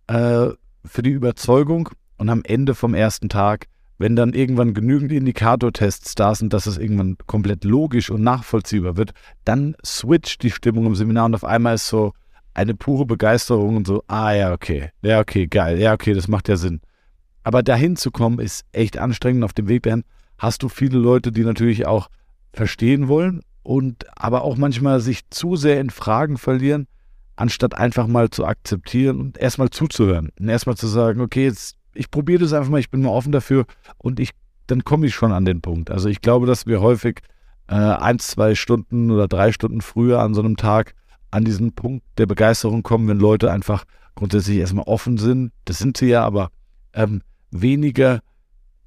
äh, 0.07 0.49
für 0.85 1.03
die 1.03 1.11
Überzeugung 1.11 1.91
und 2.17 2.31
am 2.31 2.43
Ende 2.45 2.75
vom 2.75 2.95
ersten 2.95 3.29
Tag, 3.29 3.67
wenn 3.99 4.17
dann 4.17 4.33
irgendwann 4.33 4.75
genügend 4.75 5.13
Indikatortests 5.13 6.15
da 6.15 6.35
sind, 6.35 6.53
dass 6.53 6.67
es 6.67 6.79
irgendwann 6.79 7.17
komplett 7.27 7.65
logisch 7.65 8.11
und 8.11 8.23
nachvollziehbar 8.23 8.97
wird, 8.97 9.13
dann 9.45 9.77
switcht 9.85 10.43
die 10.43 10.51
Stimmung 10.51 10.87
im 10.87 10.95
Seminar 10.95 11.27
und 11.27 11.35
auf 11.35 11.45
einmal 11.45 11.75
ist 11.75 11.89
so 11.89 12.13
eine 12.55 12.75
pure 12.75 13.07
Begeisterung 13.07 13.77
und 13.77 13.87
so, 13.87 14.03
ah 14.07 14.33
ja, 14.33 14.53
okay, 14.53 14.91
ja, 15.03 15.21
okay, 15.21 15.47
geil, 15.47 15.79
ja, 15.79 15.93
okay, 15.93 16.15
das 16.15 16.29
macht 16.29 16.49
ja 16.49 16.57
Sinn. 16.57 16.81
Aber 17.43 17.63
dahin 17.63 17.97
zu 17.97 18.11
kommen 18.11 18.41
ist 18.41 18.67
echt 18.73 18.99
anstrengend. 18.99 19.43
Auf 19.43 19.53
dem 19.53 19.69
Weg 19.69 19.85
dahin 19.85 20.05
hast 20.37 20.63
du 20.63 20.69
viele 20.69 20.99
Leute, 20.99 21.33
die 21.33 21.45
natürlich 21.45 21.87
auch 21.87 22.09
verstehen 22.53 23.09
wollen 23.09 23.41
und 23.63 24.07
aber 24.17 24.43
auch 24.43 24.57
manchmal 24.57 25.01
sich 25.01 25.29
zu 25.31 25.57
sehr 25.57 25.81
in 25.81 25.91
Fragen 25.91 26.37
verlieren, 26.37 26.89
anstatt 27.37 27.75
einfach 27.75 28.07
mal 28.07 28.31
zu 28.31 28.45
akzeptieren 28.45 29.21
und 29.21 29.39
erstmal 29.39 29.71
zuzuhören 29.71 30.31
und 30.39 30.49
erstmal 30.49 30.77
zu 30.77 30.89
sagen, 30.89 31.21
okay, 31.21 31.45
jetzt 31.45 31.78
ich 31.99 32.11
probiere 32.11 32.41
das 32.41 32.53
einfach 32.53 32.71
mal, 32.71 32.81
ich 32.81 32.91
bin 32.91 33.03
mal 33.03 33.11
offen 33.11 33.33
dafür 33.33 33.67
und 33.99 34.21
ich 34.21 34.31
dann 34.69 34.85
komme 34.85 35.07
ich 35.07 35.15
schon 35.15 35.33
an 35.33 35.45
den 35.45 35.61
Punkt. 35.61 35.91
Also 35.91 36.09
ich 36.09 36.21
glaube, 36.21 36.47
dass 36.47 36.67
wir 36.67 36.81
häufig 36.81 37.21
äh, 37.69 37.75
ein, 37.75 38.19
zwei 38.19 38.55
Stunden 38.55 39.11
oder 39.11 39.27
drei 39.27 39.51
Stunden 39.51 39.81
früher 39.81 40.21
an 40.21 40.35
so 40.35 40.43
einem 40.43 40.57
Tag 40.57 40.95
an 41.31 41.45
diesen 41.45 41.73
Punkt 41.73 42.05
der 42.19 42.27
Begeisterung 42.27 42.83
kommen, 42.83 43.09
wenn 43.09 43.19
Leute 43.19 43.51
einfach 43.51 43.85
grundsätzlich 44.15 44.59
erstmal 44.59 44.85
offen 44.87 45.19
sind. 45.19 45.53
Das 45.65 45.79
sind 45.79 45.97
sie 45.97 46.09
ja, 46.09 46.25
aber 46.25 46.51
ähm, 46.93 47.23
weniger 47.51 48.21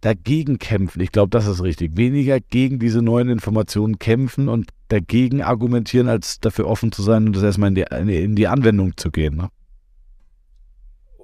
dagegen 0.02 0.60
kämpfen. 0.60 1.02
Ich 1.02 1.12
glaube, 1.12 1.30
das 1.30 1.48
ist 1.48 1.62
richtig. 1.62 1.98
Weniger 1.98 2.40
gegen 2.40 2.80
diese 2.80 3.02
neuen 3.02 3.30
Informationen 3.30 4.00
kämpfen 4.00 4.50
und 4.50 4.70
dagegen 4.88 5.42
argumentieren, 5.42 6.08
als 6.08 6.40
dafür 6.40 6.68
offen 6.68 6.92
zu 6.92 7.02
sein 7.02 7.28
und 7.28 7.36
das 7.36 7.44
erstmal 7.44 7.70
in 7.70 7.76
die, 7.76 8.16
in 8.24 8.36
die 8.36 8.48
Anwendung 8.48 8.98
zu 8.98 9.12
gehen. 9.12 9.36
Ne? 9.36 9.50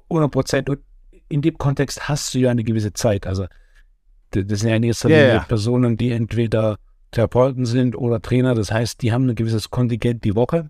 100 0.09 0.31
Prozent. 0.31 0.69
Und 0.69 0.79
in 1.29 1.41
dem 1.41 1.57
Kontext 1.57 2.07
hast 2.07 2.33
du 2.33 2.39
ja 2.39 2.51
eine 2.51 2.63
gewisse 2.63 2.93
Zeit. 2.93 3.27
Also, 3.27 3.45
das 4.31 4.59
sind 4.59 4.69
ja 4.69 4.75
in 4.75 4.83
erster 4.83 5.09
Linie 5.09 5.27
yeah. 5.27 5.43
Personen, 5.43 5.97
die 5.97 6.11
entweder 6.11 6.77
Therapeuten 7.11 7.65
sind 7.65 7.95
oder 7.95 8.21
Trainer. 8.21 8.55
Das 8.55 8.71
heißt, 8.71 9.01
die 9.01 9.11
haben 9.11 9.29
ein 9.29 9.35
gewisses 9.35 9.69
Kontingent 9.69 10.23
die 10.23 10.35
Woche. 10.35 10.69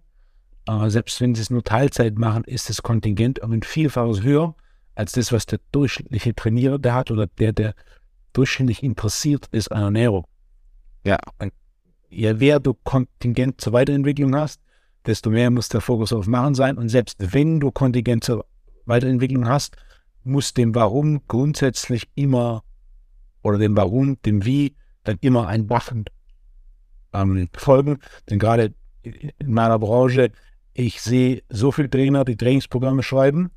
Äh, 0.68 0.90
selbst 0.90 1.20
wenn 1.22 1.36
sie 1.36 1.42
es 1.42 1.50
nur 1.50 1.64
Teilzeit 1.64 2.18
machen, 2.18 2.44
ist 2.44 2.70
das 2.70 2.84
Kontingent 2.84 3.40
um 3.40 3.52
ein 3.52 3.64
Vielfaches 3.64 4.22
höher 4.22 4.56
als 4.96 5.12
das, 5.12 5.32
was 5.32 5.46
der 5.46 5.60
durchschnittliche 5.72 6.34
Trainierende 6.36 6.94
hat 6.94 7.12
oder 7.12 7.28
der, 7.28 7.54
der 7.54 7.74
durchschnittlich 8.34 8.84
interessiert 8.84 9.48
ist 9.52 9.72
an 9.72 9.84
Ernährung. 9.84 10.26
Ja. 11.04 11.18
Je 12.10 12.34
mehr 12.34 12.60
du 12.60 12.74
Kontingent 12.74 13.62
zur 13.62 13.74
Weiterentwicklung 13.74 14.36
hast, 14.36 14.62
desto 15.06 15.30
mehr 15.30 15.50
muss 15.52 15.70
der 15.70 15.82
Fokus 15.82 16.14
auf 16.14 16.28
Machen 16.28 16.56
sein. 16.56 16.78
Und 16.78 16.90
selbst 16.90 17.34
wenn 17.34 17.60
du 17.60 17.72
Kontingent 17.72 18.24
zur 18.24 18.46
Weiterentwicklung 18.86 19.48
hast, 19.48 19.76
muss 20.28 20.54
dem 20.54 20.76
Warum 20.76 21.22
grundsätzlich 21.28 22.08
immer 22.16 22.64
oder 23.42 23.58
dem 23.58 23.76
Warum, 23.76 24.22
dem 24.24 24.46
Wie, 24.46 24.76
dann 25.04 25.18
immer 25.22 25.48
ein 25.48 25.70
Wachen 25.70 26.06
ähm, 27.14 27.50
folgen. 27.56 28.00
Denn 28.30 28.40
gerade 28.40 28.74
in 29.04 29.52
meiner 29.52 29.80
Branche, 29.80 30.32
ich 30.74 31.02
sehe 31.02 31.44
so 31.50 31.72
viele 31.72 31.90
Trainer, 31.90 32.26
die 32.26 32.38
Trainingsprogramme 32.38 33.04
schreiben, 33.04 33.52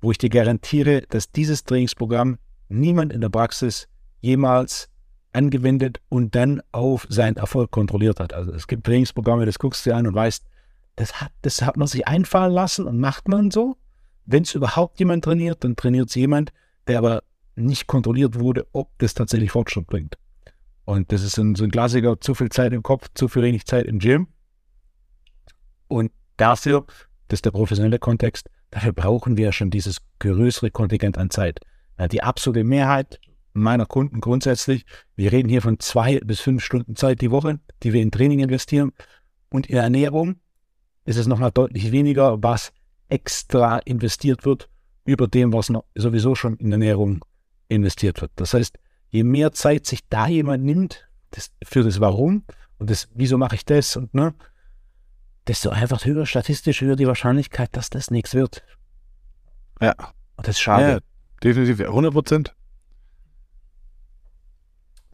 wo 0.00 0.10
ich 0.10 0.18
dir 0.18 0.30
garantiere, 0.30 1.02
dass 1.08 1.32
dieses 1.32 1.64
Trainingsprogramm 1.64 2.38
niemand 2.68 3.12
in 3.12 3.20
der 3.20 3.30
Praxis 3.30 3.88
jemals 4.20 4.88
angewendet 5.32 6.00
und 6.08 6.34
dann 6.34 6.62
auf 6.72 7.06
seinen 7.08 7.36
Erfolg 7.36 7.70
kontrolliert 7.70 8.20
hat. 8.20 8.32
Also 8.32 8.52
es 8.52 8.68
gibt 8.68 8.84
Trainingsprogramme, 8.84 9.46
das 9.46 9.58
guckst 9.58 9.84
du 9.84 9.90
dir 9.90 9.96
an 9.96 10.06
und 10.06 10.14
weißt, 10.14 10.44
das 10.96 11.20
hat, 11.20 11.32
das 11.42 11.62
hat 11.62 11.76
man 11.76 11.88
sich 11.88 12.06
einfallen 12.06 12.52
lassen 12.52 12.86
und 12.86 13.00
macht 13.00 13.26
man 13.28 13.50
so. 13.50 13.76
Wenn 14.26 14.42
es 14.42 14.54
überhaupt 14.54 14.98
jemand 14.98 15.24
trainiert, 15.24 15.64
dann 15.64 15.76
trainiert 15.76 16.08
es 16.08 16.14
jemand, 16.14 16.52
der 16.86 16.98
aber 16.98 17.22
nicht 17.56 17.86
kontrolliert 17.86 18.38
wurde, 18.38 18.66
ob 18.72 18.90
das 18.98 19.14
tatsächlich 19.14 19.52
Fortschritt 19.52 19.86
bringt. 19.86 20.16
Und 20.84 21.12
das 21.12 21.22
ist 21.22 21.38
ein, 21.38 21.54
so 21.54 21.64
ein 21.64 21.70
Klassiker, 21.70 22.20
zu 22.20 22.34
viel 22.34 22.48
Zeit 22.48 22.72
im 22.72 22.82
Kopf, 22.82 23.08
zu 23.14 23.28
viel 23.28 23.42
wenig 23.42 23.64
Zeit 23.64 23.86
im 23.86 23.98
Gym. 23.98 24.28
Und 25.88 26.10
dafür, 26.36 26.84
das 27.28 27.38
ist 27.38 27.44
der 27.44 27.52
professionelle 27.52 27.98
Kontext, 27.98 28.48
Dafür 28.74 28.92
brauchen 28.92 29.36
wir 29.36 29.52
schon 29.52 29.70
dieses 29.70 29.98
größere 30.18 30.72
Kontingent 30.72 31.16
an 31.16 31.30
Zeit. 31.30 31.60
Die 32.10 32.24
absolute 32.24 32.64
Mehrheit 32.64 33.20
meiner 33.52 33.86
Kunden 33.86 34.20
grundsätzlich, 34.20 34.84
wir 35.14 35.30
reden 35.30 35.48
hier 35.48 35.62
von 35.62 35.78
zwei 35.78 36.18
bis 36.18 36.40
fünf 36.40 36.64
Stunden 36.64 36.96
Zeit 36.96 37.20
die 37.20 37.30
Woche, 37.30 37.60
die 37.84 37.92
wir 37.92 38.02
in 38.02 38.10
Training 38.10 38.40
investieren. 38.40 38.90
Und 39.48 39.68
in 39.68 39.76
Ernährung 39.76 40.40
ist 41.04 41.18
es 41.18 41.28
nochmal 41.28 41.52
deutlich 41.52 41.92
weniger, 41.92 42.42
was 42.42 42.72
extra 43.14 43.78
investiert 43.78 44.44
wird 44.44 44.68
über 45.04 45.28
dem, 45.28 45.52
was 45.52 45.70
noch 45.70 45.84
sowieso 45.94 46.34
schon 46.34 46.56
in 46.56 46.72
Ernährung 46.72 47.24
investiert 47.68 48.20
wird. 48.20 48.32
Das 48.34 48.54
heißt, 48.54 48.76
je 49.10 49.22
mehr 49.22 49.52
Zeit 49.52 49.86
sich 49.86 50.00
da 50.08 50.26
jemand 50.26 50.64
nimmt 50.64 51.08
das, 51.30 51.52
für 51.62 51.84
das 51.84 52.00
Warum 52.00 52.44
und 52.78 52.90
das, 52.90 53.08
wieso 53.14 53.38
mache 53.38 53.54
ich 53.54 53.64
das 53.64 53.96
und 53.96 54.14
ne, 54.14 54.34
desto 55.46 55.70
einfach 55.70 56.04
höher 56.04 56.26
statistisch 56.26 56.80
höher 56.80 56.96
die 56.96 57.06
Wahrscheinlichkeit, 57.06 57.76
dass 57.76 57.88
das 57.88 58.10
nichts 58.10 58.34
wird. 58.34 58.64
Ja. 59.80 59.94
Und 60.36 60.48
das 60.48 60.56
ist 60.56 60.60
schade. 60.62 60.90
Ja, 60.90 60.98
definitiv, 61.42 61.86
100 61.86 62.12
Prozent. 62.12 62.56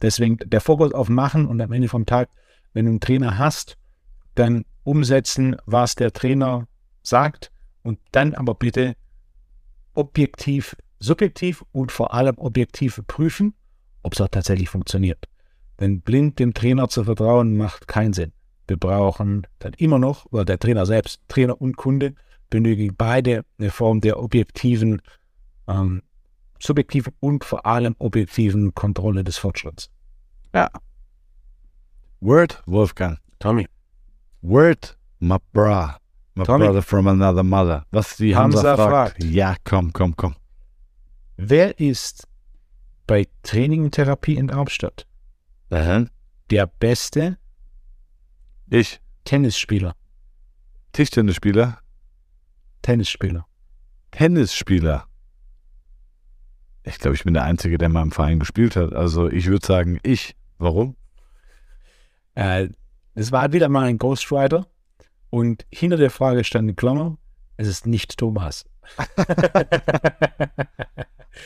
Deswegen 0.01 0.37
der 0.37 0.61
Fokus 0.61 0.91
auf 0.93 1.07
Machen 1.09 1.45
und 1.45 1.61
am 1.61 1.71
Ende 1.71 1.87
vom 1.87 2.07
Tag, 2.07 2.29
wenn 2.73 2.85
du 2.85 2.91
einen 2.91 2.99
Trainer 2.99 3.37
hast, 3.37 3.77
dann 4.33 4.65
umsetzen, 4.83 5.55
was 5.67 5.93
der 5.93 6.11
Trainer 6.11 6.67
sagt 7.03 7.51
und 7.83 7.99
dann 8.11 8.33
aber 8.33 8.55
bitte 8.55 8.95
objektiv, 9.93 10.75
subjektiv 10.99 11.63
und 11.71 11.91
vor 11.91 12.13
allem 12.13 12.37
objektiv 12.37 13.01
prüfen, 13.07 13.53
ob 14.03 14.13
es 14.13 14.21
auch 14.21 14.27
tatsächlich 14.27 14.69
funktioniert. 14.69 15.27
Denn 15.79 16.01
blind 16.01 16.39
dem 16.39 16.53
Trainer 16.53 16.89
zu 16.89 17.03
vertrauen 17.03 17.57
macht 17.57 17.87
keinen 17.87 18.13
Sinn. 18.13 18.33
Wir 18.67 18.77
brauchen 18.77 19.47
dann 19.59 19.73
immer 19.73 19.99
noch, 19.99 20.25
oder 20.31 20.45
der 20.45 20.59
Trainer 20.59 20.85
selbst, 20.85 21.21
Trainer 21.27 21.59
und 21.59 21.75
Kunde, 21.75 22.13
benötigen 22.49 22.95
beide 22.95 23.43
eine 23.57 23.71
Form 23.71 24.01
der 24.01 24.19
objektiven, 24.19 25.01
ähm, 25.67 26.03
subjektiven 26.59 27.13
und 27.19 27.43
vor 27.43 27.65
allem 27.65 27.95
objektiven 27.97 28.73
Kontrolle 28.75 29.23
des 29.23 29.37
Fortschritts. 29.37 29.89
Ja. 30.53 30.69
Word, 32.19 32.61
Wolfgang. 32.67 33.17
Tommy. 33.39 33.67
Word, 34.41 34.97
my 35.19 35.37
bra. 35.53 36.00
My 36.35 36.43
Tommy. 36.45 36.65
brother 36.65 36.81
from 36.81 37.07
another 37.07 37.43
mother. 37.43 37.85
Was 37.91 38.15
die 38.17 38.35
Hamza, 38.35 38.59
Hamza 38.59 38.75
fragt. 38.75 39.17
fragt. 39.17 39.23
Ja, 39.23 39.55
komm, 39.63 39.91
komm, 39.91 40.15
komm. 40.15 40.35
Wer 41.37 41.79
ist 41.79 42.27
bei 43.07 43.27
Training 43.43 43.83
und 43.85 43.91
Therapie 43.91 44.35
in 44.35 44.47
Darmstadt 44.47 45.05
Aha. 45.69 46.05
der 46.49 46.67
beste 46.67 47.37
ich. 48.69 49.01
Tennisspieler. 49.25 49.95
Tischtennisspieler? 50.93 51.79
Tennisspieler. 52.81 53.45
Tennisspieler. 54.11 55.05
Ich 56.83 56.97
glaube, 56.97 57.15
ich 57.15 57.23
bin 57.23 57.33
der 57.33 57.43
Einzige, 57.43 57.77
der 57.77 57.89
mal 57.89 58.01
im 58.01 58.11
Verein 58.11 58.39
gespielt 58.39 58.75
hat. 58.75 58.93
Also 58.93 59.29
ich 59.29 59.47
würde 59.47 59.65
sagen, 59.65 59.99
ich. 60.03 60.35
Warum? 60.57 60.95
Äh, 62.35 62.69
es 63.13 63.31
war 63.31 63.51
wieder 63.51 63.67
mal 63.67 63.85
ein 63.85 63.97
Ghostwriter 63.97 64.67
und 65.31 65.65
hinter 65.71 65.97
der 65.97 66.11
Frage 66.11 66.43
stand 66.43 66.69
in 66.69 66.75
Klammer, 66.75 67.17
es 67.57 67.67
ist 67.67 67.87
nicht 67.87 68.17
Thomas. 68.17 68.65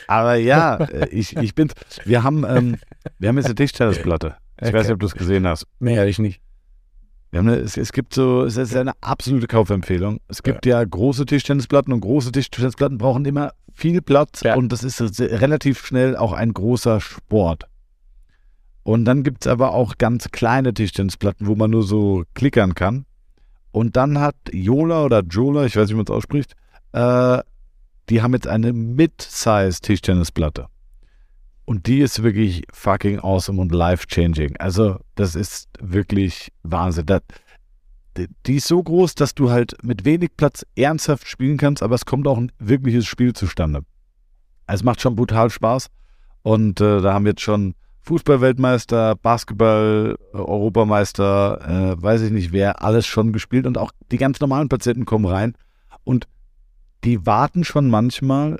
Aber 0.08 0.34
ja, 0.34 0.76
äh, 0.76 1.08
ich, 1.08 1.36
ich 1.36 1.54
bin, 1.54 1.70
wir 2.04 2.22
haben, 2.22 2.44
ähm, 2.44 2.76
wir 3.18 3.28
haben 3.28 3.36
jetzt 3.36 3.46
eine 3.46 3.54
Tischtennisplatte. 3.54 4.36
Ich 4.60 4.68
okay. 4.68 4.76
weiß 4.76 4.86
nicht, 4.86 4.94
ob 4.94 5.00
du 5.00 5.06
es 5.06 5.14
gesehen 5.14 5.46
hast. 5.46 5.66
Mehr 5.78 6.06
ich 6.06 6.18
nicht. 6.18 6.40
Eine, 7.32 7.56
es, 7.56 7.76
es, 7.76 7.92
gibt 7.92 8.14
so, 8.14 8.44
es 8.44 8.56
ist 8.56 8.74
eine 8.74 8.92
absolute 9.02 9.46
Kaufempfehlung. 9.46 10.20
Es 10.28 10.42
gibt 10.42 10.66
ja, 10.66 10.80
ja 10.80 10.84
große 10.84 11.26
Tischtennisplatten 11.26 11.92
und 11.92 12.00
große 12.00 12.32
Tischtennisplatten 12.32 12.98
brauchen 12.98 13.24
immer 13.24 13.52
viel 13.72 14.00
Platz 14.00 14.40
ja. 14.42 14.54
und 14.54 14.72
das 14.72 14.82
ist 14.82 15.20
relativ 15.20 15.84
schnell 15.84 16.16
auch 16.16 16.32
ein 16.32 16.52
großer 16.54 17.00
Sport. 17.00 17.68
Und 18.82 19.04
dann 19.04 19.22
gibt 19.22 19.44
es 19.44 19.52
aber 19.52 19.74
auch 19.74 19.98
ganz 19.98 20.30
kleine 20.30 20.72
Tischtennisplatten, 20.72 21.46
wo 21.46 21.54
man 21.56 21.70
nur 21.70 21.82
so 21.82 22.24
klickern 22.34 22.74
kann. 22.74 23.04
Und 23.76 23.94
dann 23.94 24.20
hat 24.20 24.36
Jola 24.52 25.04
oder 25.04 25.20
Jola, 25.20 25.66
ich 25.66 25.76
weiß 25.76 25.82
nicht, 25.82 25.90
wie 25.90 25.96
man 25.96 26.06
es 26.06 26.10
ausspricht, 26.10 26.54
äh, 26.92 27.42
die 28.08 28.22
haben 28.22 28.32
jetzt 28.32 28.46
eine 28.46 28.72
Mid-Size 28.72 29.82
Tischtennisplatte. 29.82 30.68
Und 31.66 31.86
die 31.86 31.98
ist 31.98 32.22
wirklich 32.22 32.62
fucking 32.72 33.18
awesome 33.18 33.60
und 33.60 33.72
life-changing. 33.72 34.56
Also, 34.56 34.98
das 35.14 35.34
ist 35.34 35.68
wirklich 35.78 36.50
Wahnsinn. 36.62 37.04
Das, 37.04 37.20
die 38.46 38.56
ist 38.56 38.66
so 38.66 38.82
groß, 38.82 39.14
dass 39.14 39.34
du 39.34 39.50
halt 39.50 39.76
mit 39.82 40.06
wenig 40.06 40.30
Platz 40.38 40.64
ernsthaft 40.74 41.28
spielen 41.28 41.58
kannst, 41.58 41.82
aber 41.82 41.96
es 41.96 42.06
kommt 42.06 42.26
auch 42.26 42.38
ein 42.38 42.50
wirkliches 42.58 43.04
Spiel 43.04 43.34
zustande. 43.34 43.82
Es 44.66 44.84
macht 44.84 45.02
schon 45.02 45.16
brutal 45.16 45.50
Spaß. 45.50 45.88
Und 46.40 46.80
äh, 46.80 47.02
da 47.02 47.12
haben 47.12 47.26
wir 47.26 47.32
jetzt 47.32 47.42
schon 47.42 47.74
Fußball-Weltmeister, 48.06 49.16
Basketball-Europameister, 49.16 51.92
äh, 51.92 52.02
weiß 52.02 52.22
ich 52.22 52.30
nicht 52.30 52.52
wer, 52.52 52.82
alles 52.82 53.06
schon 53.06 53.32
gespielt. 53.32 53.66
Und 53.66 53.76
auch 53.78 53.90
die 54.12 54.18
ganz 54.18 54.38
normalen 54.40 54.68
Patienten 54.68 55.04
kommen 55.04 55.26
rein. 55.26 55.56
Und 56.04 56.28
die 57.04 57.26
warten 57.26 57.64
schon 57.64 57.90
manchmal 57.90 58.58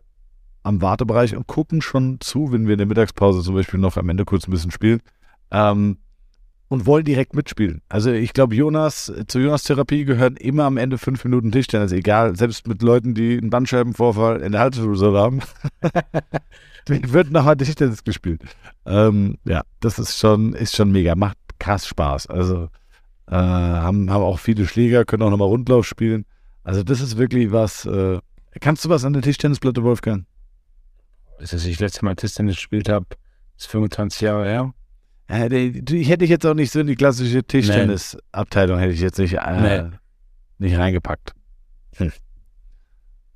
am 0.65 0.83
Wartebereich 0.83 1.37
und 1.37 1.47
gucken 1.47 1.81
schon 1.81 2.19
zu, 2.21 2.51
wenn 2.53 2.67
wir 2.67 2.75
in 2.75 2.79
der 2.79 2.89
Mittagspause 2.89 3.43
zum 3.43 3.55
Beispiel 3.55 3.79
noch 3.79 3.97
am 3.97 4.09
Ende 4.09 4.25
kurz 4.25 4.49
ein 4.49 4.51
bisschen 4.51 4.73
spielen. 4.73 5.01
Ähm, 5.53 5.99
und 6.69 6.87
wollen 6.87 7.05
direkt 7.05 7.35
mitspielen. 7.35 7.83
Also 7.89 8.11
ich 8.11 8.33
glaube, 8.33 8.57
Jonas, 8.57 9.13
zu 9.29 9.39
Jonas 9.39 9.63
Therapie 9.63 10.05
gehören 10.05 10.37
immer 10.37 10.65
am 10.65 10.77
Ende 10.77 10.99
fünf 10.99 11.25
Minuten 11.25 11.53
Tischtennis, 11.53 11.93
egal, 11.93 12.35
selbst 12.35 12.67
mit 12.67 12.83
Leuten, 12.83 13.15
die 13.15 13.39
einen 13.39 13.51
Bandscheibenvorfall 13.51 14.41
in 14.41 14.51
der 14.51 14.63
Halswirbelsäule 14.63 15.19
haben. 15.19 15.43
wird 17.13 17.31
nachher 17.31 17.57
Tischtennis 17.57 18.05
gespielt. 18.05 18.43
Ähm, 18.85 19.39
ja, 19.45 19.63
das 19.81 19.99
ist 19.99 20.19
schon, 20.19 20.53
ist 20.53 20.77
schon 20.77 20.93
mega, 20.93 21.15
macht 21.15 21.39
krass 21.59 21.87
Spaß. 21.87 22.29
Also 22.29 22.69
äh, 23.29 23.35
haben, 23.35 24.11
haben 24.11 24.23
auch 24.23 24.39
viele 24.39 24.67
Schläger, 24.67 25.05
können 25.05 25.23
auch 25.23 25.31
nochmal 25.31 25.49
Rundlauf 25.49 25.87
spielen. 25.87 26.25
Also 26.63 26.83
das 26.83 27.01
ist 27.01 27.17
wirklich 27.17 27.53
was. 27.53 27.87
Äh, 27.87 28.19
kannst 28.61 28.85
du 28.85 28.89
was 28.89 29.05
an 29.05 29.13
der 29.13 29.23
Tischtennisplatte, 29.23 29.83
Wolfgang? 29.83 30.27
Ich 31.41 31.51
das 31.51 31.65
letzte 31.79 32.05
Mal 32.05 32.17
Tischtennis 32.17 32.57
gespielt 32.57 32.89
habe, 32.89 33.07
ist 33.59 33.67
25 33.67 34.21
Jahre 34.23 34.45
her. 34.45 34.75
Ja, 35.29 35.49
die, 35.49 36.05
hätte 36.05 36.25
ich 36.25 36.31
jetzt 36.31 36.47
auch 36.47 36.55
nicht 36.55 36.71
so 36.73 36.81
in 36.81 36.87
die 36.87 36.95
klassische 36.95 37.43
Tischtennisabteilung, 37.43 38.79
hätte 38.79 38.93
ich 38.93 39.01
jetzt 39.01 39.19
nicht, 39.19 39.35
äh, 39.35 39.89
nee. 39.89 39.97
nicht 40.59 40.79
reingepackt. 40.79 41.33
Hm. 41.97 42.13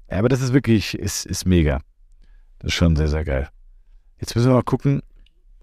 Ja, 0.09 0.19
aber 0.19 0.29
das 0.29 0.41
ist 0.41 0.53
wirklich, 0.53 0.97
ist, 0.97 1.27
ist 1.27 1.47
mega. 1.47 1.81
Das 2.61 2.69
ist 2.69 2.75
schon 2.75 2.95
sehr, 2.95 3.09
sehr 3.09 3.25
geil. 3.25 3.49
Jetzt 4.19 4.37
müssen 4.37 4.49
wir 4.49 4.55
mal 4.55 4.63
gucken, 4.63 5.03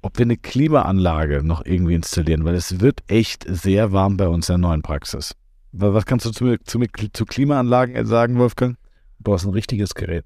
ob 0.02 0.18
wir 0.18 0.26
eine 0.26 0.38
Klimaanlage 0.38 1.44
noch 1.44 1.66
irgendwie 1.66 1.96
installieren, 1.96 2.44
weil 2.44 2.56
es 2.56 2.80
wird 2.80 3.04
echt 3.08 3.46
sehr 3.48 3.92
warm 3.92 4.18
bei 4.18 4.28
uns 4.28 4.50
in 4.50 4.54
der 4.54 4.70
neuen 4.70 4.82
Praxis. 4.82 5.36
Was 5.72 6.06
kannst 6.06 6.26
du 6.26 6.32
zu, 6.32 6.58
zu, 6.64 6.80
zu 7.14 7.26
Klimaanlagen 7.26 8.06
sagen, 8.06 8.38
Wolfgang? 8.38 8.78
Du 9.20 9.24
brauchst 9.24 9.46
ein 9.46 9.52
richtiges 9.52 9.94
Gerät. 9.94 10.26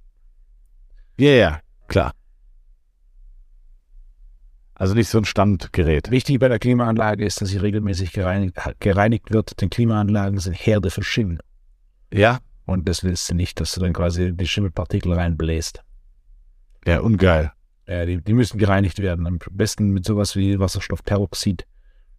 Ja, 1.17 1.28
yeah, 1.28 1.38
ja, 1.38 1.59
klar. 1.88 2.13
Also 4.76 4.95
nicht 4.95 5.09
so 5.09 5.19
ein 5.19 5.26
Standgerät. 5.26 6.09
Wichtig 6.09 6.39
bei 6.39 6.47
der 6.47 6.57
Klimaanlage 6.57 7.26
ist, 7.26 7.41
dass 7.41 7.49
sie 7.49 7.57
regelmäßig 7.57 8.13
gereinigt, 8.13 8.57
gereinigt 8.80 9.32
wird, 9.32 9.61
denn 9.61 9.69
Klimaanlagen 9.69 10.39
sind 10.39 10.53
Herde 10.53 10.89
für 10.89 11.03
Schimmel. 11.03 11.39
Ja. 12.13 12.39
Und 12.65 12.88
das 12.88 13.03
willst 13.03 13.30
du 13.30 13.36
nicht, 13.36 13.59
dass 13.59 13.74
du 13.74 13.82
dann 13.82 13.93
quasi 13.93 14.32
die 14.34 14.47
Schimmelpartikel 14.47 15.13
reinbläst. 15.13 15.84
Ja, 16.86 16.99
ungeil. 17.01 17.51
Ja, 17.88 18.05
die, 18.05 18.21
die 18.21 18.34
müssen 18.34 18.57
gereinigt 18.57 18.99
werden. 18.99 19.27
Am 19.27 19.39
besten 19.51 19.89
mit 19.89 20.05
sowas 20.05 20.36
wie 20.36 20.59
Wasserstoffperoxid. 20.59 21.65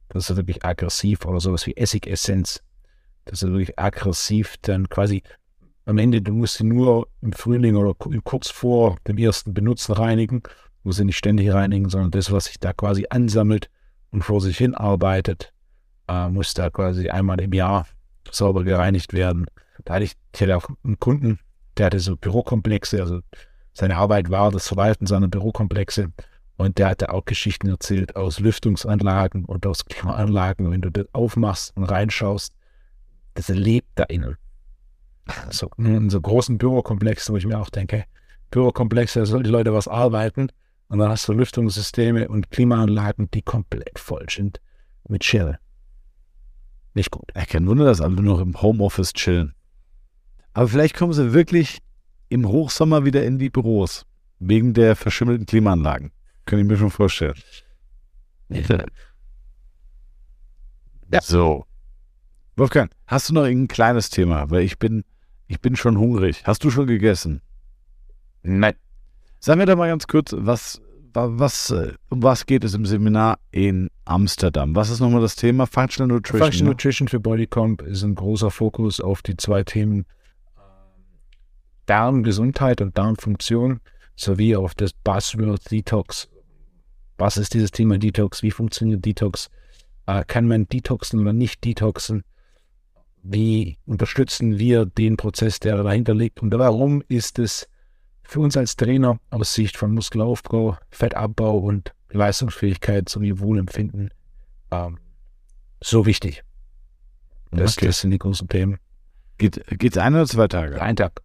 Das 0.08 0.28
ist 0.28 0.36
wirklich 0.36 0.64
aggressiv 0.64 1.24
oder 1.24 1.40
sowas 1.40 1.66
wie 1.66 1.76
Essigessenz. 1.76 2.62
Das 3.24 3.42
ist 3.42 3.48
wirklich 3.48 3.78
aggressiv 3.78 4.56
dann 4.62 4.88
quasi 4.88 5.22
am 5.84 5.98
Ende, 5.98 6.22
du 6.22 6.32
musst 6.32 6.58
sie 6.58 6.64
nur 6.64 7.08
im 7.22 7.32
Frühling 7.32 7.74
oder 7.74 7.94
kurz 8.22 8.50
vor 8.50 8.98
dem 9.06 9.18
ersten 9.18 9.52
Benutzen 9.52 9.92
reinigen 9.92 10.42
muss 10.82 10.96
sie 10.96 11.04
nicht 11.04 11.18
ständig 11.18 11.52
reinigen, 11.52 11.88
sondern 11.88 12.10
das, 12.10 12.32
was 12.32 12.46
sich 12.46 12.58
da 12.58 12.72
quasi 12.72 13.06
ansammelt 13.10 13.70
und 14.10 14.22
vor 14.22 14.40
sich 14.40 14.58
hin 14.58 14.74
arbeitet, 14.74 15.52
äh, 16.08 16.28
muss 16.28 16.54
da 16.54 16.70
quasi 16.70 17.08
einmal 17.08 17.40
im 17.40 17.52
Jahr 17.52 17.86
sauber 18.30 18.64
gereinigt 18.64 19.12
werden. 19.12 19.46
Da 19.84 19.94
hatte 19.94 20.04
ich, 20.04 20.14
ich 20.34 20.40
hatte 20.40 20.56
auch 20.56 20.68
einen 20.84 20.98
Kunden, 20.98 21.38
der 21.76 21.86
hatte 21.86 22.00
so 22.00 22.16
Bürokomplexe, 22.16 23.00
also 23.00 23.20
seine 23.72 23.96
Arbeit 23.96 24.30
war 24.30 24.50
das 24.50 24.68
Verwalten 24.68 25.06
seiner 25.06 25.28
Bürokomplexe 25.28 26.12
und 26.56 26.78
der 26.78 26.90
hatte 26.90 27.12
auch 27.12 27.24
Geschichten 27.24 27.68
erzählt 27.68 28.16
aus 28.16 28.38
Lüftungsanlagen 28.38 29.44
und 29.44 29.66
aus 29.66 29.84
Klimaanlagen. 29.84 30.70
Wenn 30.70 30.82
du 30.82 30.90
das 30.90 31.06
aufmachst 31.12 31.76
und 31.76 31.84
reinschaust, 31.84 32.52
das 33.34 33.48
lebt 33.48 33.88
da 33.94 34.04
innen. 34.04 34.36
So, 35.50 35.70
in 35.78 36.10
so 36.10 36.20
großen 36.20 36.58
Bürokomplexen, 36.58 37.32
wo 37.32 37.38
ich 37.38 37.46
mir 37.46 37.58
auch 37.58 37.70
denke, 37.70 38.04
Bürokomplexe, 38.50 39.20
da 39.20 39.26
sollen 39.26 39.44
die 39.44 39.50
Leute 39.50 39.72
was 39.72 39.88
arbeiten. 39.88 40.48
Und 40.88 40.98
dann 40.98 41.08
hast 41.08 41.26
du 41.26 41.32
Lüftungssysteme 41.32 42.28
und 42.28 42.50
Klimaanlagen, 42.50 43.30
die 43.30 43.42
komplett 43.42 43.98
voll 43.98 44.26
sind 44.28 44.60
mit 45.08 45.24
Schere. 45.24 45.58
Nicht 46.94 47.10
gut. 47.10 47.32
Ja, 47.34 47.46
kein 47.46 47.66
Wunder, 47.66 47.86
dass 47.86 48.02
alle 48.02 48.14
nur 48.14 48.34
noch 48.34 48.40
im 48.40 48.60
Homeoffice 48.60 49.14
chillen. 49.14 49.54
Aber 50.52 50.68
vielleicht 50.68 50.94
kommen 50.94 51.14
sie 51.14 51.32
wirklich 51.32 51.78
im 52.32 52.48
Hochsommer 52.48 53.04
wieder 53.04 53.24
in 53.24 53.38
die 53.38 53.50
Büros. 53.50 54.06
Wegen 54.38 54.74
der 54.74 54.96
verschimmelten 54.96 55.46
Klimaanlagen. 55.46 56.10
Kann 56.46 56.58
ich 56.58 56.64
mir 56.64 56.76
schon 56.76 56.90
vorstellen. 56.90 57.34
Ja. 58.48 58.84
So. 61.20 61.66
Wolfgang, 62.56 62.90
hast 63.06 63.28
du 63.28 63.34
noch 63.34 63.44
irgendein 63.44 63.68
kleines 63.68 64.10
Thema? 64.10 64.50
Weil 64.50 64.62
ich 64.62 64.78
bin, 64.78 65.04
ich 65.46 65.60
bin 65.60 65.76
schon 65.76 65.98
hungrig. 65.98 66.42
Hast 66.44 66.64
du 66.64 66.70
schon 66.70 66.86
gegessen? 66.86 67.42
Nein. 68.42 68.74
Sagen 69.38 69.60
wir 69.60 69.66
doch 69.66 69.76
mal 69.76 69.88
ganz 69.88 70.06
kurz, 70.06 70.34
was, 70.36 70.80
was, 71.12 71.74
um 72.08 72.22
was 72.22 72.46
geht 72.46 72.64
es 72.64 72.74
im 72.74 72.86
Seminar 72.86 73.38
in 73.50 73.90
Amsterdam? 74.04 74.74
Was 74.74 74.90
ist 74.90 75.00
nochmal 75.00 75.20
das 75.20 75.36
Thema? 75.36 75.66
Functional 75.66 76.08
Nutrition. 76.08 76.40
Functional 76.40 76.64
ne? 76.64 76.70
Nutrition 76.70 77.08
für 77.08 77.20
Bodycomp 77.20 77.82
ist 77.82 78.02
ein 78.02 78.14
großer 78.14 78.50
Fokus 78.50 79.00
auf 79.00 79.22
die 79.22 79.36
zwei 79.36 79.64
Themen 79.64 80.06
Darmgesundheit 81.86 82.80
und 82.80 82.96
Darmfunktion 82.96 83.80
sowie 84.16 84.56
auf 84.56 84.74
das 84.74 84.92
Buzzword 84.92 85.70
Detox. 85.70 86.28
Was 87.18 87.36
ist 87.36 87.54
dieses 87.54 87.70
Thema 87.70 87.98
Detox? 87.98 88.42
Wie 88.42 88.50
funktioniert 88.50 89.04
Detox? 89.04 89.50
Äh, 90.06 90.24
kann 90.26 90.46
man 90.46 90.68
detoxen 90.68 91.20
oder 91.20 91.32
nicht 91.32 91.64
detoxen? 91.64 92.24
Wie 93.22 93.78
unterstützen 93.86 94.58
wir 94.58 94.86
den 94.86 95.16
Prozess, 95.16 95.60
der 95.60 95.82
dahinter 95.82 96.14
liegt? 96.14 96.42
Und 96.42 96.52
warum 96.58 97.02
ist 97.08 97.38
es 97.38 97.68
für 98.22 98.40
uns 98.40 98.56
als 98.56 98.76
Trainer 98.76 99.20
aus 99.30 99.54
Sicht 99.54 99.76
von 99.76 99.92
Muskelaufbau, 99.92 100.76
Fettabbau 100.90 101.58
und 101.58 101.92
Leistungsfähigkeit 102.10 103.08
sowie 103.08 103.38
Wohlempfinden 103.38 104.10
ähm, 104.70 104.98
so 105.80 106.06
wichtig. 106.06 106.42
Das, 107.50 107.76
okay. 107.76 107.86
das, 107.86 108.00
sind 108.00 108.10
die 108.12 108.18
großen 108.18 108.48
Themen. 108.48 108.78
Geht 109.38 109.58
es 109.68 109.98
ein 109.98 110.14
oder 110.14 110.26
zwei 110.26 110.48
Tage? 110.48 110.80
Ein 110.80 110.96
Tag. 110.96 111.20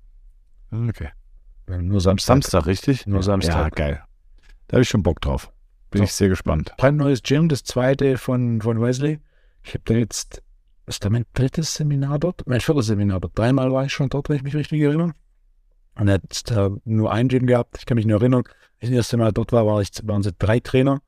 Okay. 0.71 1.09
Nur 1.67 1.99
Samstag. 2.01 2.35
Samstag, 2.35 2.65
richtig? 2.65 3.07
Nur 3.07 3.23
Samstag. 3.23 3.55
Ja, 3.55 3.69
geil. 3.69 4.03
Da 4.67 4.75
habe 4.75 4.83
ich 4.83 4.89
schon 4.89 5.03
Bock 5.03 5.21
drauf. 5.21 5.51
Bin 5.91 5.99
so. 5.99 6.03
ich 6.03 6.13
sehr 6.13 6.29
gespannt. 6.29 6.73
neues 6.91 7.23
Gym, 7.23 7.49
das 7.49 7.63
zweite 7.63 8.17
von, 8.17 8.61
von 8.61 8.81
Wesley. 8.81 9.19
Ich 9.63 9.73
habe 9.73 9.83
da 9.85 9.93
jetzt, 9.95 10.41
ist 10.85 11.03
da 11.03 11.09
mein 11.09 11.25
drittes 11.33 11.73
Seminar 11.73 12.19
dort? 12.19 12.45
Mein 12.47 12.61
viertes 12.61 12.87
Seminar 12.87 13.19
dort. 13.19 13.37
Dreimal 13.37 13.71
war 13.71 13.85
ich 13.85 13.93
schon 13.93 14.09
dort, 14.09 14.29
wenn 14.29 14.37
ich 14.37 14.43
mich 14.43 14.55
richtig 14.55 14.81
erinnere. 14.81 15.13
Und 15.95 16.09
hat 16.09 16.51
äh, 16.51 16.69
nur 16.85 17.11
ein 17.11 17.27
Gym 17.27 17.47
gehabt. 17.47 17.77
Ich 17.79 17.85
kann 17.85 17.95
mich 17.95 18.05
nur 18.05 18.19
erinnern, 18.19 18.43
als 18.45 18.83
ich 18.83 18.89
das 18.89 18.97
erste 18.97 19.17
Mal 19.17 19.31
dort 19.31 19.51
war, 19.51 19.65
war 19.65 19.81
ich, 19.81 19.89
waren 20.03 20.23
sie 20.23 20.33
drei 20.37 20.59
Trainer. 20.59 21.01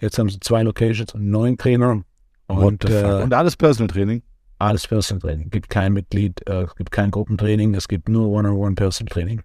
Jetzt 0.00 0.18
haben 0.18 0.28
sie 0.28 0.40
zwei 0.40 0.62
Locations 0.62 1.14
und 1.14 1.28
neun 1.28 1.56
Trainer. 1.56 2.02
Und, 2.46 2.84
äh, 2.84 3.22
und 3.22 3.34
alles 3.34 3.56
Personal 3.56 3.88
Training? 3.88 4.22
Alles 4.58 4.86
Personal 4.86 5.20
Training. 5.20 5.50
Gibt 5.50 5.68
kein 5.68 5.92
Mitglied, 5.92 6.46
äh, 6.48 6.66
gibt 6.76 6.90
kein 6.90 7.10
Gruppentraining, 7.10 7.74
es 7.74 7.88
gibt 7.88 8.08
nur 8.08 8.28
One-on-One 8.28 8.74
Personal 8.74 9.12
Training. 9.12 9.42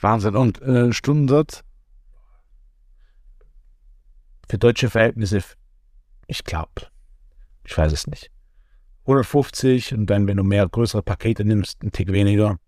Wahnsinn. 0.00 0.36
Und 0.36 0.60
äh, 0.62 0.92
Stundensatz? 0.92 1.62
Für 4.48 4.58
deutsche 4.58 4.90
Verhältnisse, 4.90 5.42
ich 6.26 6.44
glaube, 6.44 6.88
ich 7.64 7.76
weiß 7.76 7.92
es 7.92 8.06
nicht. 8.06 8.30
150 9.02 9.94
und 9.94 10.06
dann, 10.06 10.26
wenn 10.26 10.36
du 10.36 10.44
mehr 10.44 10.68
größere 10.68 11.02
Pakete 11.02 11.44
nimmst, 11.44 11.82
ein 11.82 11.92
Tick 11.92 12.12
weniger. 12.12 12.58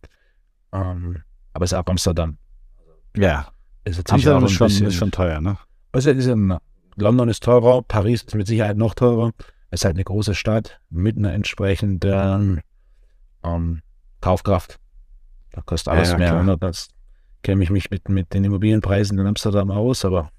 Ähm, 0.72 1.22
aber 1.52 1.64
es 1.64 1.72
ist 1.72 1.78
ab 1.78 1.90
Amsterdam. 1.90 2.38
Ja. 3.16 3.48
Ist 3.84 4.10
Amsterdam 4.12 4.44
ist 4.44 4.52
schon, 4.52 4.68
ist 4.68 4.94
schon 4.94 5.10
teuer, 5.10 5.40
ne? 5.40 5.58
Also 5.90 6.10
ist 6.10 6.26
in, 6.26 6.56
London 6.96 7.28
ist 7.28 7.42
teurer, 7.42 7.82
Paris 7.82 8.22
ist 8.22 8.34
mit 8.34 8.46
Sicherheit 8.46 8.76
noch 8.76 8.94
teurer. 8.94 9.32
Es 9.72 9.80
ist 9.80 9.84
halt 9.86 9.96
eine 9.96 10.04
große 10.04 10.34
Stadt 10.34 10.82
mit 10.90 11.16
einer 11.16 11.32
entsprechenden 11.32 12.60
ähm, 13.42 13.80
Kaufkraft. 14.20 14.78
Da 15.50 15.62
kostet 15.62 15.94
alles 15.94 16.10
ja, 16.10 16.18
mehr. 16.18 16.28
Klar. 16.28 16.42
Ne? 16.42 16.58
Das 16.58 16.88
kenne 17.42 17.64
ich 17.64 17.70
mich 17.70 17.90
mit, 17.90 18.06
mit 18.10 18.34
den 18.34 18.44
Immobilienpreisen 18.44 19.18
in 19.18 19.26
Amsterdam 19.26 19.70
aus, 19.70 20.04
aber 20.04 20.30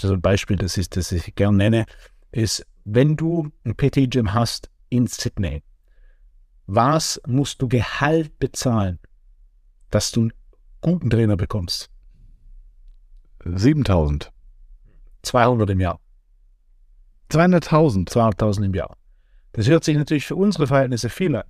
so 0.00 0.14
ein 0.14 0.22
Beispiel, 0.22 0.56
das, 0.56 0.78
ist, 0.78 0.96
das 0.96 1.12
ich 1.12 1.34
gerne 1.34 1.58
nenne, 1.58 1.84
ist, 2.32 2.66
wenn 2.86 3.18
du 3.18 3.50
ein 3.66 3.76
PT-Gym 3.76 4.32
hast 4.32 4.70
in 4.88 5.06
Sydney, 5.06 5.62
was 6.66 7.20
musst 7.26 7.60
du 7.60 7.68
Gehalt 7.68 8.38
bezahlen, 8.38 8.98
dass 9.90 10.10
du 10.10 10.22
einen 10.22 10.32
guten 10.80 11.10
Trainer 11.10 11.36
bekommst? 11.36 11.90
7000. 13.44 14.32
200 15.20 15.68
im 15.68 15.80
Jahr. 15.80 16.00
200.000? 17.30 18.08
200.000 18.08 18.64
im 18.64 18.74
Jahr. 18.74 18.96
Das 19.52 19.68
hört 19.68 19.84
sich 19.84 19.96
natürlich 19.96 20.26
für 20.26 20.36
unsere 20.36 20.66
Verhältnisse 20.66 21.08
viel 21.08 21.34
an. 21.36 21.44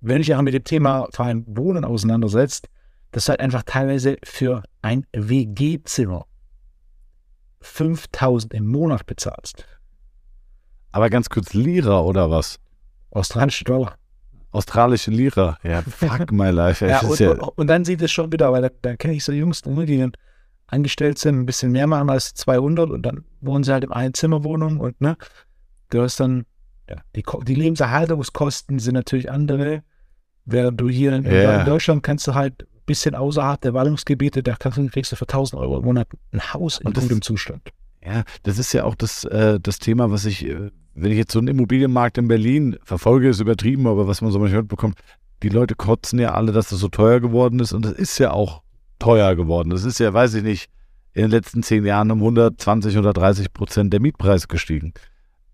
Wenn 0.00 0.20
ich 0.20 0.28
ja 0.28 0.42
mit 0.42 0.54
dem 0.54 0.64
Thema 0.64 1.08
Verein 1.10 1.44
Wohnen 1.46 1.84
auseinandersetzt, 1.84 2.68
das 3.12 3.28
halt 3.28 3.40
einfach 3.40 3.62
teilweise 3.62 4.16
für 4.24 4.62
ein 4.82 5.06
WG-Zimmer 5.12 6.26
5000 7.60 8.52
im 8.54 8.66
Monat 8.66 9.06
bezahlst. 9.06 9.64
Aber 10.92 11.10
ganz 11.10 11.28
kurz, 11.28 11.54
Lira 11.54 12.00
oder 12.02 12.30
was? 12.30 12.58
Australische 13.10 13.64
Dollar. 13.64 13.96
Australische 14.50 15.10
Lira. 15.10 15.58
Ja, 15.62 15.82
fuck 15.88 16.30
my 16.32 16.50
life. 16.50 16.86
ja, 16.86 17.00
und, 17.00 17.18
ja 17.18 17.30
und, 17.30 17.40
und, 17.40 17.66
dann 17.66 17.84
sieht 17.84 18.02
es 18.02 18.12
schon 18.12 18.30
wieder, 18.30 18.52
weil 18.52 18.62
da, 18.62 18.70
da 18.82 18.96
kenne 18.96 19.14
ich 19.14 19.24
so 19.24 19.32
Jungs, 19.32 19.62
die 19.62 19.98
dann 19.98 20.12
angestellt 20.74 21.18
sind, 21.18 21.38
ein 21.38 21.46
bisschen 21.46 21.72
mehr 21.72 21.86
machen 21.86 22.10
als 22.10 22.34
200 22.34 22.90
und 22.90 23.02
dann 23.02 23.24
wohnen 23.40 23.64
sie 23.64 23.72
halt 23.72 23.84
in 23.84 23.92
Einzimmerwohnung 23.92 24.80
und 24.80 25.00
ne, 25.00 25.16
du 25.90 26.02
hast 26.02 26.20
dann, 26.20 26.44
ja, 26.88 26.96
die, 27.16 27.24
die 27.46 27.54
Lebenserhaltungskosten 27.54 28.78
sind 28.78 28.94
natürlich 28.94 29.30
andere. 29.30 29.82
Während 30.44 30.78
du 30.78 30.90
hier 30.90 31.14
in, 31.14 31.24
yeah. 31.24 31.60
in 31.60 31.66
Deutschland 31.66 32.02
kannst 32.02 32.26
du 32.26 32.34
halt 32.34 32.64
ein 32.64 32.82
bisschen 32.84 33.14
außerhalb 33.14 33.60
der 33.62 33.72
Wallungsgebiete, 33.72 34.42
da 34.42 34.56
kriegst 34.56 35.12
du 35.12 35.16
für 35.16 35.24
1000 35.24 35.60
Euro 35.60 35.78
im 35.78 35.84
Monat 35.84 36.08
ein 36.32 36.52
Haus 36.52 36.80
in 36.80 36.92
gutem 36.92 37.22
Zustand. 37.22 37.70
Ja, 38.04 38.24
das 38.42 38.58
ist 38.58 38.74
ja 38.74 38.84
auch 38.84 38.94
das, 38.94 39.24
äh, 39.24 39.58
das 39.58 39.78
Thema, 39.78 40.10
was 40.10 40.26
ich, 40.26 40.44
äh, 40.44 40.70
wenn 40.94 41.10
ich 41.10 41.16
jetzt 41.16 41.32
so 41.32 41.38
einen 41.38 41.48
Immobilienmarkt 41.48 42.18
in 42.18 42.28
Berlin 42.28 42.76
verfolge, 42.84 43.30
ist 43.30 43.40
übertrieben, 43.40 43.86
aber 43.86 44.06
was 44.06 44.20
man 44.20 44.30
so 44.30 44.38
manchmal 44.38 44.62
mitbekommt, 44.62 44.98
die 45.42 45.48
Leute 45.48 45.74
kotzen 45.74 46.18
ja 46.18 46.34
alle, 46.34 46.52
dass 46.52 46.68
das 46.68 46.80
so 46.80 46.88
teuer 46.88 47.20
geworden 47.20 47.60
ist 47.60 47.72
und 47.72 47.86
das 47.86 47.92
ist 47.92 48.18
ja 48.18 48.32
auch 48.32 48.63
teuer 48.98 49.34
geworden. 49.36 49.70
Das 49.70 49.84
ist 49.84 49.98
ja, 49.98 50.12
weiß 50.12 50.34
ich 50.34 50.42
nicht, 50.42 50.70
in 51.12 51.22
den 51.22 51.30
letzten 51.30 51.62
zehn 51.62 51.84
Jahren 51.84 52.10
um 52.10 52.18
120, 52.18 52.94
130 52.94 53.52
Prozent 53.52 53.92
der 53.92 54.00
Mietpreise 54.00 54.48
gestiegen. 54.48 54.92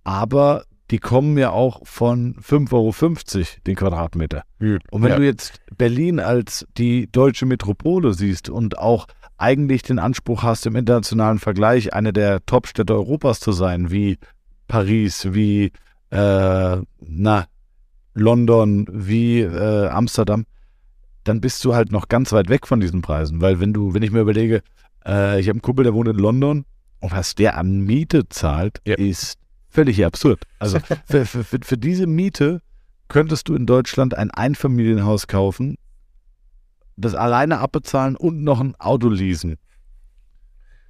Aber 0.05 0.65
die 0.91 0.99
kommen 0.99 1.39
ja 1.39 1.51
auch 1.51 1.87
von 1.87 2.35
5,50 2.37 2.73
Euro 2.73 3.47
den 3.67 3.77
Quadratmeter. 3.77 4.43
Mhm. 4.59 4.79
Und 4.91 5.03
wenn 5.03 5.11
ja. 5.11 5.17
du 5.17 5.25
jetzt 5.25 5.61
Berlin 5.77 6.19
als 6.19 6.67
die 6.77 7.11
deutsche 7.11 7.47
Metropole 7.47 8.13
siehst 8.13 8.49
und 8.49 8.79
auch 8.79 9.07
eigentlich 9.39 9.83
den 9.83 9.99
Anspruch 9.99 10.43
hast, 10.43 10.67
im 10.67 10.77
internationalen 10.77 11.39
Vergleich 11.39 11.95
eine 11.95 12.13
der 12.13 12.45
Top-Städte 12.45 12.95
Europas 12.95 13.41
zu 13.41 13.53
sein, 13.53 13.91
wie 13.91 14.19
Paris, 14.69 15.29
wie 15.33 15.73
äh, 16.11 16.77
na, 17.01 17.47
London, 18.15 18.87
wie 18.91 19.41
äh, 19.41 19.87
Amsterdam, 19.89 20.45
dann 21.31 21.41
bist 21.41 21.65
du 21.65 21.77
halt 21.77 21.93
noch 21.93 22.09
ganz 22.09 22.33
weit 22.33 22.49
weg 22.49 22.67
von 22.67 22.81
diesen 22.81 23.03
Preisen. 23.03 23.41
Weil 23.41 23.61
wenn 23.61 23.73
du, 23.73 23.95
wenn 23.95 24.03
ich 24.03 24.11
mir 24.11 24.21
überlege, 24.21 24.63
äh, 25.07 25.39
ich 25.39 25.47
habe 25.47 25.55
einen 25.55 25.63
Kumpel, 25.63 25.85
der 25.85 25.95
wohnt 25.95 26.09
in 26.09 26.17
London 26.17 26.65
und 26.99 27.13
was 27.13 27.37
der 27.37 27.57
an 27.57 27.83
Miete 27.83 28.29
zahlt, 28.29 28.81
ja. 28.85 28.97
ist 28.97 29.39
völlig 29.69 30.05
absurd. 30.05 30.43
Also 30.59 30.79
für, 31.07 31.25
für, 31.25 31.45
für, 31.45 31.79
diese 31.79 32.09
Miete 32.09 32.63
könntest 33.07 33.49
du 33.49 33.55
in 33.55 33.65
Deutschland 33.65 34.15
ein 34.15 34.33
Einfamilienhaus 34.33 35.29
kaufen, 35.29 35.77
das 36.97 37.15
alleine 37.15 37.59
abbezahlen 37.59 38.17
und 38.17 38.43
noch 38.43 38.59
ein 38.59 38.75
Auto 38.81 39.09
leasen. 39.09 39.57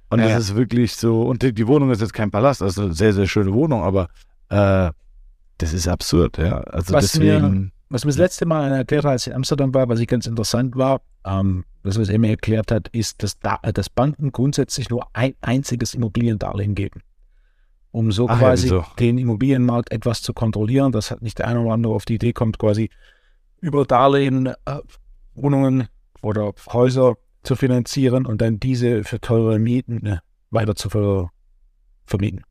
Und 0.09 0.21
ja, 0.21 0.29
das 0.29 0.45
ist 0.45 0.55
wirklich 0.55 0.95
so, 0.95 1.21
und 1.21 1.43
die, 1.43 1.53
die, 1.53 1.67
Wohnung 1.67 1.91
ist 1.91 2.01
jetzt 2.01 2.13
kein 2.13 2.31
Palast, 2.31 2.63
also 2.63 2.81
eine 2.81 2.93
sehr, 2.93 3.13
sehr 3.13 3.27
schöne 3.27 3.53
Wohnung, 3.53 3.83
aber 3.83 4.09
äh, 4.49 4.91
das 5.59 5.71
ist 5.71 5.87
absurd, 5.87 6.39
ja. 6.39 6.61
Also 6.61 6.93
was 6.93 7.11
deswegen. 7.11 7.51
Mir, 7.51 7.71
was 7.91 8.05
mir 8.05 8.11
das 8.11 8.17
letzte 8.17 8.45
Mal 8.45 8.71
erklärt 8.71 9.03
hat, 9.03 9.11
als 9.11 9.27
ich 9.27 9.31
in 9.31 9.35
Amsterdam 9.35 9.73
war, 9.73 9.89
was 9.89 9.99
ich 9.99 10.07
ganz 10.07 10.25
interessant 10.25 10.75
war, 10.77 11.01
ähm, 11.25 11.65
was 11.83 11.97
er 11.97 12.19
mir 12.19 12.29
erklärt 12.29 12.71
hat, 12.71 12.87
ist, 12.89 13.21
dass, 13.21 13.37
da, 13.39 13.57
dass 13.57 13.89
Banken 13.89 14.31
grundsätzlich 14.31 14.89
nur 14.89 15.07
ein 15.13 15.35
einziges 15.41 15.93
Immobiliendarlehen 15.93 16.73
geben. 16.73 17.01
Um 17.91 18.13
so 18.13 18.29
Ach, 18.29 18.39
quasi 18.39 18.69
ja, 18.69 18.87
den 18.97 19.17
Immobilienmarkt 19.17 19.91
etwas 19.91 20.21
zu 20.21 20.33
kontrollieren, 20.33 20.93
dass 20.93 21.11
halt 21.11 21.21
nicht 21.21 21.39
der 21.39 21.47
eine 21.47 21.59
oder 21.59 21.73
andere 21.73 21.93
auf 21.93 22.05
die 22.05 22.15
Idee 22.15 22.31
kommt, 22.31 22.57
quasi 22.57 22.89
über 23.59 23.85
Darlehen 23.85 24.47
äh, 24.47 24.55
Wohnungen 25.35 25.89
oder 26.21 26.53
Häuser 26.71 27.15
zu 27.43 27.55
finanzieren 27.55 28.25
und 28.25 28.41
dann 28.41 28.59
diese 28.59 29.03
für 29.03 29.19
teure 29.19 29.59
Mieten 29.59 29.99
ne, 30.01 30.21
weiter 30.49 30.75
zu 30.75 30.89
ver 30.89 31.29
vermieten. 32.05 32.43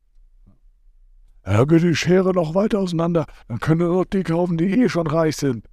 Ja, 1.50 1.64
geht 1.64 1.82
die 1.82 1.96
Schere 1.96 2.32
noch 2.32 2.54
weiter 2.54 2.78
auseinander, 2.78 3.26
dann 3.48 3.58
können 3.58 3.80
wir 3.80 3.88
doch 3.88 4.04
die 4.04 4.22
kaufen, 4.22 4.56
die 4.56 4.66
eh 4.66 4.88
schon 4.88 5.08
reich 5.08 5.36
sind. 5.36 5.66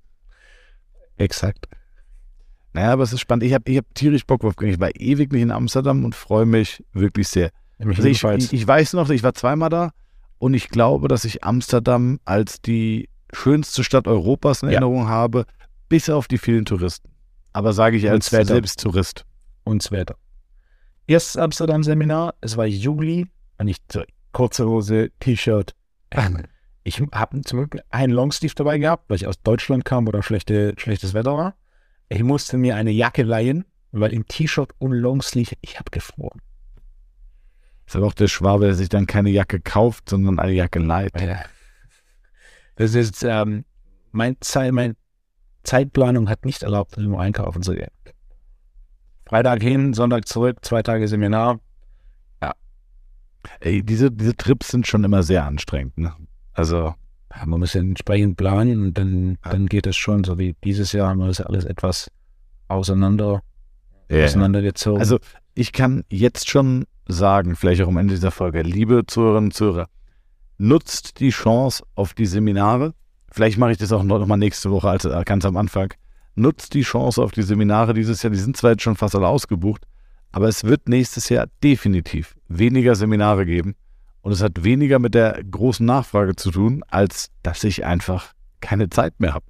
Exakt. 1.17 1.67
Naja, 2.73 2.93
aber 2.93 3.03
es 3.03 3.13
ist 3.13 3.21
spannend. 3.21 3.43
Ich 3.43 3.53
habe 3.53 3.69
ich 3.71 3.78
hab 3.78 3.86
tierisch 3.93 4.25
Bock 4.25 4.41
drauf. 4.41 4.53
Ich 4.61 4.80
war 4.80 4.89
ewig 4.95 5.32
nicht 5.32 5.41
in 5.41 5.51
Amsterdam 5.51 6.03
und 6.03 6.15
freue 6.15 6.45
mich 6.45 6.84
wirklich 6.93 7.28
sehr. 7.28 7.51
Also 7.80 8.03
ich, 8.03 8.23
ich, 8.23 8.53
ich 8.53 8.67
weiß 8.67 8.93
noch, 8.93 9.09
ich 9.09 9.21
war 9.23 9.34
zweimal 9.34 9.69
da 9.69 9.91
und 10.39 10.53
ich 10.53 10.69
glaube, 10.69 11.07
dass 11.07 11.25
ich 11.25 11.43
Amsterdam 11.43 12.19
als 12.25 12.61
die 12.61 13.09
schönste 13.34 13.84
Stadt 13.84 14.07
Europas 14.07 14.63
in 14.63 14.69
Erinnerung 14.69 15.03
ja. 15.03 15.09
habe, 15.09 15.45
bis 15.89 16.09
auf 16.09 16.28
die 16.28 16.38
vielen 16.38 16.65
Touristen. 16.65 17.09
Aber 17.53 17.73
sage 17.73 17.97
ich 17.97 18.09
als 18.09 18.28
selbst 18.28 18.82
Tourist. 18.82 19.25
Und 19.63 19.91
Wetter. 19.91 20.15
Erstes 21.07 21.38
Amsterdam-Seminar, 21.38 22.36
es 22.41 22.57
war 22.57 22.65
Juli 22.65 23.28
und 23.57 23.67
ich 23.67 23.78
kurze 24.38 24.67
Hose, 24.67 25.09
T-Shirt. 25.19 25.75
Ich 26.83 27.01
habe 27.01 27.41
zum 27.41 27.59
Beispiel 27.59 27.81
einen 27.89 28.13
Longsleeve 28.13 28.53
dabei 28.53 28.77
gehabt, 28.77 29.09
weil 29.09 29.15
ich 29.15 29.25
aus 29.25 29.41
Deutschland 29.41 29.83
kam 29.83 30.07
oder 30.07 30.21
schlechte, 30.21 30.75
schlechtes 30.77 31.15
Wetter 31.15 31.35
war. 31.35 31.55
Ich 32.07 32.21
musste 32.21 32.55
mir 32.57 32.75
eine 32.75 32.91
Jacke 32.91 33.23
leihen, 33.23 33.65
weil 33.91 34.13
im 34.13 34.27
T-Shirt 34.27 34.69
und 34.77 34.91
Longsleeve, 34.91 35.55
ich 35.61 35.79
habe 35.79 35.89
gefroren. 35.89 36.39
Ist 37.88 37.95
aber 37.95 38.05
auch 38.05 38.13
der 38.13 38.27
Schwabe, 38.27 38.65
der 38.65 38.75
sich 38.75 38.89
dann 38.89 39.07
keine 39.07 39.31
Jacke 39.31 39.59
kauft, 39.59 40.07
sondern 40.07 40.38
eine 40.38 40.51
Jacke 40.51 40.77
leiht. 40.77 41.13
Das 42.75 42.93
ist, 42.93 43.23
ähm, 43.23 43.65
mein, 44.11 44.38
Zeit, 44.39 44.71
mein 44.71 44.95
Zeitplanung 45.63 46.29
hat 46.29 46.45
nicht 46.45 46.61
erlaubt, 46.61 46.95
irgendwo 46.95 47.17
einkaufen 47.17 47.63
zu 47.63 47.73
gehen. 47.73 47.89
Freitag 49.25 49.63
hin, 49.63 49.95
Sonntag 49.95 50.27
zurück, 50.27 50.59
zwei 50.61 50.83
Tage 50.83 51.07
Seminar. 51.07 51.59
Ey, 53.59 53.83
diese, 53.83 54.11
diese 54.11 54.35
Trips 54.35 54.69
sind 54.69 54.87
schon 54.87 55.03
immer 55.03 55.23
sehr 55.23 55.45
anstrengend, 55.45 55.97
ne? 55.97 56.13
Also. 56.53 56.95
Ja, 57.35 57.45
man 57.45 57.59
muss 57.59 57.73
ja 57.73 57.81
entsprechend 57.81 58.37
planen 58.37 58.81
und 58.81 58.97
dann, 58.97 59.37
ja. 59.43 59.51
dann 59.51 59.67
geht 59.67 59.85
es 59.85 59.95
schon. 59.95 60.23
So 60.23 60.39
wie 60.39 60.55
dieses 60.63 60.91
Jahr 60.91 61.09
haben 61.09 61.19
wir 61.19 61.27
das 61.27 61.41
alles 61.41 61.65
etwas 61.65 62.09
auseinander, 62.67 63.41
ja. 64.09 64.25
auseinandergezogen. 64.25 64.99
Also 64.99 65.19
ich 65.53 65.73
kann 65.73 66.03
jetzt 66.09 66.49
schon 66.49 66.85
sagen, 67.07 67.55
vielleicht 67.55 67.81
auch 67.81 67.87
am 67.87 67.97
Ende 67.97 68.13
dieser 68.13 68.31
Folge, 68.31 68.61
liebe 68.61 69.05
Zuhörerinnen 69.05 69.49
und 69.49 69.53
Zuhörer, 69.53 69.87
nutzt 70.57 71.19
die 71.19 71.29
Chance 71.29 71.83
auf 71.95 72.13
die 72.13 72.25
Seminare. 72.25 72.93
Vielleicht 73.31 73.57
mache 73.57 73.71
ich 73.71 73.77
das 73.77 73.91
auch 73.91 74.03
noch 74.03 74.25
mal 74.25 74.37
nächste 74.37 74.71
Woche 74.71 74.89
als 74.89 75.05
äh, 75.05 75.23
ganz 75.25 75.45
am 75.45 75.57
Anfang. 75.57 75.93
Nutzt 76.35 76.73
die 76.73 76.81
Chance 76.81 77.21
auf 77.21 77.31
die 77.31 77.43
Seminare 77.43 77.93
dieses 77.93 78.23
Jahr. 78.23 78.31
Die 78.31 78.39
sind 78.39 78.57
zwar 78.57 78.71
jetzt 78.71 78.83
schon 78.83 78.95
fast 78.95 79.15
alle 79.15 79.27
ausgebucht, 79.27 79.83
aber 80.38 80.49
es 80.49 80.65
wird 80.65 80.88
nächstes 80.88 81.29
Jahr 81.29 81.47
definitiv 81.63 82.35
weniger 82.47 82.93
Seminare 82.93 83.43
geben. 83.43 83.73
Und 84.21 84.33
es 84.33 84.43
hat 84.43 84.63
weniger 84.63 84.99
mit 84.99 85.15
der 85.15 85.43
großen 85.43 85.83
Nachfrage 85.83 86.35
zu 86.35 86.51
tun, 86.51 86.83
als 86.89 87.31
dass 87.41 87.63
ich 87.63 87.85
einfach 87.85 88.33
keine 88.61 88.88
Zeit 88.91 89.19
mehr 89.19 89.33
habe. 89.33 89.47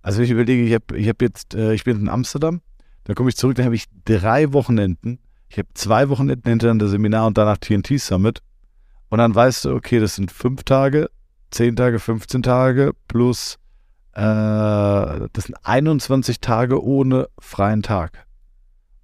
Also 0.00 0.22
ich 0.22 0.30
überlege, 0.30 0.62
ich 0.62 0.72
habe 0.72 0.96
ich 0.98 1.10
hab 1.10 1.20
jetzt, 1.20 1.54
äh, 1.54 1.74
ich 1.74 1.84
bin 1.84 2.00
in 2.00 2.08
Amsterdam, 2.08 2.62
dann 3.04 3.16
komme 3.16 3.28
ich 3.28 3.36
zurück, 3.36 3.56
dann 3.56 3.66
habe 3.66 3.74
ich 3.74 3.84
drei 4.06 4.54
Wochenenden. 4.54 5.18
Ich 5.50 5.58
habe 5.58 5.68
zwei 5.74 6.08
Wochenenden 6.08 6.48
hintereinander 6.48 6.88
Seminar 6.88 7.26
und 7.26 7.36
danach 7.36 7.58
TNT 7.58 8.00
Summit. 8.00 8.40
Und 9.10 9.18
dann 9.18 9.34
weißt 9.34 9.66
du, 9.66 9.74
okay, 9.74 10.00
das 10.00 10.14
sind 10.14 10.32
fünf 10.32 10.64
Tage, 10.64 11.10
zehn 11.50 11.76
Tage, 11.76 11.98
15 11.98 12.42
Tage 12.42 12.92
plus 13.08 13.58
äh, 14.14 14.22
das 14.22 15.44
sind 15.44 15.56
21 15.64 16.40
Tage 16.40 16.82
ohne 16.82 17.28
freien 17.38 17.82
Tag. 17.82 18.24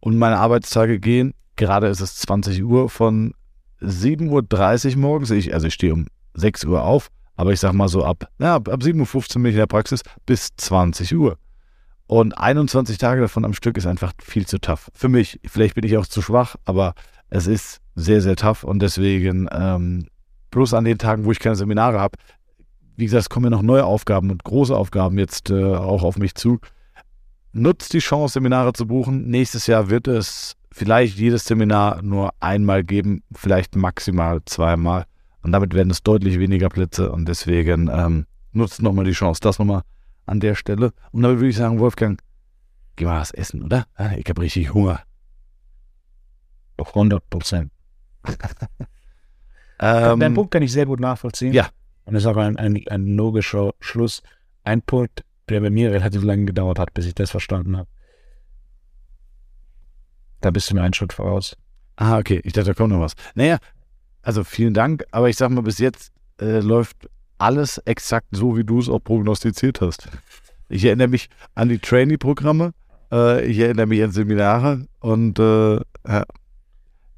Und 0.07 0.19
meine 0.19 0.39
Arbeitstage 0.39 1.01
gehen, 1.01 1.35
gerade 1.57 1.89
ist 1.89 2.01
es 2.01 2.15
20 2.15 2.63
Uhr, 2.63 2.89
von 2.89 3.35
7.30 3.81 4.93
Uhr 4.93 4.99
morgens, 4.99 5.33
ich, 5.33 5.53
also 5.53 5.67
ich 5.67 5.75
stehe 5.75 5.93
um 5.93 6.07
6 6.35 6.65
Uhr 6.67 6.85
auf, 6.85 7.09
aber 7.35 7.53
ich 7.53 7.59
sag 7.59 7.73
mal 7.73 7.89
so 7.89 8.05
ab, 8.05 8.29
ja, 8.39 8.55
ab 8.55 8.69
7.15 8.69 8.95
Uhr 8.95 9.43
bin 9.43 9.47
ich 9.47 9.55
in 9.55 9.59
der 9.59 9.67
Praxis 9.67 10.03
bis 10.25 10.51
20 10.59 11.17
Uhr. 11.17 11.39
Und 12.07 12.39
21 12.39 12.99
Tage 12.99 13.21
davon 13.21 13.45
am 13.45 13.53
Stück 13.53 13.77
ist 13.77 13.87
einfach 13.89 14.13
viel 14.23 14.47
zu 14.47 14.61
tough. 14.61 14.93
Für 14.95 15.09
mich, 15.09 15.41
vielleicht 15.45 15.75
bin 15.75 15.85
ich 15.85 15.97
auch 15.97 16.07
zu 16.07 16.23
schwach, 16.23 16.55
aber 16.67 16.95
es 17.29 17.49
ist 17.49 17.81
sehr, 17.97 18.21
sehr 18.21 18.37
tough 18.37 18.63
und 18.63 18.81
deswegen, 18.83 19.49
ähm, 19.51 20.07
bloß 20.53 20.75
an 20.75 20.85
den 20.85 20.99
Tagen, 20.99 21.25
wo 21.25 21.33
ich 21.33 21.41
keine 21.41 21.57
Seminare 21.57 21.99
habe, 21.99 22.17
wie 22.95 23.07
gesagt, 23.07 23.23
es 23.23 23.29
kommen 23.29 23.47
ja 23.47 23.51
noch 23.51 23.63
neue 23.63 23.85
Aufgaben 23.85 24.31
und 24.31 24.45
große 24.45 24.77
Aufgaben 24.77 25.19
jetzt 25.19 25.51
äh, 25.51 25.65
auch 25.65 26.05
auf 26.05 26.17
mich 26.17 26.37
zu. 26.37 26.61
Nutzt 27.59 27.95
die 27.95 28.01
Chance, 28.01 28.35
Seminare 28.35 28.75
zu 28.75 28.87
buchen. 28.87 29.29
Nächstes 29.29 29.67
Jahr 29.67 29.89
wird 29.89 30.09
es 30.09 30.57
vielleicht 30.71 31.17
jedes 31.17 31.47
Seminar 31.47 32.03
nur 32.03 32.35
einmal 32.39 32.85
geben, 32.85 33.23
vielleicht 33.33 33.77
maximal 33.77 34.43
zweimal. 34.45 35.07
Und 35.41 35.53
damit 35.53 35.73
werden 35.73 35.89
es 35.89 36.03
deutlich 36.03 36.39
weniger 36.39 36.69
Plätze 36.69 37.11
und 37.11 37.27
deswegen 37.27 37.89
ähm, 37.91 38.27
nutzt 38.53 38.83
nochmal 38.83 39.07
die 39.07 39.13
Chance. 39.13 39.41
Das 39.41 39.59
nochmal 39.59 39.81
an 40.27 40.39
der 40.39 40.55
Stelle. 40.55 40.93
Und 41.13 41.23
damit 41.23 41.39
würde 41.39 41.49
ich 41.49 41.57
sagen, 41.57 41.79
Wolfgang, 41.79 42.21
geh 42.97 43.07
mal 43.07 43.21
was 43.21 43.31
essen, 43.31 43.63
oder? 43.63 43.87
Ich 44.19 44.29
habe 44.29 44.43
richtig 44.43 44.75
Hunger. 44.75 45.01
Auf 46.77 46.89
100 46.89 47.31
Prozent. 47.31 47.73
ähm, 49.81 50.21
Den 50.21 50.35
Punkt 50.35 50.51
kann 50.51 50.63
ich 50.63 50.73
sehr 50.73 50.85
gut 50.85 51.01
nachvollziehen. 51.01 51.55
Ja. 51.55 51.71
Und 52.05 52.13
das 52.13 52.25
ist 52.25 52.27
auch 52.27 52.37
ein, 52.37 52.59
ein, 52.59 52.83
ein 52.91 53.17
logischer 53.17 53.73
Schluss. 53.81 54.23
Ein 54.63 54.83
Punkt, 54.83 55.25
der 55.49 55.61
bei 55.61 55.71
mir 55.71 55.93
relativ 55.93 56.23
lange 56.23 56.47
gedauert 56.47 56.79
hat, 56.79 56.95
bis 56.95 57.07
ich 57.07 57.15
das 57.15 57.31
verstanden 57.31 57.77
habe. 57.77 57.89
Da 60.41 60.51
bist 60.51 60.71
du 60.71 60.75
mir 60.75 60.83
einen 60.83 60.95
Schritt 60.95 61.13
voraus. 61.13 61.57
Ah, 61.97 62.19
okay. 62.19 62.41
Ich 62.45 62.53
dachte, 62.53 62.71
da 62.71 62.75
kommt 62.75 62.93
noch 62.93 63.01
was. 63.01 63.15
Naja, 63.35 63.59
also 64.23 64.45
vielen 64.45 64.75
Dank, 64.75 65.05
aber 65.13 65.29
ich 65.29 65.37
sag 65.37 65.51
mal, 65.51 65.63
bis 65.63 65.79
jetzt 65.79 66.13
äh, 66.41 66.61
läuft 66.61 67.09
alles 67.39 67.79
exakt 67.79 68.29
so, 68.33 68.57
wie 68.57 68.65
du 68.65 68.81
es 68.81 68.89
auch 68.89 68.99
prognostiziert 68.99 69.81
hast. 69.81 70.09
Ich 70.69 70.85
erinnere 70.85 71.09
mich 71.09 71.29
an 71.55 71.69
die 71.69 71.79
Trainee-Programme, 71.79 72.73
äh, 73.13 73.47
ich 73.47 73.59
erinnere 73.59 73.87
mich 73.87 74.03
an 74.03 74.11
Seminare 74.11 74.87
und 75.01 75.39
äh, 75.39 75.77
ja, 75.77 76.25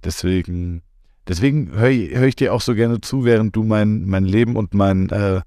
deswegen, 0.04 0.82
deswegen 1.26 1.72
höre 1.72 2.18
hör 2.18 2.26
ich 2.26 2.36
dir 2.36 2.52
auch 2.52 2.60
so 2.60 2.74
gerne 2.74 3.00
zu, 3.00 3.24
während 3.24 3.56
du 3.56 3.62
mein, 3.62 4.04
mein 4.04 4.24
Leben 4.24 4.56
und 4.56 4.74
mein, 4.74 5.08
äh, 5.08 5.40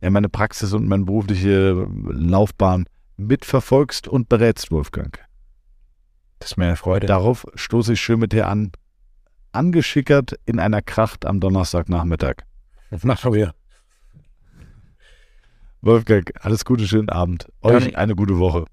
ja, 0.00 0.10
meine 0.10 0.28
Praxis 0.28 0.72
und 0.72 0.88
meine 0.88 1.04
berufliche 1.04 1.86
Laufbahn 2.08 2.86
mitverfolgst 3.16 4.08
und 4.08 4.28
berätst, 4.28 4.70
Wolfgang. 4.70 5.18
Das 6.38 6.52
ist 6.52 6.56
mir 6.56 6.66
eine 6.66 6.76
Freude. 6.76 7.06
Darauf 7.06 7.46
stoße 7.54 7.92
ich 7.92 8.00
schön 8.00 8.18
mit 8.18 8.32
dir 8.32 8.48
an. 8.48 8.72
Angeschickert 9.52 10.38
in 10.46 10.58
einer 10.58 10.80
Kracht 10.80 11.26
am 11.26 11.40
Donnerstagnachmittag. 11.40 12.36
Machen 13.02 13.34
wir. 13.34 13.54
Wolfgang, 15.82 16.30
alles 16.40 16.64
Gute, 16.64 16.86
schönen 16.86 17.08
Abend. 17.08 17.48
Euch 17.62 17.84
Dann 17.84 17.94
eine 17.94 18.14
gute 18.14 18.38
Woche. 18.38 18.64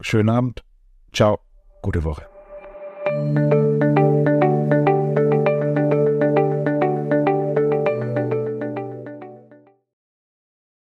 Schönen 0.00 0.28
Abend. 0.28 0.64
Ciao. 1.12 1.40
Gute 1.82 2.04
Woche. 2.04 2.26